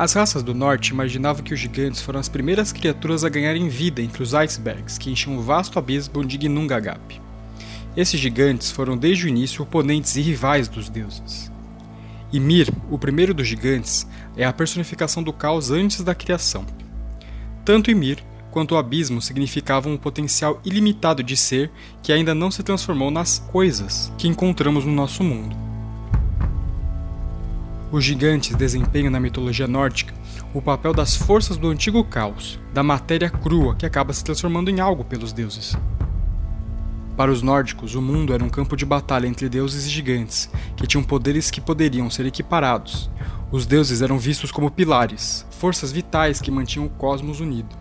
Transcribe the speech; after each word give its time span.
As 0.00 0.14
raças 0.14 0.42
do 0.42 0.54
norte 0.54 0.92
imaginavam 0.94 1.42
que 1.42 1.52
os 1.52 1.60
gigantes 1.60 2.00
foram 2.00 2.18
as 2.18 2.26
primeiras 2.26 2.72
criaturas 2.72 3.22
a 3.22 3.28
ganharem 3.28 3.68
vida 3.68 4.00
entre 4.00 4.22
os 4.22 4.32
icebergs 4.32 4.96
que 4.96 5.10
enchiam 5.10 5.36
o 5.36 5.42
vasto 5.42 5.78
abismo 5.78 6.24
de 6.24 6.40
Ginnungagap. 6.40 7.20
Esses 7.94 8.18
gigantes 8.18 8.70
foram 8.70 8.96
desde 8.96 9.26
o 9.26 9.28
início 9.28 9.62
oponentes 9.62 10.16
e 10.16 10.22
rivais 10.22 10.68
dos 10.68 10.88
deuses. 10.88 11.52
Ymir, 12.32 12.72
o 12.90 12.98
primeiro 12.98 13.34
dos 13.34 13.46
gigantes, 13.46 14.06
é 14.38 14.46
a 14.46 14.54
personificação 14.54 15.22
do 15.22 15.34
caos 15.34 15.70
antes 15.70 16.02
da 16.02 16.14
criação. 16.14 16.64
Tanto 17.62 17.90
Ymir 17.90 18.24
quanto 18.50 18.74
o 18.74 18.78
abismo 18.78 19.20
significavam 19.20 19.92
um 19.92 19.98
potencial 19.98 20.62
ilimitado 20.64 21.22
de 21.22 21.36
ser 21.36 21.70
que 22.02 22.10
ainda 22.10 22.34
não 22.34 22.50
se 22.50 22.62
transformou 22.62 23.10
nas 23.10 23.38
coisas 23.52 24.10
que 24.16 24.26
encontramos 24.26 24.86
no 24.86 24.92
nosso 24.92 25.22
mundo. 25.22 25.69
Os 27.92 28.04
gigantes 28.04 28.54
desempenham 28.54 29.10
na 29.10 29.18
mitologia 29.18 29.66
nórdica 29.66 30.14
o 30.54 30.62
papel 30.62 30.94
das 30.94 31.16
forças 31.16 31.56
do 31.56 31.68
antigo 31.68 32.04
caos, 32.04 32.58
da 32.72 32.84
matéria 32.84 33.28
crua 33.28 33.74
que 33.74 33.84
acaba 33.84 34.12
se 34.12 34.22
transformando 34.22 34.70
em 34.70 34.78
algo 34.78 35.04
pelos 35.04 35.32
deuses. 35.32 35.76
Para 37.16 37.32
os 37.32 37.42
nórdicos, 37.42 37.96
o 37.96 38.00
mundo 38.00 38.32
era 38.32 38.44
um 38.44 38.48
campo 38.48 38.76
de 38.76 38.86
batalha 38.86 39.26
entre 39.26 39.48
deuses 39.48 39.86
e 39.86 39.90
gigantes, 39.90 40.48
que 40.76 40.86
tinham 40.86 41.02
poderes 41.02 41.50
que 41.50 41.60
poderiam 41.60 42.08
ser 42.08 42.26
equiparados. 42.26 43.10
Os 43.50 43.66
deuses 43.66 44.02
eram 44.02 44.18
vistos 44.18 44.52
como 44.52 44.70
pilares, 44.70 45.44
forças 45.50 45.90
vitais 45.90 46.40
que 46.40 46.50
mantinham 46.50 46.86
o 46.86 46.90
cosmos 46.90 47.40
unido. 47.40 47.76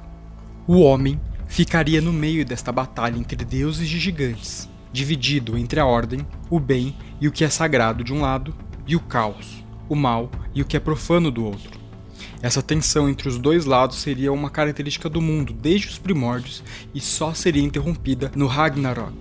O 0.68 0.82
homem 0.82 1.22
ficaria 1.48 2.02
no 2.02 2.12
meio 2.12 2.44
desta 2.44 2.72
batalha 2.72 3.18
entre 3.18 3.46
deuses 3.46 3.84
e 3.84 4.00
gigantes, 4.00 4.68
dividido 4.92 5.56
entre 5.56 5.80
a 5.80 5.86
ordem, 5.86 6.26
o 6.50 6.60
bem 6.60 6.96
e 7.22 7.28
o 7.28 7.32
que 7.32 7.44
é 7.44 7.50
sagrado 7.50 8.04
de 8.04 8.12
um 8.12 8.22
lado, 8.22 8.54
e 8.88 8.96
o 8.96 9.00
caos, 9.00 9.59
o 9.90 9.96
mal 9.96 10.30
e 10.54 10.62
o 10.62 10.66
que 10.66 10.78
é 10.78 10.80
profano 10.80 11.30
do 11.30 11.44
outro. 11.44 11.80
Essa 12.42 12.62
tensão 12.62 13.10
entre 13.10 13.28
os 13.28 13.38
dois 13.38 13.66
lados 13.66 13.98
seria 13.98 14.32
uma 14.32 14.50
característica 14.50 15.10
do 15.10 15.22
mundo 15.22 15.52
desde 15.52 15.88
os 15.88 15.98
primórdios 15.98 16.64
e 16.94 17.02
só 17.02 17.34
seria 17.34 17.64
interrompida 17.64 18.32
no 18.36 18.48
Ragnarok, 18.48 19.18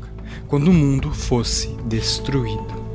quando 0.47 0.69
o 0.69 0.75
mundo 0.75 1.13
fosse 1.13 1.69
destruído. 1.87 2.87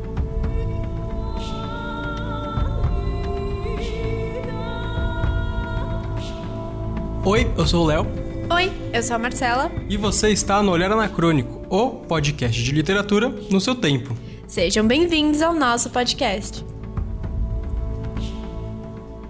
Oi, 7.26 7.50
eu 7.58 7.66
sou 7.66 7.84
o 7.84 7.88
Léo. 7.88 8.06
Oi, 8.50 8.72
eu 8.94 9.02
sou 9.02 9.16
a 9.16 9.20
Marcela. 9.20 9.72
E 9.90 9.96
você 9.98 10.30
está 10.30 10.62
no 10.62 10.72
Olhar 10.72 10.92
Anacrônico, 10.92 11.66
o 11.70 11.90
podcast 12.06 12.62
de 12.62 12.72
literatura 12.72 13.30
no 13.50 13.60
seu 13.60 13.76
tempo. 13.76 14.14
Sejam 14.46 14.86
bem-vindos 14.86 15.42
ao 15.42 15.54
nosso 15.54 15.90
podcast. 15.90 16.73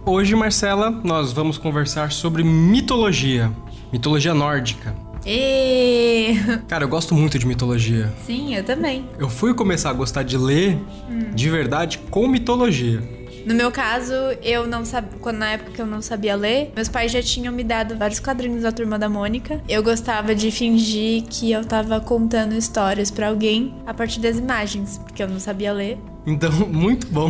Hoje, 0.06 0.36
Marcela, 0.36 0.92
nós 0.92 1.32
vamos 1.32 1.58
conversar 1.58 2.12
sobre 2.12 2.44
mitologia, 2.44 3.50
mitologia 3.92 4.34
nórdica. 4.34 4.94
E... 5.26 6.36
Cara, 6.68 6.84
eu 6.84 6.90
gosto 6.90 7.16
muito 7.16 7.40
de 7.40 7.48
mitologia. 7.48 8.12
Sim, 8.26 8.54
eu 8.54 8.66
também. 8.66 9.08
Eu 9.18 9.30
fui 9.30 9.54
começar 9.54 9.92
a 9.92 9.94
gostar 9.94 10.24
de 10.24 10.38
ler 10.38 10.78
hum. 11.10 11.32
de 11.34 11.50
verdade 11.50 12.00
com 12.10 12.28
mitologia. 12.28 13.02
No 13.46 13.56
meu 13.56 13.72
caso, 13.72 14.14
eu 14.42 14.68
não 14.68 14.84
sabia. 14.84 15.18
Quando 15.20 15.38
na 15.38 15.52
época 15.52 15.72
que 15.72 15.82
eu 15.82 15.86
não 15.86 16.02
sabia 16.02 16.36
ler, 16.36 16.74
meus 16.76 16.90
pais 16.90 17.10
já 17.10 17.22
tinham 17.22 17.54
me 17.54 17.64
dado 17.64 17.98
vários 17.98 18.20
quadrinhos 18.20 18.64
da 18.64 18.74
turma 18.74 19.00
da 19.00 19.08
Mônica. 19.08 19.62
Eu 19.70 19.82
gostava 19.82 20.36
de 20.36 20.52
fingir 20.52 21.24
que 21.24 21.50
eu 21.50 21.64
tava 21.64 22.02
contando 22.02 22.54
histórias 22.56 23.10
para 23.10 23.30
alguém 23.30 23.74
a 23.86 23.94
partir 23.94 24.20
das 24.20 24.38
imagens, 24.38 24.98
porque 24.98 25.24
eu 25.24 25.30
não 25.30 25.40
sabia 25.40 25.72
ler. 25.72 25.98
Então, 26.26 26.52
muito 26.68 27.08
bom. 27.08 27.30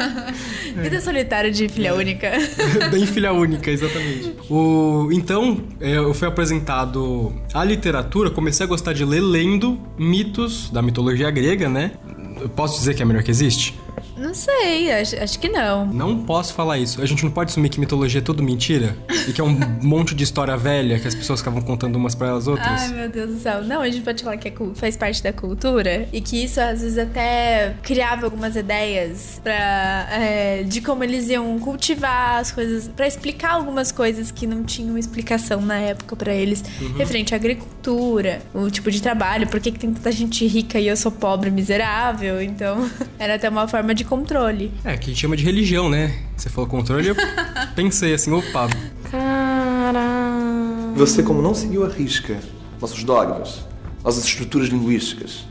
Vida 0.76 0.96
é. 0.96 1.00
solitária 1.00 1.50
de 1.50 1.68
filha 1.68 1.88
é. 1.88 1.92
única. 1.92 2.30
Bem 2.90 3.06
filha 3.06 3.32
única, 3.32 3.70
exatamente. 3.70 4.34
O, 4.48 5.08
então, 5.12 5.60
é, 5.80 5.96
eu 5.96 6.14
fui 6.14 6.28
apresentado 6.28 7.32
a 7.52 7.64
literatura, 7.64 8.30
comecei 8.30 8.64
a 8.64 8.68
gostar 8.68 8.92
de 8.92 9.04
ler 9.04 9.20
lendo 9.20 9.78
mitos 9.98 10.70
da 10.70 10.80
mitologia 10.82 11.30
grega, 11.30 11.68
né? 11.68 11.92
Eu 12.40 12.48
posso 12.48 12.78
dizer 12.78 12.94
que 12.94 13.02
é 13.02 13.04
a 13.04 13.06
melhor 13.06 13.22
que 13.22 13.30
existe? 13.30 13.74
Não 14.16 14.34
sei, 14.34 14.92
acho, 14.92 15.16
acho, 15.16 15.38
que 15.38 15.48
não. 15.48 15.86
Não 15.86 16.24
posso 16.24 16.54
falar 16.54 16.78
isso. 16.78 17.02
A 17.02 17.06
gente 17.06 17.24
não 17.24 17.30
pode 17.30 17.50
assumir 17.50 17.68
que 17.68 17.80
mitologia 17.80 18.20
é 18.20 18.22
tudo 18.22 18.42
mentira? 18.42 18.96
e 19.28 19.32
que 19.32 19.40
é 19.40 19.44
um 19.44 19.58
monte 19.82 20.14
de 20.14 20.24
história 20.24 20.56
velha 20.56 20.98
que 20.98 21.08
as 21.08 21.14
pessoas 21.14 21.40
ficavam 21.40 21.62
contando 21.62 21.96
umas 21.96 22.14
para 22.14 22.32
as 22.34 22.46
outras? 22.46 22.82
Ai, 22.82 22.88
meu 22.88 23.08
Deus 23.08 23.30
do 23.34 23.40
céu. 23.40 23.64
Não, 23.64 23.80
a 23.80 23.88
gente 23.88 24.02
pode 24.02 24.22
falar 24.22 24.36
que 24.36 24.48
é, 24.48 24.54
faz 24.74 24.96
parte 24.96 25.22
da 25.22 25.32
cultura 25.32 26.08
e 26.12 26.20
que 26.20 26.42
isso 26.42 26.60
às 26.60 26.82
vezes 26.82 26.98
até 26.98 27.74
criava 27.82 28.26
algumas 28.26 28.56
ideias 28.56 29.40
pra, 29.42 30.08
é, 30.10 30.62
de 30.62 30.80
como 30.80 31.04
eles 31.04 31.28
iam 31.28 31.58
cultivar 31.58 32.38
as 32.38 32.52
coisas, 32.52 32.88
para 32.88 33.06
explicar 33.06 33.52
algumas 33.52 33.90
coisas 33.90 34.30
que 34.30 34.46
não 34.46 34.62
tinham 34.62 34.96
explicação 34.98 35.60
na 35.60 35.76
época 35.76 36.16
para 36.16 36.34
eles, 36.34 36.62
uhum. 36.80 36.94
referente 36.96 37.34
à 37.34 37.36
agricultura, 37.36 38.42
o 38.52 38.70
tipo 38.70 38.90
de 38.90 39.00
trabalho, 39.00 39.46
por 39.46 39.60
que, 39.60 39.72
que 39.72 39.78
tem 39.78 39.92
tanta 39.92 40.12
gente 40.12 40.46
rica 40.46 40.78
e 40.78 40.88
eu 40.88 40.96
sou 40.96 41.12
pobre 41.12 41.50
miserável. 41.50 42.42
Então, 42.42 42.88
era 43.18 43.34
até 43.34 43.48
uma 43.48 43.66
forma 43.68 43.94
de 43.94 44.03
de 44.04 44.08
controle. 44.08 44.70
É, 44.84 44.96
que 44.96 45.04
a 45.04 45.08
gente 45.08 45.20
chama 45.20 45.36
de 45.36 45.42
religião, 45.42 45.88
né? 45.88 46.14
Você 46.36 46.48
falou 46.50 46.68
controle, 46.68 47.08
eu 47.08 47.16
pensei 47.74 48.14
assim, 48.14 48.30
opa. 48.30 48.68
Caramba. 49.10 50.94
Você, 50.94 51.22
como 51.22 51.42
não 51.42 51.54
seguiu 51.54 51.84
a 51.84 51.88
risca 51.88 52.38
nossos 52.80 53.02
dogmas, 53.02 53.64
nossas 54.04 54.24
estruturas 54.24 54.68
linguísticas, 54.68 55.46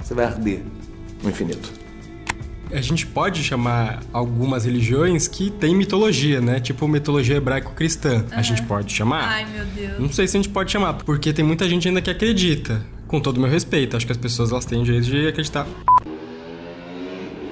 você 0.00 0.14
vai 0.14 0.24
arder 0.24 0.62
no 1.22 1.28
infinito. 1.28 1.70
A 2.70 2.80
gente 2.80 3.06
pode 3.06 3.44
chamar 3.44 4.02
algumas 4.12 4.64
religiões 4.64 5.28
que 5.28 5.50
têm 5.50 5.74
mitologia, 5.74 6.40
né? 6.40 6.58
Tipo 6.58 6.88
mitologia 6.88 7.36
hebraico-cristã. 7.36 8.16
Uhum. 8.16 8.26
A 8.32 8.42
gente 8.42 8.62
pode 8.62 8.92
chamar? 8.92 9.28
Ai, 9.28 9.46
meu 9.46 9.64
Deus. 9.66 10.00
Não 10.00 10.12
sei 10.12 10.26
se 10.26 10.36
a 10.36 10.42
gente 10.42 10.52
pode 10.52 10.72
chamar, 10.72 10.94
porque 10.94 11.32
tem 11.32 11.44
muita 11.44 11.68
gente 11.68 11.86
ainda 11.86 12.02
que 12.02 12.10
acredita. 12.10 12.84
Com 13.06 13.20
todo 13.20 13.36
o 13.36 13.40
meu 13.40 13.48
respeito, 13.48 13.96
acho 13.96 14.04
que 14.04 14.10
as 14.10 14.18
pessoas 14.18 14.50
elas 14.50 14.64
têm 14.64 14.82
direito 14.82 15.04
de 15.04 15.28
acreditar 15.28 15.64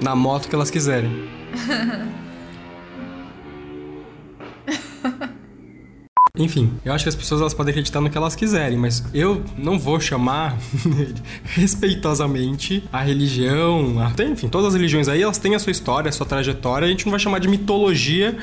na 0.01 0.15
moto 0.15 0.47
que 0.47 0.55
elas 0.55 0.69
quiserem. 0.71 1.11
Enfim, 6.37 6.73
eu 6.83 6.91
acho 6.91 7.05
que 7.05 7.09
as 7.09 7.15
pessoas 7.15 7.39
elas 7.39 7.53
podem 7.53 7.71
acreditar 7.71 8.01
no 8.01 8.09
que 8.09 8.17
elas 8.17 8.35
quiserem, 8.35 8.77
mas 8.77 9.03
eu 9.13 9.41
não 9.57 9.79
vou 9.79 10.01
chamar 10.01 10.57
respeitosamente 11.45 12.83
a 12.91 13.01
religião, 13.01 13.95
a... 13.99 14.11
enfim, 14.23 14.49
todas 14.49 14.67
as 14.67 14.73
religiões 14.73 15.07
aí, 15.07 15.21
elas 15.21 15.37
têm 15.37 15.55
a 15.55 15.59
sua 15.59 15.71
história, 15.71 16.09
a 16.09 16.11
sua 16.11 16.25
trajetória, 16.25 16.85
a 16.85 16.89
gente 16.89 17.05
não 17.05 17.11
vai 17.11 17.19
chamar 17.21 17.39
de 17.39 17.47
mitologia 17.47 18.37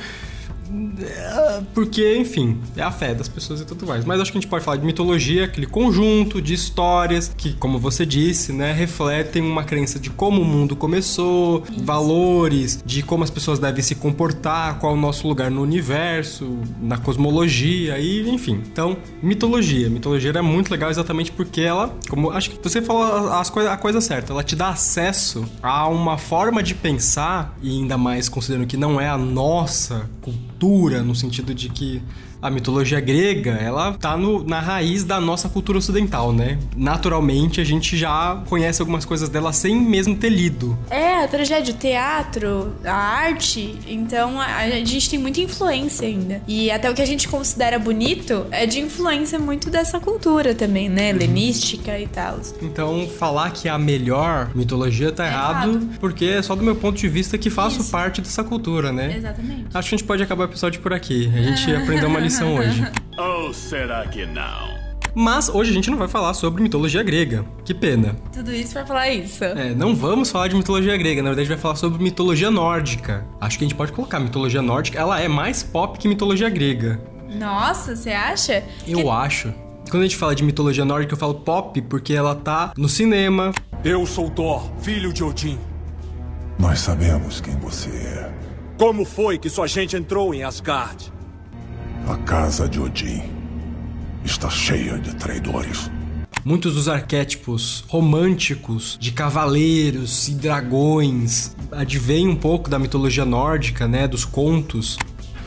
porque, 1.73 2.17
enfim, 2.17 2.59
é 2.75 2.81
a 2.81 2.91
fé 2.91 3.13
das 3.13 3.27
pessoas 3.27 3.61
e 3.61 3.65
tudo 3.65 3.85
mais. 3.85 4.05
Mas 4.05 4.19
acho 4.19 4.31
que 4.31 4.37
a 4.37 4.41
gente 4.41 4.49
pode 4.49 4.63
falar 4.63 4.77
de 4.77 4.85
mitologia, 4.85 5.45
aquele 5.45 5.67
conjunto 5.67 6.41
de 6.41 6.53
histórias 6.53 7.31
que, 7.35 7.53
como 7.53 7.79
você 7.79 8.05
disse, 8.05 8.51
né, 8.51 8.71
refletem 8.71 9.41
uma 9.41 9.63
crença 9.63 9.99
de 9.99 10.09
como 10.09 10.41
o 10.41 10.45
mundo 10.45 10.75
começou, 10.75 11.63
Isso. 11.69 11.83
valores, 11.83 12.83
de 12.85 13.03
como 13.03 13.23
as 13.23 13.29
pessoas 13.29 13.59
devem 13.59 13.83
se 13.83 13.95
comportar, 13.95 14.79
qual 14.79 14.93
é 14.93 14.97
o 14.97 14.99
nosso 14.99 15.27
lugar 15.27 15.51
no 15.51 15.61
universo, 15.61 16.57
na 16.81 16.97
cosmologia 16.97 17.99
e, 17.99 18.29
enfim. 18.29 18.61
Então, 18.71 18.97
mitologia. 19.21 19.89
Mitologia 19.89 20.31
é 20.31 20.41
muito 20.41 20.71
legal 20.71 20.89
exatamente 20.89 21.31
porque 21.31 21.61
ela, 21.61 21.95
como 22.09 22.31
acho 22.31 22.49
que 22.51 22.63
você 22.63 22.81
falou 22.81 23.31
as 23.33 23.49
coisa, 23.49 23.71
a 23.71 23.77
coisa 23.77 24.01
certa, 24.01 24.33
ela 24.33 24.43
te 24.43 24.55
dá 24.55 24.69
acesso 24.69 25.45
a 25.61 25.87
uma 25.87 26.17
forma 26.17 26.63
de 26.63 26.73
pensar 26.73 27.55
e 27.61 27.69
ainda 27.69 27.97
mais 27.97 28.29
considerando 28.29 28.67
que 28.67 28.77
não 28.77 28.99
é 28.99 29.07
a 29.07 29.17
nossa 29.17 30.09
cultura 30.21 30.62
cultura, 30.63 31.03
no 31.03 31.13
sentido 31.13 31.53
de 31.53 31.67
que 31.69 32.01
a 32.43 32.49
mitologia 32.49 32.99
grega, 32.99 33.51
ela 33.51 33.93
tá 33.93 34.17
no, 34.17 34.43
na 34.43 34.59
raiz 34.59 35.05
da 35.05 35.21
nossa 35.21 35.47
cultura 35.47 35.77
ocidental, 35.77 36.33
né? 36.33 36.59
Naturalmente, 36.75 37.61
a 37.61 37.63
gente 37.63 37.95
já 37.95 38.43
conhece 38.49 38.81
algumas 38.81 39.05
coisas 39.05 39.29
dela 39.29 39.53
sem 39.53 39.73
mesmo 39.73 40.13
ter 40.13 40.27
lido. 40.27 40.77
É, 40.89 41.23
a 41.23 41.27
tragédia, 41.29 41.73
o 41.73 41.77
teatro, 41.77 42.75
a 42.83 42.93
arte, 42.93 43.79
então 43.87 44.41
a, 44.41 44.57
a 44.57 44.69
gente 44.83 45.09
tem 45.09 45.17
muita 45.17 45.39
influência 45.39 46.05
ainda. 46.05 46.41
E 46.45 46.69
até 46.69 46.91
o 46.91 46.93
que 46.93 47.01
a 47.01 47.05
gente 47.05 47.29
considera 47.29 47.79
bonito 47.79 48.45
é 48.51 48.65
de 48.65 48.81
influência 48.81 49.39
muito 49.39 49.69
dessa 49.69 49.97
cultura 50.01 50.53
também, 50.53 50.89
né? 50.89 51.11
Uhum. 51.11 51.15
Helenística 51.15 51.97
e 51.97 52.07
tal. 52.07 52.41
Então, 52.61 53.07
falar 53.07 53.51
que 53.51 53.69
é 53.69 53.71
a 53.71 53.77
melhor 53.77 54.51
mitologia 54.53 55.13
tá 55.13 55.25
é 55.25 55.29
errado, 55.29 55.69
errado, 55.69 55.89
porque 55.97 56.25
é 56.25 56.41
só 56.41 56.55
do 56.55 56.63
meu 56.63 56.75
ponto 56.75 56.97
de 56.97 57.07
vista 57.07 57.37
que 57.37 57.49
faço 57.49 57.79
Isso. 57.79 57.89
parte 57.89 58.19
dessa 58.19 58.43
cultura, 58.43 58.91
né? 58.91 59.15
Exatamente. 59.17 59.67
Acho 59.73 59.89
que 59.89 59.95
a 59.95 59.97
gente 59.97 60.07
pode 60.07 60.21
acabar 60.21 60.43
o 60.43 60.47
episódio 60.47 60.81
por 60.81 60.91
aqui. 60.91 61.31
A 61.33 61.41
gente 61.41 61.73
aprendeu 61.73 62.09
uma 62.09 62.19
lição 62.19 62.32
lição 62.33 62.55
hoje. 62.55 62.91
Ou 63.17 63.53
será 63.53 64.05
que 64.07 64.25
não? 64.25 64.83
Mas 65.15 65.47
hoje 65.47 65.69
a 65.69 65.73
gente 65.73 65.91
não 65.91 65.97
vai 65.97 66.07
falar 66.07 66.33
sobre 66.33 66.63
mitologia 66.63 67.03
grega. 67.03 67.45
Que 67.63 67.73
pena. 67.73 68.15
Tudo 68.33 68.51
isso 68.51 68.73
pra 68.73 68.83
falar 68.83 69.09
isso. 69.09 69.43
É, 69.43 69.75
não 69.75 69.95
vamos 69.95 70.31
falar 70.31 70.47
de 70.47 70.55
mitologia 70.55 70.97
grega, 70.97 71.21
na 71.21 71.29
verdade 71.29 71.41
a 71.41 71.45
gente 71.45 71.55
vai 71.55 71.61
falar 71.61 71.75
sobre 71.75 72.03
mitologia 72.03 72.49
nórdica. 72.49 73.23
Acho 73.39 73.59
que 73.59 73.63
a 73.63 73.67
gente 73.67 73.77
pode 73.77 73.91
colocar 73.91 74.19
mitologia 74.19 74.61
nórdica, 74.61 74.99
ela 74.99 75.21
é 75.21 75.27
mais 75.27 75.61
pop 75.61 75.99
que 75.99 76.07
mitologia 76.07 76.49
grega. 76.49 76.99
Nossa, 77.29 77.95
você 77.95 78.11
acha? 78.11 78.63
Eu 78.87 79.03
que... 79.03 79.09
acho. 79.09 79.53
Quando 79.89 80.01
a 80.01 80.07
gente 80.07 80.17
fala 80.17 80.33
de 80.33 80.43
mitologia 80.43 80.83
nórdica, 80.83 81.13
eu 81.13 81.17
falo 81.17 81.35
pop 81.35 81.79
porque 81.83 82.13
ela 82.13 82.33
tá 82.33 82.73
no 82.75 82.89
cinema. 82.89 83.51
Eu 83.83 84.07
sou 84.07 84.31
Thor, 84.31 84.71
filho 84.79 85.13
de 85.13 85.23
Odin. 85.23 85.59
Nós 86.57 86.79
sabemos 86.79 87.39
quem 87.39 87.55
você 87.57 87.89
é. 87.89 88.33
Como 88.79 89.05
foi 89.05 89.37
que 89.37 89.49
sua 89.49 89.67
gente 89.67 89.95
entrou 89.95 90.33
em 90.33 90.43
Asgard? 90.43 91.12
A 92.07 92.17
casa 92.17 92.67
de 92.67 92.81
Odin 92.81 93.23
está 94.25 94.49
cheia 94.49 94.97
de 94.97 95.15
traidores. 95.15 95.89
Muitos 96.43 96.73
dos 96.73 96.89
arquétipos 96.89 97.85
românticos 97.87 98.97
de 98.99 99.13
cavaleiros 99.13 100.27
e 100.27 100.33
dragões 100.33 101.55
advêm 101.71 102.27
um 102.27 102.35
pouco 102.35 102.69
da 102.69 102.77
mitologia 102.77 103.23
nórdica, 103.23 103.87
né, 103.87 104.05
dos 104.05 104.25
contos. 104.25 104.97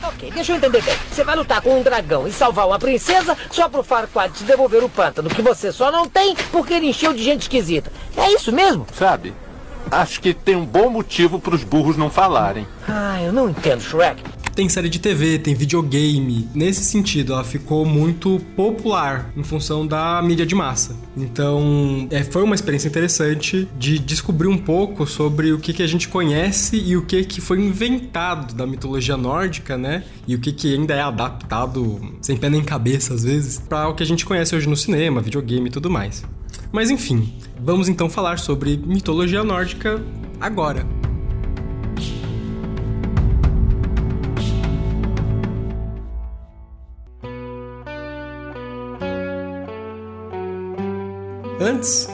Ok, 0.01 0.31
deixa 0.31 0.53
eu 0.53 0.55
entender 0.55 0.81
bem. 0.81 0.95
Você 1.11 1.23
vai 1.23 1.35
lutar 1.35 1.61
com 1.61 1.79
um 1.79 1.83
dragão 1.83 2.27
e 2.27 2.31
salvar 2.31 2.65
uma 2.65 2.79
princesa 2.79 3.37
só 3.51 3.69
pro 3.69 3.83
Farquaad 3.83 4.33
te 4.33 4.43
devolver 4.43 4.83
o 4.83 4.89
pântano 4.89 5.29
que 5.29 5.43
você 5.43 5.71
só 5.71 5.91
não 5.91 6.09
tem 6.09 6.35
porque 6.51 6.73
ele 6.73 6.87
encheu 6.87 7.13
de 7.13 7.23
gente 7.23 7.43
esquisita. 7.43 7.91
É 8.15 8.33
isso 8.33 8.51
mesmo? 8.51 8.87
Sabe? 8.97 9.31
Acho 9.91 10.19
que 10.19 10.33
tem 10.33 10.55
um 10.55 10.65
bom 10.65 10.89
motivo 10.89 11.39
pros 11.39 11.63
burros 11.63 11.95
não 11.95 12.09
falarem. 12.09 12.67
Ah, 12.87 13.21
eu 13.21 13.31
não 13.31 13.47
entendo, 13.47 13.81
Shrek. 13.81 14.21
Tem 14.57 14.67
série 14.67 14.89
de 14.89 14.97
TV, 14.97 15.37
tem 15.37 15.53
videogame. 15.53 16.49
Nesse 16.51 16.83
sentido, 16.83 17.33
ela 17.33 17.43
ficou 17.43 17.85
muito 17.85 18.41
popular 18.55 19.31
em 19.37 19.43
função 19.43 19.85
da 19.85 20.19
mídia 20.23 20.47
de 20.47 20.55
massa. 20.55 20.95
Então, 21.15 22.07
é, 22.09 22.23
foi 22.23 22.41
uma 22.41 22.55
experiência 22.55 22.87
interessante 22.87 23.69
de 23.77 23.99
descobrir 23.99 24.47
um 24.47 24.57
pouco 24.57 25.05
sobre 25.05 25.53
o 25.53 25.59
que, 25.59 25.73
que 25.73 25.83
a 25.83 25.87
gente 25.87 26.07
conhece 26.07 26.75
e 26.75 26.97
o 26.97 27.03
que, 27.03 27.23
que 27.23 27.39
foi 27.39 27.59
inventado 27.59 28.55
da 28.55 28.65
mitologia 28.65 29.15
nórdica, 29.15 29.77
né? 29.77 30.03
E 30.27 30.33
o 30.33 30.39
que, 30.39 30.51
que 30.51 30.73
ainda 30.73 30.95
é 30.95 31.01
adaptado, 31.01 32.01
sem 32.19 32.35
pé 32.35 32.49
nem 32.49 32.63
cabeça 32.63 33.13
às 33.13 33.23
vezes, 33.23 33.59
para 33.59 33.87
o 33.87 33.93
que 33.93 34.01
a 34.01 34.07
gente 34.07 34.25
conhece 34.25 34.55
hoje 34.55 34.67
no 34.67 34.75
cinema, 34.75 35.21
videogame 35.21 35.67
e 35.67 35.71
tudo 35.71 35.87
mais. 35.87 36.23
Mas 36.71 36.89
enfim, 36.89 37.31
vamos 37.61 37.87
então 37.87 38.09
falar 38.09 38.39
sobre 38.39 38.75
mitologia 38.75 39.43
nórdica 39.43 40.03
agora. 40.41 40.83
Antes 51.67 52.07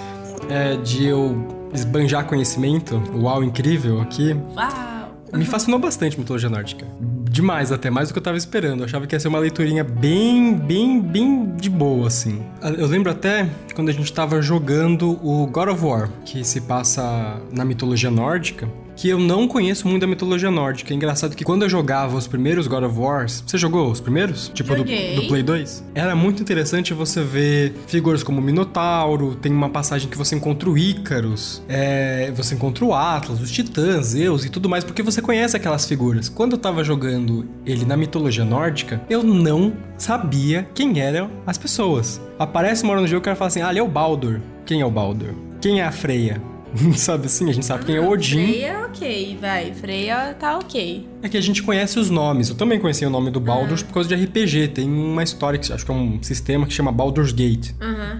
é, 0.49 0.75
de 0.77 1.05
eu 1.05 1.69
esbanjar 1.71 2.25
conhecimento, 2.25 2.99
uau, 3.15 3.43
incrível 3.43 4.01
aqui, 4.01 4.35
Uau! 4.55 5.13
me 5.31 5.45
fascinou 5.45 5.77
bastante 5.77 6.17
mitologia 6.17 6.49
nórdica. 6.49 6.87
Demais 7.29 7.71
até, 7.71 7.91
mais 7.91 8.07
do 8.09 8.13
que 8.13 8.17
eu 8.17 8.23
tava 8.23 8.37
esperando. 8.37 8.79
Eu 8.79 8.85
achava 8.85 9.05
que 9.05 9.15
ia 9.15 9.19
ser 9.19 9.27
uma 9.27 9.37
leiturinha 9.37 9.83
bem, 9.83 10.55
bem, 10.55 10.99
bem 10.99 11.55
de 11.55 11.69
boa, 11.69 12.07
assim. 12.07 12.41
Eu 12.63 12.87
lembro 12.87 13.11
até 13.11 13.47
quando 13.75 13.89
a 13.89 13.91
gente 13.91 14.11
tava 14.11 14.41
jogando 14.41 15.19
o 15.23 15.45
God 15.45 15.69
of 15.69 15.85
War, 15.85 16.09
que 16.25 16.43
se 16.43 16.61
passa 16.61 17.39
na 17.51 17.63
mitologia 17.63 18.09
nórdica, 18.09 18.67
que 18.95 19.09
eu 19.09 19.19
não 19.19 19.47
conheço 19.47 19.87
muito 19.87 20.01
da 20.01 20.07
mitologia 20.07 20.51
nórdica. 20.51 20.93
É 20.93 20.95
engraçado 20.95 21.35
que 21.35 21.43
quando 21.43 21.63
eu 21.63 21.69
jogava 21.69 22.15
os 22.15 22.27
primeiros 22.27 22.67
God 22.67 22.83
of 22.83 22.97
Wars, 22.97 23.43
você 23.45 23.57
jogou 23.57 23.91
os 23.91 23.99
primeiros? 23.99 24.49
Tipo 24.53 24.75
do, 24.75 24.83
do 24.83 25.27
Play 25.27 25.43
2? 25.43 25.83
Era 25.95 26.15
muito 26.15 26.41
interessante 26.41 26.93
você 26.93 27.23
ver 27.23 27.73
figuras 27.87 28.23
como 28.23 28.39
o 28.39 28.41
Minotauro, 28.43 29.35
tem 29.35 29.51
uma 29.51 29.69
passagem 29.69 30.09
que 30.09 30.17
você 30.17 30.35
encontra 30.35 30.69
o 30.69 30.77
Ícaros, 30.77 31.61
é, 31.67 32.31
você 32.35 32.55
encontra 32.55 32.85
o 32.85 32.93
Atlas, 32.93 33.41
os 33.41 33.51
Titãs, 33.51 34.07
Zeus 34.07 34.45
e 34.45 34.49
tudo 34.49 34.69
mais, 34.69 34.83
porque 34.83 35.01
você 35.01 35.21
conhece 35.21 35.55
aquelas 35.55 35.85
figuras. 35.85 36.29
Quando 36.29 36.53
eu 36.53 36.57
tava 36.57 36.83
jogando 36.83 37.47
ele 37.65 37.85
na 37.85 37.97
mitologia 37.97 38.45
nórdica, 38.45 39.01
eu 39.09 39.23
não 39.23 39.73
sabia 39.97 40.67
quem 40.73 40.99
eram 40.99 41.29
as 41.45 41.57
pessoas. 41.57 42.21
Aparece 42.37 42.83
uma 42.83 42.93
hora 42.93 43.01
no 43.01 43.07
jogo 43.07 43.21
que 43.21 43.23
o 43.23 43.29
cara 43.29 43.35
fala 43.35 43.47
assim: 43.47 43.61
ah, 43.61 43.69
ali 43.69 43.79
é 43.79 43.83
o 43.83 43.87
Baldur. 43.87 44.39
Quem 44.65 44.81
é 44.81 44.85
o 44.85 44.91
Baldur? 44.91 45.33
Quem 45.61 45.81
é 45.81 45.85
a 45.85 45.91
Freya? 45.91 46.41
sabe 46.97 47.27
assim? 47.27 47.49
A 47.49 47.53
gente 47.53 47.65
sabe 47.65 47.85
quem 47.85 47.95
é 47.95 48.01
Odin. 48.01 48.45
Freia, 48.45 48.85
ok, 48.85 49.37
vai. 49.39 49.73
Freia 49.73 50.33
tá 50.33 50.57
ok. 50.57 51.12
É 51.23 51.29
que 51.29 51.37
a 51.37 51.41
gente 51.41 51.63
conhece 51.63 51.97
os 51.97 52.09
nomes. 52.09 52.49
Eu 52.49 52.55
também 52.55 52.77
conheci 52.77 53.05
o 53.05 53.09
nome 53.09 53.31
do 53.31 53.39
Baldur's 53.39 53.81
por 53.81 53.93
causa 53.93 54.09
de 54.09 54.25
RPG. 54.25 54.67
Tem 54.67 54.89
uma 54.89 55.23
história 55.23 55.57
que 55.57 55.71
acho 55.71 55.85
que 55.85 55.91
é 55.91 55.95
um 55.95 56.21
sistema 56.21 56.67
que 56.67 56.73
chama 56.73 56.91
Baldur's 56.91 57.31
Gate, 57.31 57.71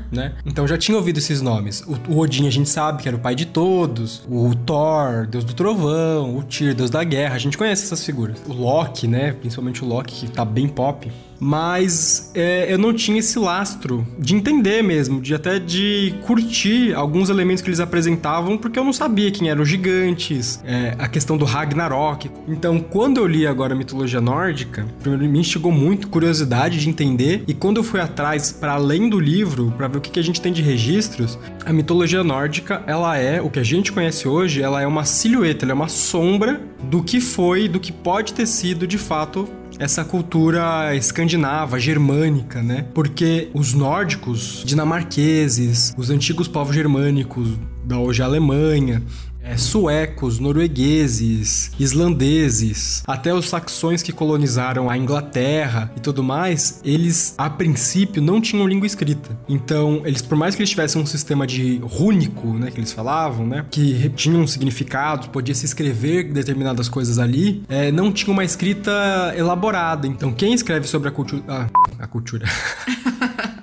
né? 0.10 0.34
Então 0.46 0.66
já 0.66 0.78
tinha 0.78 0.98
ouvido 0.98 1.18
esses 1.18 1.42
nomes. 1.42 1.82
O, 1.82 2.14
o 2.14 2.20
Odin 2.20 2.48
a 2.48 2.50
gente 2.50 2.70
sabe 2.70 3.04
que 3.04 3.08
era 3.10 3.18
o 3.18 3.20
pai 3.20 3.36
de 3.36 3.46
todos. 3.46 4.24
O 4.30 4.56
Thor, 4.56 5.28
deus 5.28 5.44
do 5.44 5.54
trovão. 5.54 6.38
O 6.38 6.44
Tyr, 6.44 6.74
deus 6.74 6.90
da 6.90 7.04
guerra. 7.04 7.36
A 7.36 7.40
gente 7.40 7.58
conhece 7.58 7.84
essas 7.84 8.06
figuras. 8.06 8.42
O 8.48 8.54
Loki, 8.54 9.06
né? 9.06 9.34
Principalmente 9.34 9.84
o 9.84 9.88
Loki 9.88 10.26
que 10.26 10.32
tá 10.32 10.46
bem 10.46 10.70
pop. 10.70 11.12
Mas 11.40 12.32
é, 12.34 12.72
eu 12.72 12.78
não 12.78 12.94
tinha 12.94 13.20
esse 13.20 13.38
lastro 13.38 14.08
de 14.18 14.34
entender 14.34 14.82
mesmo, 14.82 15.20
de 15.20 15.36
até 15.36 15.60
de 15.60 16.14
curtir 16.26 16.94
alguns 16.94 17.30
elementos 17.30 17.62
que 17.62 17.70
eles 17.70 17.82
apresentavam, 17.82 18.58
porque 18.58 18.80
eu 18.80 18.84
não 18.84 18.94
sabia 18.94 19.30
quem 19.30 19.50
eram 19.50 19.64
os 19.64 19.68
gigantes, 19.68 20.64
é, 20.64 20.96
a 20.98 21.08
questão 21.10 21.36
do 21.36 21.44
Ragnarok. 21.44 22.32
Então, 22.48 22.80
quando 22.94 23.18
eu 23.18 23.26
li 23.26 23.48
agora 23.48 23.74
a 23.74 23.76
mitologia 23.76 24.22
nórdica, 24.22 24.86
primeiro 25.02 25.28
me 25.28 25.40
instigou 25.40 25.72
muito 25.72 26.08
curiosidade 26.10 26.80
de 26.80 26.88
entender, 26.88 27.44
e 27.48 27.52
quando 27.52 27.78
eu 27.78 27.84
fui 27.84 28.00
atrás 28.00 28.52
para 28.52 28.74
além 28.74 29.10
do 29.10 29.20
livro, 29.20 29.74
para 29.76 29.88
ver 29.88 29.98
o 29.98 30.02
que, 30.02 30.12
que 30.12 30.20
a 30.20 30.24
gente 30.24 30.40
tem 30.40 30.54
de 30.54 30.62
registros, 30.62 31.40
a 31.66 31.74
mitologia 31.74 32.24
nórdica, 32.24 32.84
ela 32.86 33.18
é, 33.18 33.42
o 33.42 33.50
que 33.50 33.58
a 33.58 33.64
gente 33.64 33.92
conhece 33.92 34.28
hoje, 34.28 34.62
ela 34.62 34.80
é 34.80 34.86
uma 34.86 35.06
silhueta, 35.06 35.66
ela 35.66 35.72
é 35.72 35.74
uma 35.74 35.88
sombra 35.88 36.62
do 36.84 37.02
que 37.02 37.20
foi, 37.20 37.68
do 37.68 37.80
que 37.80 37.92
pode 37.92 38.32
ter 38.32 38.46
sido 38.46 38.86
de 38.86 39.00
fato 39.00 39.50
essa 39.80 40.06
cultura 40.06 40.96
escandinava, 40.96 41.80
germânica, 41.80 42.62
né? 42.62 42.86
Porque 42.94 43.50
os 43.56 43.74
nórdicos, 43.74 44.62
dinamarqueses, 44.64 45.96
os 45.98 46.12
antigos 46.12 46.48
povos 46.48 46.76
germânicos 46.76 47.58
da 47.84 47.98
hoje 47.98 48.22
Alemanha, 48.22 49.02
é, 49.44 49.58
suecos, 49.58 50.40
noruegueses, 50.40 51.72
islandeses, 51.78 53.04
até 53.06 53.34
os 53.34 53.50
saxões 53.50 54.02
que 54.02 54.12
colonizaram 54.12 54.90
a 54.90 54.98
Inglaterra 54.98 55.92
e 55.96 56.00
tudo 56.00 56.24
mais, 56.24 56.80
eles 56.84 57.36
a 57.38 57.50
princípio 57.50 58.22
não 58.22 58.40
tinham 58.40 58.68
língua 58.68 58.88
escrita. 58.88 59.38
Então, 59.48 60.02
eles 60.06 60.22
por 60.22 60.38
mais 60.38 60.56
que 60.56 60.62
eles 60.62 60.70
tivessem 60.70 61.02
um 61.02 61.06
sistema 61.06 61.46
de 61.46 61.78
rúnico, 61.80 62.54
né, 62.54 62.72
que 62.72 62.80
eles 62.80 62.92
falavam, 62.92 63.46
né, 63.46 63.66
que 63.70 64.10
tinha 64.16 64.38
um 64.38 64.48
significado, 64.48 65.30
podia 65.30 65.54
se 65.54 65.66
escrever 65.66 66.32
determinadas 66.32 66.88
coisas 66.88 67.20
ali, 67.20 67.64
é, 67.68 67.92
não 67.92 68.12
tinha 68.12 68.32
uma 68.32 68.44
escrita 68.44 69.34
elaborada. 69.36 70.08
Então, 70.08 70.32
quem 70.32 70.54
escreve 70.54 70.88
sobre 70.88 71.10
a 71.10 71.12
cultura, 71.12 71.44
ah, 71.48 71.68
a 72.00 72.08
cultura 72.08 72.46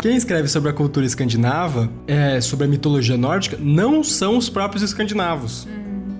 Quem 0.00 0.16
escreve 0.16 0.48
sobre 0.48 0.70
a 0.70 0.72
cultura 0.72 1.04
escandinava, 1.04 1.90
é, 2.06 2.40
sobre 2.40 2.64
a 2.64 2.68
mitologia 2.68 3.18
nórdica, 3.18 3.58
não 3.60 4.02
são 4.02 4.38
os 4.38 4.48
próprios 4.48 4.82
escandinavos. 4.82 5.68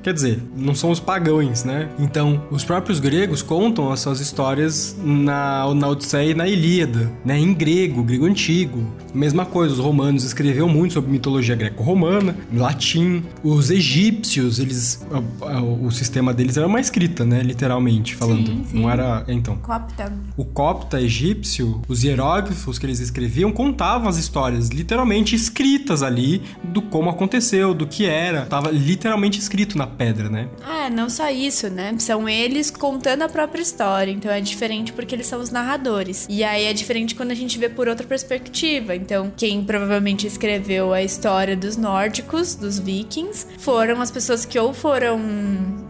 Quer 0.02 0.14
dizer, 0.14 0.42
não 0.56 0.74
são 0.74 0.90
os 0.90 0.98
pagãos, 0.98 1.64
né? 1.64 1.88
Então, 1.98 2.42
os 2.50 2.64
próprios 2.64 2.98
gregos 3.00 3.42
contam 3.42 3.92
as 3.92 4.00
suas 4.00 4.20
histórias 4.20 4.96
na, 5.02 5.72
na 5.74 5.88
Odisseia 5.88 6.30
e 6.30 6.34
na 6.34 6.48
Ilíada, 6.48 7.10
né? 7.24 7.38
Em 7.38 7.52
grego, 7.52 8.02
grego 8.02 8.24
antigo. 8.24 8.82
Mesma 9.12 9.44
coisa, 9.44 9.74
os 9.74 9.80
romanos 9.80 10.24
escreveram 10.24 10.68
muito 10.68 10.94
sobre 10.94 11.10
mitologia 11.10 11.54
greco-romana, 11.54 12.34
em 12.50 12.56
latim. 12.56 13.22
Os 13.42 13.70
egípcios, 13.70 14.58
eles... 14.58 15.06
O, 15.40 15.86
o 15.86 15.90
sistema 15.90 16.32
deles 16.32 16.56
era 16.56 16.66
uma 16.66 16.80
escrita, 16.80 17.24
né? 17.24 17.42
Literalmente 17.42 18.14
falando. 18.14 18.46
Sim, 18.46 18.64
sim. 18.70 18.80
Não 18.80 18.90
era... 18.90 19.24
Então, 19.28 19.56
Copta. 19.56 20.12
o 20.36 20.44
copta 20.44 21.00
egípcio, 21.00 21.82
os 21.88 22.04
hieróglifos 22.04 22.78
que 22.78 22.86
eles 22.86 23.00
escreviam 23.00 23.52
contavam 23.52 24.08
as 24.08 24.16
histórias 24.16 24.68
literalmente 24.68 25.34
escritas 25.34 26.02
ali 26.02 26.42
do 26.64 26.80
como 26.80 27.10
aconteceu, 27.10 27.74
do 27.74 27.86
que 27.86 28.06
era. 28.06 28.46
Tava 28.46 28.70
literalmente 28.70 29.38
escrito 29.38 29.76
na 29.76 29.89
pedra, 29.90 30.28
né? 30.28 30.48
É, 30.66 30.90
não 30.90 31.10
só 31.10 31.28
isso, 31.30 31.68
né? 31.68 31.94
São 31.98 32.28
eles 32.28 32.70
contando 32.70 33.22
a 33.22 33.28
própria 33.28 33.62
história. 33.62 34.10
Então 34.10 34.30
é 34.30 34.40
diferente 34.40 34.92
porque 34.92 35.14
eles 35.14 35.26
são 35.26 35.40
os 35.40 35.50
narradores. 35.50 36.26
E 36.28 36.42
aí 36.42 36.64
é 36.64 36.72
diferente 36.72 37.14
quando 37.14 37.30
a 37.30 37.34
gente 37.34 37.58
vê 37.58 37.68
por 37.68 37.88
outra 37.88 38.06
perspectiva. 38.06 38.94
Então, 38.94 39.32
quem 39.36 39.64
provavelmente 39.64 40.26
escreveu 40.26 40.92
a 40.92 41.02
história 41.02 41.56
dos 41.56 41.76
nórdicos, 41.76 42.54
dos 42.54 42.78
vikings, 42.78 43.46
foram 43.58 44.00
as 44.00 44.10
pessoas 44.10 44.44
que 44.44 44.58
ou 44.58 44.72
foram 44.72 45.20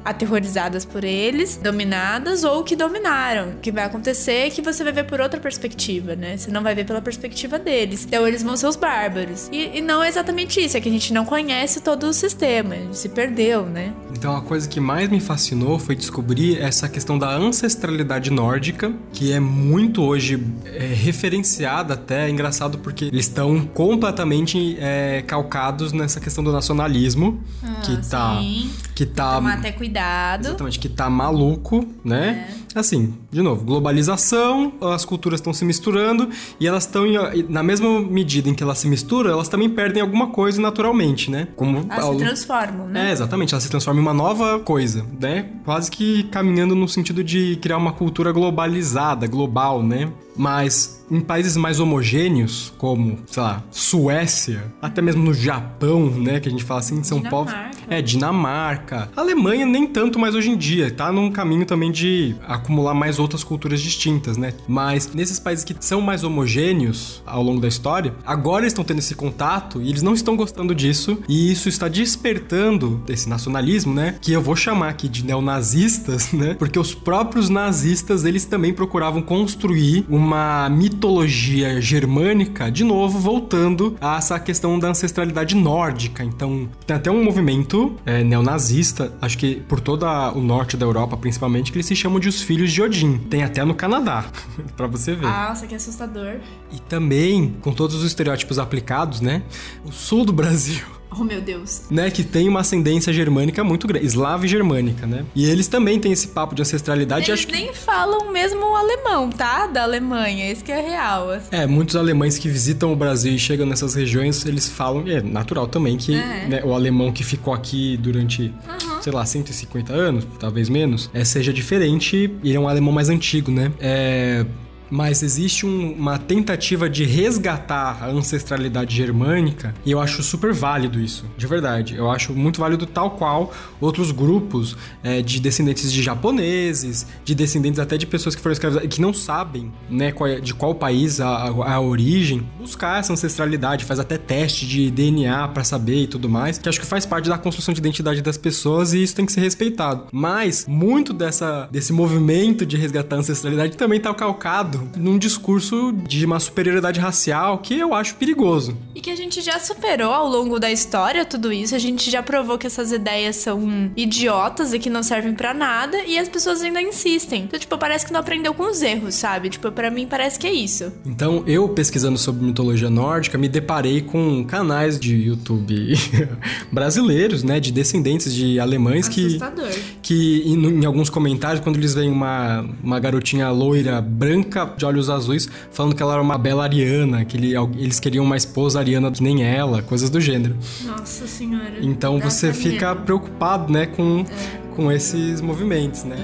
aterrorizadas 0.05 0.85
por 0.85 1.05
eles, 1.05 1.57
dominadas, 1.57 2.45
ou 2.45 2.65
que 2.65 2.75
dominaram. 2.75 3.51
O 3.51 3.57
que 3.57 3.71
vai 3.71 3.85
acontecer 3.85 4.47
é 4.47 4.51
que 4.51 4.63
você 4.63 4.83
vai 4.83 4.93
ver 4.93 5.05
por 5.05 5.21
outra 5.21 5.39
perspectiva, 5.41 6.17
né? 6.17 6.37
Você 6.37 6.51
não 6.51 6.63
vai 6.63 6.75
ver 6.75 6.85
pela 6.85 7.01
perspectiva 7.01 7.59
deles. 7.59 8.05
Então 8.05 8.27
eles 8.27 8.43
vão 8.43 8.57
ser 8.57 8.67
os 8.67 8.77
bárbaros. 8.77 9.49
E, 9.53 9.79
e 9.79 9.81
não 9.81 10.03
é 10.03 10.09
exatamente 10.09 10.61
isso, 10.61 10.77
é 10.77 10.81
que 10.81 10.89
a 10.89 10.93
gente 10.93 11.13
não 11.13 11.25
conhece 11.25 11.81
todo 11.81 12.05
o 12.05 12.13
sistema. 12.13 12.77
Se 12.93 13.09
perdeu, 13.09 13.67
né? 13.67 13.90
Então 14.13 14.37
a 14.37 14.43
coisa 14.43 14.69
que 14.69 14.79
mais 14.79 15.09
me 15.09 15.21
fascinou 15.21 15.79
foi 15.79 15.95
descobrir 15.97 16.59
essa 16.61 16.89
questão 16.89 17.19
da 17.19 17.35
ancestralidade 17.35 18.31
nórdica, 18.31 18.93
que 19.13 19.33
é 19.33 19.41
muito 19.41 20.03
hoje 20.03 20.43
é, 20.65 20.87
referenciada 20.87 21.95
até, 21.95 22.27
é 22.27 22.31
engraçado 22.31 22.79
porque 22.79 23.07
eles 23.07 23.27
estão 23.27 23.61
completamente 23.67 24.77
é, 24.79 25.23
calcados 25.27 25.93
nessa 25.93 26.21
questão 26.21 26.45
do 26.45 26.53
nacionalismo, 26.53 27.43
que 27.85 27.97
tá 28.09 28.39
sim. 28.39 28.71
que 28.95 29.07
tá. 29.07 29.37
Tomar 29.37 29.55
até 29.55 29.73
cuidado. 29.73 30.49
Exatamente, 30.49 30.79
que 30.79 30.89
tá 30.89 31.09
maluco, 31.09 31.87
né? 32.05 32.49
Assim, 32.75 33.15
de 33.33 33.43
novo, 33.43 33.65
globalização, 33.65 34.73
as 34.81 35.05
culturas 35.05 35.41
estão 35.41 35.53
se 35.53 35.65
misturando 35.65 36.29
e 36.61 36.69
elas 36.69 36.85
estão, 36.85 37.05
na 37.49 37.63
mesma 37.63 38.01
medida 38.01 38.49
em 38.49 38.55
que 38.55 38.63
elas 38.63 38.79
se 38.79 38.87
misturam, 38.87 39.31
elas 39.31 39.49
também 39.49 39.69
perdem 39.69 40.01
alguma 40.01 40.29
coisa 40.29 40.61
naturalmente, 40.61 41.31
né? 41.31 41.49
Como 41.57 41.87
elas 41.91 42.05
se 42.05 42.17
transformam, 42.17 42.87
né? 42.87 43.09
É, 43.09 43.13
exatamente, 43.13 43.55
elas 43.55 43.65
se 43.65 43.71
transformam 43.71 43.80
em 43.81 43.99
uma 43.99 44.15
nova 44.15 44.61
coisa, 44.61 45.05
né? 45.19 45.51
Quase 45.65 45.91
que 45.91 46.25
caminhando 46.25 46.75
no 46.75 46.89
sentido 46.89 47.25
de 47.25 47.57
criar 47.57 47.77
uma 47.77 47.93
cultura 47.93 48.33
globalizada, 48.33 49.27
global, 49.27 49.83
né? 49.83 50.11
Mas 50.37 51.05
em 51.11 51.21
países 51.21 51.57
mais 51.57 51.81
homogêneos, 51.81 52.73
como, 52.79 53.19
sei 53.27 53.43
lá, 53.43 53.63
Suécia, 53.71 54.73
até 54.81 55.03
mesmo 55.03 55.25
no 55.25 55.35
Japão, 55.35 56.09
né, 56.11 56.39
que 56.39 56.49
a 56.49 56.51
gente 56.51 56.65
fala 56.65 56.81
assim, 56.81 57.03
São 57.03 57.21
Paulo. 57.21 57.51
É, 57.91 58.01
Dinamarca. 58.01 59.11
Alemanha 59.17 59.67
nem 59.67 59.85
tanto 59.85 60.17
mais 60.17 60.37
hoje 60.37 60.49
em 60.49 60.57
dia, 60.57 60.93
tá 60.93 61.11
num 61.11 61.29
caminho 61.29 61.67
também 61.67 61.91
de 61.91 62.37
acumular 62.47 62.95
mais 62.95 63.19
outras 63.19 63.43
culturas 63.43 63.81
distintas, 63.81 64.37
né? 64.37 64.55
Mas 64.69 65.13
nesses 65.13 65.41
países 65.41 65.65
que 65.65 65.75
são 65.81 66.01
mais 66.01 66.23
homogêneos 66.23 67.21
ao 67.27 67.43
longo 67.43 67.61
da 67.61 67.67
história, 67.67 68.15
agora 68.25 68.65
estão 68.65 68.85
tendo 68.85 69.01
esse 69.01 69.17
contato 69.17 69.83
e 69.83 69.89
eles 69.89 70.03
não 70.03 70.15
estão 70.15 70.37
gostando 70.37 70.73
disso, 70.73 71.19
e 71.29 71.51
isso 71.51 71.69
está 71.69 71.89
despertando 71.89 73.03
esse 73.09 73.29
nacionalismo, 73.29 73.93
né, 73.93 74.15
que 74.21 74.33
eu 74.33 74.41
vou 74.41 74.55
chamar 74.55 74.91
aqui 74.91 75.09
de 75.09 75.25
neonazistas, 75.25 76.33
né? 76.33 76.55
Porque 76.55 76.79
os 76.79 76.95
próprios 76.95 77.49
nazistas, 77.49 78.25
eles 78.25 78.45
também 78.45 78.73
procuravam 78.73 79.21
construir 79.21 80.07
uma 80.09 80.69
mitologia 80.69 81.81
germânica, 81.81 82.71
de 82.71 82.85
novo 82.85 83.19
voltando 83.19 83.97
a 84.01 84.17
essa 84.17 84.39
questão 84.39 84.79
da 84.79 84.91
ancestralidade 84.91 85.57
nórdica. 85.57 86.23
Então, 86.23 86.69
tem 86.87 86.97
até 86.97 87.11
um 87.11 87.25
movimento 87.25 87.80
é, 88.05 88.23
neonazista, 88.25 89.13
acho 89.21 89.39
que 89.39 89.57
por 89.57 89.81
todo 89.81 90.05
o 90.35 90.41
norte 90.41 90.77
da 90.77 90.87
Europa, 90.87 91.17
principalmente, 91.17 91.71
que 91.73 91.79
eles 91.79 91.87
se 91.87 91.97
chamam 91.97 92.19
de 92.19 92.29
os 92.29 92.43
filhos 92.43 92.73
de 92.73 92.83
Odin. 92.83 93.19
Tem 93.19 93.43
até 93.43 93.65
no 93.65 93.75
Canadá, 93.75 94.25
para 94.77 94.87
você 94.87 95.15
ver. 95.15 95.27
Nossa, 95.27 95.67
que 95.67 95.75
assustador. 95.75 96.37
E 96.73 96.79
também, 96.81 97.57
com 97.61 97.73
todos 97.73 97.97
os 97.97 98.05
estereótipos 98.05 98.59
aplicados, 98.59 99.21
né? 99.21 99.43
O 99.85 99.93
sul 99.93 100.25
do 100.25 100.33
Brasil 100.33 101.00
Oh, 101.11 101.25
meu 101.25 101.41
Deus. 101.41 101.83
Né, 101.91 102.11
que 102.11 102.23
tem 102.23 102.49
uma 102.49 102.61
ascendência 102.61 103.13
germânica 103.13 103.65
muito 103.65 103.87
grande, 103.87 104.07
eslava 104.07 104.47
e 104.47 104.49
germânica, 104.49 105.07
né? 105.07 105.25
E 105.35 105.45
eles 105.45 105.67
também 105.67 105.99
têm 105.99 106.13
esse 106.13 106.29
papo 106.29 106.55
de 106.55 106.63
ancestralidade. 106.63 107.31
Eles 107.31 107.47
nem 107.47 107.69
que... 107.69 107.77
falam 107.77 108.31
mesmo 108.31 108.61
o 108.61 108.77
alemão, 108.77 109.31
tá? 109.31 109.67
Da 109.67 109.83
Alemanha, 109.83 110.51
isso 110.51 110.65
que 110.65 110.73
é 110.73 110.81
real. 110.81 111.31
Assim. 111.31 111.49
É, 111.51 111.67
muitos 111.67 111.97
alemães 111.97 112.39
que 112.39 112.49
visitam 112.49 112.93
o 112.93 112.97
Brasil 112.97 113.33
e 113.33 113.39
chegam 113.39 113.67
nessas 113.67 113.95
regiões, 113.95 114.45
eles 114.47 114.69
falam, 114.69 115.07
é 115.07 115.21
natural 115.21 115.67
também 115.67 115.97
que 115.97 116.15
é. 116.15 116.47
né, 116.49 116.63
o 116.65 116.73
alemão 116.73 117.13
que 117.13 117.25
ficou 117.25 117.53
aqui 117.53 117.97
durante, 117.97 118.43
uhum. 118.43 119.03
sei 119.03 119.13
lá, 119.13 119.25
150 119.25 119.93
anos, 119.93 120.27
talvez 120.39 120.69
menos, 120.69 121.11
é, 121.13 121.25
seja 121.25 121.53
diferente 121.53 122.33
e 122.43 122.55
é 122.55 122.61
um 122.61 122.69
alemão 122.69 122.93
mais 122.93 123.09
antigo, 123.09 123.51
né? 123.51 123.73
É 123.81 124.47
mas 124.91 125.23
existe 125.23 125.65
um, 125.65 125.93
uma 125.93 126.19
tentativa 126.19 126.91
de 126.91 127.05
resgatar 127.05 128.03
a 128.03 128.09
ancestralidade 128.09 128.95
germânica 128.95 129.75
e 129.85 129.93
eu 129.93 130.01
acho 130.01 130.23
super 130.23 130.53
válido 130.53 131.01
isso, 131.01 131.25
de 131.37 131.47
verdade. 131.47 131.95
Eu 131.95 132.11
acho 132.11 132.33
muito 132.33 132.61
válido 132.61 132.87
tal 132.87 133.13
qual 133.13 133.53
outros 133.81 134.11
grupos 134.11 134.77
é, 135.03 135.23
de 135.23 135.41
descendentes 135.41 135.93
de 135.93 136.03
japoneses, 136.03 137.07
de 137.25 137.35
descendentes 137.35 137.79
até 137.79 137.97
de 137.97 138.07
pessoas 138.07 138.35
que 138.35 138.43
foram 138.43 138.53
escravizadas 138.53 138.89
que 138.89 139.01
não 139.01 139.15
sabem 139.15 139.73
né, 139.89 140.13
é, 140.27 140.41
de 140.41 140.53
qual 140.53 140.75
país 140.75 141.21
a, 141.21 141.29
a, 141.29 141.75
a, 141.75 141.81
origem, 141.81 142.47
buscar 142.59 142.99
essa 142.99 143.13
ancestralidade, 143.13 143.85
faz 143.85 144.01
até 144.01 144.19
teste 144.19 144.67
de 144.67 144.91
DNA 144.91 145.49
para 145.49 145.63
saber 145.63 146.03
e 146.03 146.07
tudo 146.07 146.29
mais, 146.29 146.59
que 146.59 146.69
acho 146.69 146.81
que 146.81 146.87
faz 146.87 147.07
parte 147.07 147.29
da 147.29 147.39
construção 147.39 147.73
de 147.73 147.81
identidade 147.81 148.21
das 148.23 148.37
pessoas 148.37 148.93
e 148.93 149.03
isso 149.03 149.15
tem 149.15 149.25
que 149.25 149.33
ser 149.33 149.41
respeitado. 149.41 150.07
Mas 150.13 150.67
muito 150.67 151.13
dessa, 151.13 151.69
desse 151.71 151.93
movimento 151.93 152.67
de 152.67 152.77
resgatar 152.77 153.17
a 153.17 153.19
ancestralidade 153.21 153.77
também 153.77 153.99
está 153.99 154.13
calcado 154.13 154.80
num 154.97 155.19
discurso 155.19 155.93
de 155.93 156.25
uma 156.25 156.41
superioridade 156.41 157.01
racial 157.01 157.59
que 157.59 157.79
eu 157.79 157.95
acho 157.95 158.17
perigoso. 158.17 158.77
E 158.95 159.01
que 159.01 159.11
a 159.11 159.17
gente 159.17 159.41
já 159.41 159.59
superou 159.59 160.13
ao 160.13 160.29
longo 160.29 160.59
da 160.59 160.71
história 160.71 161.25
tudo 161.25 161.53
isso. 161.53 161.75
A 161.75 161.79
gente 161.79 162.11
já 162.11 162.23
provou 162.23 162.59
que 162.59 162.67
essas 162.67 162.93
ideias 162.93 163.37
são 163.37 163.91
idiotas 163.97 164.73
e 164.73 164.79
que 164.79 164.91
não 164.91 165.03
servem 165.03 165.35
para 165.35 165.55
nada 165.55 165.99
e 166.05 166.19
as 166.19 166.29
pessoas 166.29 166.63
ainda 166.63 166.81
insistem. 166.83 167.45
Então, 167.45 167.59
tipo, 167.59 167.77
parece 167.79 168.07
que 168.07 168.13
não 168.13 168.21
aprendeu 168.21 168.53
com 168.55 168.65
os 168.71 168.83
erros, 168.83 169.15
sabe? 169.15 169.51
Tipo, 169.51 169.71
para 169.73 169.91
mim 169.91 170.07
parece 170.09 170.39
que 170.39 170.47
é 170.47 170.53
isso. 170.53 170.93
Então, 171.07 171.43
eu 171.47 171.69
pesquisando 171.69 172.19
sobre 172.19 172.45
mitologia 172.45 172.91
nórdica, 172.91 173.39
me 173.39 173.49
deparei 173.49 174.01
com 174.03 174.45
canais 174.45 174.99
de 174.99 175.15
YouTube 175.17 175.95
brasileiros, 176.71 177.43
né, 177.43 177.61
de 177.61 177.73
descendentes 177.73 178.35
de 178.35 178.59
alemães 178.59 179.09
Assustador. 179.09 179.69
que 180.03 180.11
que 180.11 180.43
em, 180.45 180.81
em 180.81 180.85
alguns 180.85 181.09
comentários 181.09 181.63
quando 181.63 181.77
eles 181.77 181.95
veem 181.95 182.11
uma 182.11 182.69
uma 182.83 182.99
garotinha 182.99 183.51
loira 183.51 184.01
branca 184.01 184.67
de 184.77 184.85
olhos 184.85 185.11
azuis, 185.11 185.49
falando 185.71 185.95
que 185.95 186.03
ela 186.03 186.15
era 186.15 186.23
uma 186.23 186.39
bela 186.39 186.65
ariana, 186.65 187.25
que 187.25 187.37
ele, 187.37 187.55
eles 187.79 188.01
queriam 188.01 188.25
uma 188.25 188.37
esposa 188.37 188.79
ariana 188.79 189.11
que 189.11 189.23
nem 189.23 189.43
ela, 189.43 189.83
coisas 189.83 190.11
do 190.11 190.21
gênero. 190.21 190.57
Nossa 190.85 191.27
senhora. 191.27 191.75
Então 191.81 192.19
você 192.21 192.53
fica 192.53 192.95
preocupado, 192.95 193.73
né, 193.73 193.87
com, 193.87 194.21
é. 194.21 194.75
com 194.75 194.91
esses 194.91 195.41
movimentos, 195.41 196.05
né? 196.05 196.17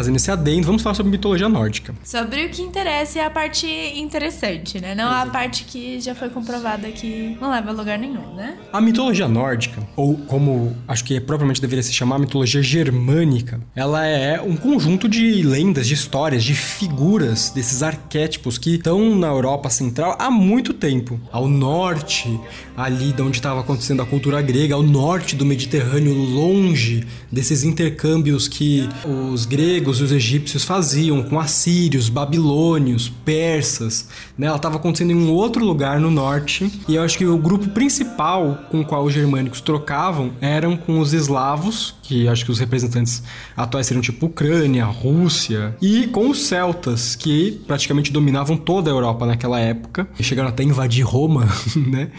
Fazendo 0.00 0.16
esse 0.16 0.30
adendo, 0.30 0.66
vamos 0.66 0.80
falar 0.82 0.94
sobre 0.94 1.12
mitologia 1.12 1.46
nórdica. 1.46 1.94
Sobre 2.02 2.46
o 2.46 2.48
que 2.48 2.62
interessa 2.62 3.18
é 3.18 3.24
a 3.24 3.28
parte 3.28 3.66
interessante, 3.66 4.80
né? 4.80 4.94
Não 4.94 5.10
Exato. 5.10 5.28
a 5.28 5.30
parte 5.30 5.64
que 5.64 6.00
já 6.00 6.14
foi 6.14 6.30
comprovada 6.30 6.90
que 6.90 7.36
não 7.38 7.50
leva 7.50 7.68
a 7.68 7.72
lugar 7.72 7.98
nenhum, 7.98 8.34
né? 8.34 8.56
A 8.72 8.80
mitologia 8.80 9.28
nórdica, 9.28 9.86
ou 9.94 10.16
como 10.16 10.74
acho 10.88 11.04
que 11.04 11.20
propriamente 11.20 11.60
deveria 11.60 11.82
se 11.82 11.92
chamar, 11.92 12.16
a 12.16 12.18
mitologia 12.18 12.62
germânica, 12.62 13.60
ela 13.76 14.06
é 14.06 14.40
um 14.40 14.56
conjunto 14.56 15.06
de 15.06 15.42
lendas, 15.42 15.86
de 15.86 15.92
histórias, 15.92 16.42
de 16.42 16.54
figuras, 16.54 17.50
desses 17.50 17.82
arquétipos 17.82 18.56
que 18.56 18.76
estão 18.76 19.14
na 19.16 19.26
Europa 19.26 19.68
Central 19.68 20.16
há 20.18 20.30
muito 20.30 20.72
tempo. 20.72 21.20
Ao 21.30 21.46
norte, 21.46 22.40
ali 22.74 23.12
de 23.12 23.20
onde 23.20 23.36
estava 23.36 23.60
acontecendo 23.60 24.00
a 24.00 24.06
cultura 24.06 24.40
grega, 24.40 24.74
ao 24.74 24.82
norte 24.82 25.36
do 25.36 25.44
Mediterrâneo, 25.44 26.14
longe 26.14 27.06
desses 27.30 27.64
intercâmbios 27.64 28.48
que 28.48 28.88
os 29.32 29.44
gregos 29.44 29.89
e 29.98 30.04
os 30.04 30.12
egípcios 30.12 30.64
faziam 30.64 31.22
com 31.22 31.40
assírios, 31.40 32.08
babilônios, 32.08 33.08
persas. 33.08 34.08
Né? 34.36 34.46
Ela 34.46 34.56
estava 34.56 34.76
acontecendo 34.76 35.10
em 35.10 35.16
um 35.16 35.32
outro 35.32 35.64
lugar 35.64 35.98
no 35.98 36.10
norte 36.10 36.70
e 36.86 36.94
eu 36.94 37.02
acho 37.02 37.18
que 37.18 37.26
o 37.26 37.38
grupo 37.38 37.68
principal 37.70 38.66
com 38.70 38.80
o 38.80 38.84
qual 38.84 39.04
os 39.04 39.12
germânicos 39.12 39.60
trocavam 39.60 40.32
eram 40.40 40.76
com 40.76 41.00
os 41.00 41.12
eslavos, 41.12 41.94
que 42.02 42.28
acho 42.28 42.44
que 42.44 42.50
os 42.50 42.58
representantes 42.58 43.22
atuais 43.56 43.86
seriam 43.86 44.02
tipo 44.02 44.26
Ucrânia, 44.26 44.84
Rússia, 44.84 45.76
e 45.80 46.06
com 46.08 46.30
os 46.30 46.42
celtas, 46.46 47.16
que 47.16 47.60
praticamente 47.66 48.12
dominavam 48.12 48.56
toda 48.56 48.90
a 48.90 48.92
Europa 48.92 49.26
naquela 49.26 49.58
época, 49.58 50.08
e 50.18 50.22
chegaram 50.22 50.48
até 50.48 50.62
a 50.62 50.66
invadir 50.66 51.02
Roma, 51.02 51.48
né? 51.74 52.10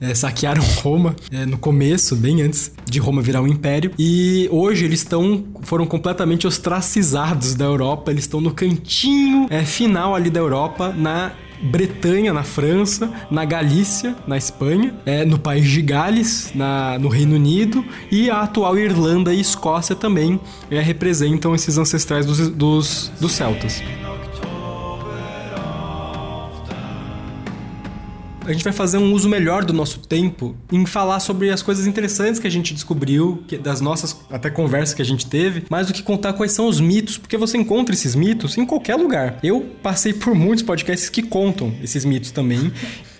É, 0.00 0.14
saquearam 0.14 0.62
Roma 0.82 1.14
é, 1.30 1.46
no 1.46 1.58
começo, 1.58 2.16
bem 2.16 2.42
antes 2.42 2.72
de 2.84 2.98
Roma 2.98 3.22
virar 3.22 3.42
um 3.42 3.46
império. 3.46 3.92
E 3.98 4.48
hoje 4.50 4.84
eles 4.84 5.00
estão 5.00 5.44
foram 5.62 5.86
completamente 5.86 6.46
ostracizados 6.46 7.54
da 7.54 7.64
Europa. 7.64 8.10
Eles 8.10 8.24
estão 8.24 8.40
no 8.40 8.52
cantinho 8.52 9.46
é, 9.50 9.64
final 9.64 10.14
ali 10.14 10.30
da 10.30 10.40
Europa, 10.40 10.92
na 10.96 11.32
Bretanha, 11.62 12.32
na 12.32 12.42
França, 12.42 13.10
na 13.30 13.44
Galícia, 13.44 14.14
na 14.26 14.36
Espanha, 14.36 14.94
é, 15.06 15.24
no 15.24 15.38
país 15.38 15.68
de 15.68 15.80
Gales, 15.80 16.52
na, 16.54 16.98
no 16.98 17.08
Reino 17.08 17.34
Unido, 17.34 17.84
e 18.10 18.30
a 18.30 18.42
atual 18.42 18.78
Irlanda 18.78 19.32
e 19.32 19.40
Escócia 19.40 19.96
também 19.96 20.38
é, 20.70 20.80
representam 20.80 21.54
esses 21.54 21.78
ancestrais 21.78 22.26
dos, 22.26 22.48
dos, 22.50 23.12
dos 23.20 23.32
celtas. 23.32 23.82
A 28.46 28.52
gente 28.52 28.64
vai 28.64 28.72
fazer 28.72 28.98
um 28.98 29.12
uso 29.12 29.28
melhor 29.28 29.64
do 29.64 29.72
nosso 29.72 29.98
tempo 30.00 30.56
em 30.72 30.86
falar 30.86 31.20
sobre 31.20 31.50
as 31.50 31.62
coisas 31.62 31.86
interessantes 31.86 32.40
que 32.40 32.46
a 32.46 32.50
gente 32.50 32.72
descobriu, 32.72 33.42
que, 33.46 33.58
das 33.58 33.80
nossas 33.80 34.16
até 34.30 34.48
conversas 34.48 34.94
que 34.94 35.02
a 35.02 35.04
gente 35.04 35.26
teve, 35.26 35.64
mais 35.68 35.86
do 35.86 35.92
que 35.92 36.02
contar 36.02 36.32
quais 36.32 36.52
são 36.52 36.68
os 36.68 36.80
mitos, 36.80 37.18
porque 37.18 37.36
você 37.36 37.58
encontra 37.58 37.94
esses 37.94 38.14
mitos 38.14 38.56
em 38.56 38.64
qualquer 38.64 38.96
lugar. 38.96 39.38
Eu 39.42 39.60
passei 39.82 40.12
por 40.12 40.34
muitos 40.34 40.62
podcasts 40.62 41.08
que 41.08 41.22
contam 41.22 41.74
esses 41.82 42.04
mitos 42.04 42.30
também. 42.30 42.72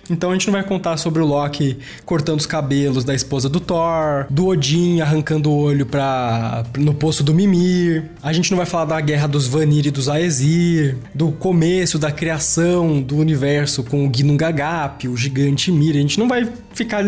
Então 0.09 0.31
a 0.31 0.33
gente 0.33 0.47
não 0.47 0.53
vai 0.53 0.63
contar 0.63 0.97
sobre 0.97 1.21
o 1.21 1.25
Loki 1.25 1.77
cortando 2.05 2.39
os 2.39 2.45
cabelos 2.45 3.03
da 3.03 3.13
esposa 3.13 3.49
do 3.49 3.59
Thor, 3.59 4.25
do 4.29 4.47
Odin 4.47 5.01
arrancando 5.01 5.49
o 5.49 5.57
olho 5.57 5.85
pra, 5.85 6.65
no 6.77 6.93
poço 6.93 7.23
do 7.23 7.33
Mimir. 7.33 8.05
A 8.21 8.31
gente 8.33 8.51
não 8.51 8.57
vai 8.57 8.65
falar 8.65 8.85
da 8.85 9.01
guerra 9.01 9.27
dos 9.27 9.47
Vanir 9.47 9.85
e 9.87 9.91
dos 9.91 10.07
Aesir, 10.07 10.97
do 11.13 11.31
começo 11.31 11.99
da 11.99 12.11
criação 12.11 13.01
do 13.01 13.17
universo 13.17 13.83
com 13.83 14.07
o 14.07 14.11
Ginnungagap, 14.13 15.07
o 15.07 15.17
gigante 15.17 15.71
Mir. 15.71 15.95
A 15.95 16.01
gente 16.01 16.19
não 16.19 16.27
vai 16.27 16.47
ficar 16.77 17.03